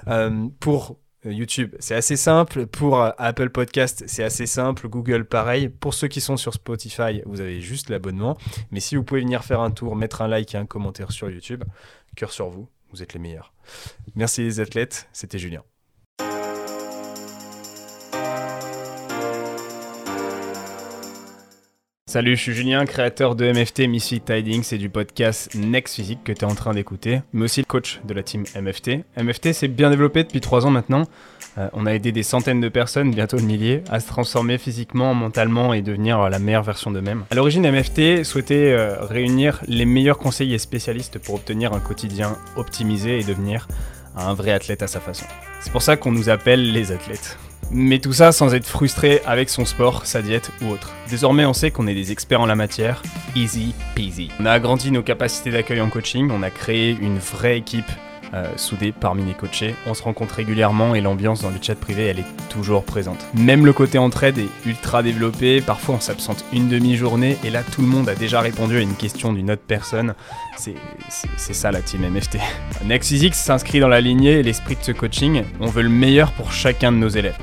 Euh, 0.08 0.48
pour 0.60 0.98
YouTube, 1.32 1.76
c'est 1.80 1.96
assez 1.96 2.16
simple. 2.16 2.66
Pour 2.68 3.02
euh, 3.02 3.12
Apple 3.18 3.50
Podcast, 3.50 4.04
c'est 4.08 4.24
assez 4.24 4.46
simple. 4.46 4.88
Google, 4.88 5.26
pareil. 5.26 5.70
Pour 5.70 5.94
ceux 5.94 6.08
qui 6.08 6.22
sont 6.22 6.38
sur 6.38 6.54
Spotify, 6.54 7.22
vous 7.26 7.42
avez 7.42 7.62
juste 7.62 7.90
l'abonnement. 7.90 8.38
Mais 8.72 8.80
si 8.80 8.96
vous 8.96 9.04
pouvez 9.04 9.22
venir 9.22 9.44
faire 9.44 9.62
un 9.62 9.72
tour, 9.72 9.96
mettre 9.96 10.22
un 10.22 10.28
like 10.28 10.56
et 10.56 10.58
un 10.58 10.66
commentaire 10.66 11.12
sur 11.12 11.30
YouTube, 11.30 11.64
cœur 12.16 12.32
sur 12.32 12.50
vous, 12.50 12.68
vous 12.92 13.04
êtes 13.04 13.14
les 13.14 13.20
meilleurs. 13.20 13.54
Merci 14.16 14.44
les 14.44 14.60
athlètes, 14.60 15.10
c'était 15.12 15.40
Julien. 15.40 15.64
Salut, 22.16 22.38
je 22.38 22.42
suis 22.44 22.54
Julien, 22.54 22.86
créateur 22.86 23.36
de 23.36 23.52
MFT 23.52 23.90
Misfit 23.90 24.22
Tidings 24.22 24.74
et 24.74 24.78
du 24.78 24.88
podcast 24.88 25.54
Next 25.54 25.96
Physique 25.96 26.24
que 26.24 26.32
tu 26.32 26.46
es 26.46 26.46
en 26.46 26.56
train 26.56 26.74
d'écouter, 26.74 27.20
mais 27.34 27.44
aussi 27.44 27.66
coach 27.66 28.00
de 28.06 28.14
la 28.14 28.24
team 28.24 28.46
MFT. 28.56 29.04
MFT 29.22 29.52
s'est 29.52 29.68
bien 29.68 29.90
développé 29.90 30.24
depuis 30.24 30.40
3 30.40 30.66
ans 30.66 30.70
maintenant. 30.70 31.04
Euh, 31.58 31.68
on 31.74 31.86
a 31.86 31.94
aidé 31.94 32.14
des 32.14 32.24
centaines 32.24 32.62
de 32.62 32.70
personnes, 32.70 33.12
bientôt 33.12 33.36
le 33.36 33.44
millier, 33.44 33.84
à 33.90 34.00
se 34.00 34.08
transformer 34.08 34.58
physiquement, 34.58 35.14
mentalement 35.14 35.74
et 35.74 35.82
devenir 35.82 36.30
la 36.30 36.40
meilleure 36.40 36.64
version 36.64 36.90
d'eux-mêmes. 36.90 37.26
À 37.32 37.36
l'origine, 37.36 37.70
MFT 37.70 38.24
souhaitait 38.24 38.72
euh, 38.72 38.96
réunir 39.02 39.60
les 39.68 39.84
meilleurs 39.84 40.18
conseillers 40.18 40.58
spécialistes 40.58 41.20
pour 41.20 41.36
obtenir 41.36 41.74
un 41.74 41.82
quotidien 41.82 42.38
optimisé 42.56 43.20
et 43.20 43.26
devenir 43.26 43.68
un 44.16 44.34
vrai 44.34 44.52
athlète 44.52 44.84
à 44.84 44.88
sa 44.88 45.02
façon. 45.02 45.26
C'est 45.60 45.74
pour 45.74 45.82
ça 45.82 45.98
qu'on 45.98 46.14
nous 46.14 46.30
appelle 46.30 46.72
les 46.72 46.94
athlètes. 46.94 47.38
Mais 47.72 48.00
tout 48.00 48.14
ça 48.14 48.32
sans 48.32 48.54
être 48.54 48.68
frustré 48.68 49.22
avec 49.26 49.50
son 49.50 49.66
sport, 49.66 50.06
sa 50.06 50.22
diète 50.22 50.52
ou 50.62 50.70
autre. 50.70 50.92
Désormais, 51.10 51.46
on 51.46 51.54
sait 51.54 51.72
qu'on 51.72 51.88
est 51.88 51.96
des 51.96 52.12
experts 52.12 52.42
en 52.42 52.46
la 52.46 52.56
matière, 52.56 53.02
easy 53.36 53.74
peasy. 53.96 54.30
On 54.40 54.46
a 54.46 54.52
agrandi 54.52 54.92
nos 54.92 55.04
capacités 55.04 55.52
d'accueil 55.52 55.82
en 55.82 55.90
coaching, 55.90 56.30
on 56.32 56.44
a 56.44 56.50
créé 56.50 56.98
une 57.00 57.18
vraie 57.18 57.58
équipe 57.58 57.92
euh, 58.34 58.46
soudée 58.58 58.92
parmi 58.92 59.24
les 59.24 59.34
coachés. 59.34 59.76
On 59.86 59.94
se 59.94 60.04
rencontre 60.04 60.36
régulièrement 60.36 60.94
et 60.94 61.00
l'ambiance 61.00 61.42
dans 61.42 61.52
le 61.52 61.58
chat 61.62 61.76
privé, 61.76 62.08
elle 62.08 62.20
est 62.20 62.50
toujours 62.50 62.84
présente. 62.84 63.26
Même 63.34 63.66
le 63.66 63.72
côté 63.72 63.98
entraide 63.98 64.38
est 64.38 64.50
ultra 64.66 65.04
développé. 65.04 65.62
Parfois, 65.62 65.96
on 65.96 66.00
s'absente 66.00 66.44
une 66.52 66.68
demi-journée 66.68 67.38
et 67.46 67.50
là, 67.50 67.64
tout 67.64 67.82
le 67.82 67.88
monde 67.88 68.10
a 68.10 68.16
déjà 68.16 68.42
répondu 68.42 68.78
à 68.78 68.82
une 68.82 68.96
question 68.96 69.32
d'une 69.32 69.52
autre 69.52 69.62
personne. 69.66 70.16
C'est 70.58 71.54
ça 71.54 71.72
la 71.72 71.82
team 71.82 72.02
MFT. 72.02 72.38
Next 72.86 73.10
Physics 73.10 73.36
s'inscrit 73.36 73.80
dans 73.80 73.88
la 73.88 74.02
lignée 74.02 74.40
et 74.40 74.44
l'esprit 74.44 74.76
de 74.76 74.84
ce 74.84 74.92
coaching. 74.92 75.44
On 75.62 75.68
veut 75.68 75.84
le 75.84 75.90
meilleur 75.90 76.32
pour 76.34 76.52
chacun 76.52 76.92
de 76.92 76.98
nos 76.98 77.10
élèves. 77.10 77.38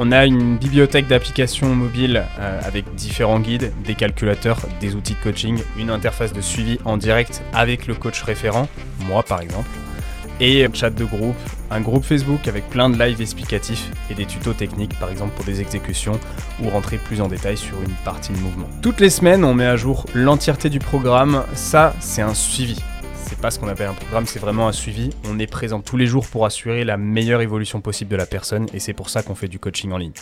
On 0.00 0.12
a 0.12 0.26
une 0.26 0.56
bibliothèque 0.58 1.08
d'applications 1.08 1.74
mobiles 1.74 2.24
euh, 2.38 2.60
avec 2.62 2.94
différents 2.94 3.40
guides, 3.40 3.72
des 3.84 3.94
calculateurs, 3.94 4.60
des 4.80 4.94
outils 4.94 5.14
de 5.14 5.18
coaching, 5.22 5.58
une 5.76 5.90
interface 5.90 6.32
de 6.32 6.40
suivi 6.40 6.78
en 6.84 6.96
direct 6.96 7.42
avec 7.52 7.86
le 7.86 7.94
coach 7.94 8.22
référent, 8.22 8.68
moi 9.08 9.24
par 9.24 9.40
exemple 9.40 9.68
et 10.40 10.64
un 10.64 10.72
chat 10.72 10.90
de 10.90 11.04
groupe, 11.04 11.36
un 11.70 11.80
groupe 11.80 12.04
Facebook 12.04 12.46
avec 12.48 12.68
plein 12.68 12.90
de 12.90 12.98
lives 12.98 13.20
explicatifs 13.20 13.90
et 14.10 14.14
des 14.14 14.24
tutos 14.24 14.52
techniques 14.52 14.98
par 14.98 15.10
exemple 15.10 15.34
pour 15.34 15.44
des 15.44 15.60
exécutions 15.60 16.18
ou 16.62 16.70
rentrer 16.70 16.96
plus 16.96 17.20
en 17.20 17.28
détail 17.28 17.56
sur 17.56 17.80
une 17.82 17.94
partie 18.04 18.32
de 18.32 18.38
mouvement. 18.38 18.68
Toutes 18.82 19.00
les 19.00 19.10
semaines 19.10 19.44
on 19.44 19.54
met 19.54 19.66
à 19.66 19.76
jour 19.76 20.06
l'entièreté 20.14 20.70
du 20.70 20.78
programme, 20.78 21.44
ça 21.54 21.94
c'est 22.00 22.22
un 22.22 22.34
suivi. 22.34 22.80
C'est 23.28 23.38
pas 23.38 23.50
ce 23.50 23.58
qu'on 23.58 23.68
appelle 23.68 23.88
un 23.88 23.94
programme, 23.94 24.24
c'est 24.24 24.38
vraiment 24.38 24.68
un 24.68 24.72
suivi. 24.72 25.10
On 25.28 25.38
est 25.38 25.46
présent 25.46 25.80
tous 25.80 25.98
les 25.98 26.06
jours 26.06 26.26
pour 26.26 26.46
assurer 26.46 26.82
la 26.84 26.96
meilleure 26.96 27.42
évolution 27.42 27.82
possible 27.82 28.10
de 28.10 28.16
la 28.16 28.24
personne 28.24 28.66
et 28.72 28.80
c'est 28.80 28.94
pour 28.94 29.10
ça 29.10 29.22
qu'on 29.22 29.34
fait 29.34 29.48
du 29.48 29.58
coaching 29.58 29.92
en 29.92 29.98
ligne. 29.98 30.14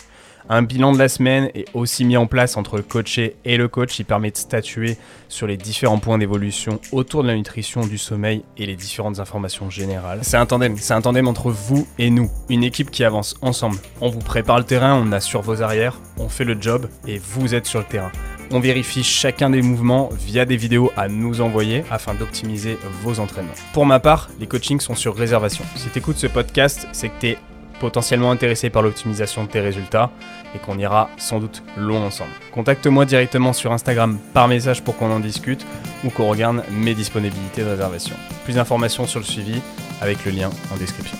Un 0.49 0.61
bilan 0.61 0.91
de 0.91 0.99
la 0.99 1.07
semaine 1.07 1.49
est 1.55 1.67
aussi 1.73 2.03
mis 2.03 2.17
en 2.17 2.27
place 2.27 2.57
entre 2.57 2.75
le 2.75 2.83
coaché 2.83 3.37
et 3.45 3.55
le 3.55 3.69
coach. 3.69 3.97
Il 3.99 4.03
permet 4.03 4.31
de 4.31 4.35
statuer 4.35 4.97
sur 5.29 5.47
les 5.47 5.55
différents 5.55 5.99
points 5.99 6.17
d'évolution 6.17 6.81
autour 6.91 7.23
de 7.23 7.29
la 7.29 7.35
nutrition, 7.35 7.85
du 7.85 7.97
sommeil 7.97 8.43
et 8.57 8.65
les 8.65 8.75
différentes 8.75 9.19
informations 9.19 9.69
générales. 9.69 10.19
C'est 10.23 10.37
un 10.37 10.45
tandem, 10.45 10.75
c'est 10.77 10.93
un 10.93 11.01
tandem 11.01 11.29
entre 11.29 11.49
vous 11.49 11.87
et 11.97 12.09
nous. 12.09 12.29
Une 12.49 12.65
équipe 12.65 12.91
qui 12.91 13.05
avance 13.05 13.35
ensemble. 13.41 13.77
On 14.01 14.09
vous 14.09 14.19
prépare 14.19 14.57
le 14.57 14.65
terrain, 14.65 15.01
on 15.01 15.13
assure 15.13 15.41
vos 15.41 15.61
arrières, 15.61 15.97
on 16.17 16.27
fait 16.27 16.45
le 16.45 16.61
job 16.61 16.89
et 17.07 17.19
vous 17.19 17.55
êtes 17.55 17.67
sur 17.67 17.79
le 17.79 17.85
terrain. 17.85 18.11
On 18.51 18.59
vérifie 18.59 19.03
chacun 19.03 19.49
des 19.49 19.61
mouvements 19.61 20.09
via 20.25 20.45
des 20.45 20.55
vidéos 20.55 20.91
à 20.95 21.09
nous 21.09 21.41
envoyer 21.41 21.83
afin 21.91 22.13
d'optimiser 22.13 22.77
vos 23.01 23.19
entraînements. 23.19 23.53
Pour 23.73 23.85
ma 23.85 23.99
part, 23.99 24.29
les 24.39 24.47
coachings 24.47 24.79
sont 24.79 24.95
sur 24.95 25.15
réservation. 25.15 25.65
Si 25.75 25.89
tu 25.89 25.99
écoutes 25.99 26.17
ce 26.17 26.27
podcast, 26.27 26.87
c'est 26.93 27.09
que 27.09 27.19
tu 27.19 27.27
es 27.27 27.37
potentiellement 27.79 28.31
intéressé 28.31 28.69
par 28.69 28.81
l'optimisation 28.81 29.43
de 29.43 29.49
tes 29.49 29.59
résultats 29.59 30.11
et 30.55 30.59
qu'on 30.59 30.79
ira 30.79 31.09
sans 31.17 31.39
doute 31.39 31.61
long 31.75 32.03
ensemble. 32.03 32.31
Contacte-moi 32.53 33.05
directement 33.05 33.53
sur 33.53 33.71
Instagram 33.71 34.17
par 34.33 34.47
message 34.47 34.81
pour 34.81 34.97
qu'on 34.97 35.11
en 35.11 35.19
discute 35.19 35.65
ou 36.05 36.09
qu'on 36.09 36.29
regarde 36.29 36.63
mes 36.71 36.95
disponibilités 36.95 37.63
de 37.63 37.69
réservation. 37.69 38.15
Plus 38.45 38.53
d'informations 38.55 39.05
sur 39.05 39.19
le 39.19 39.25
suivi 39.25 39.61
avec 40.01 40.23
le 40.25 40.31
lien 40.31 40.49
en 40.73 40.77
description. 40.77 41.17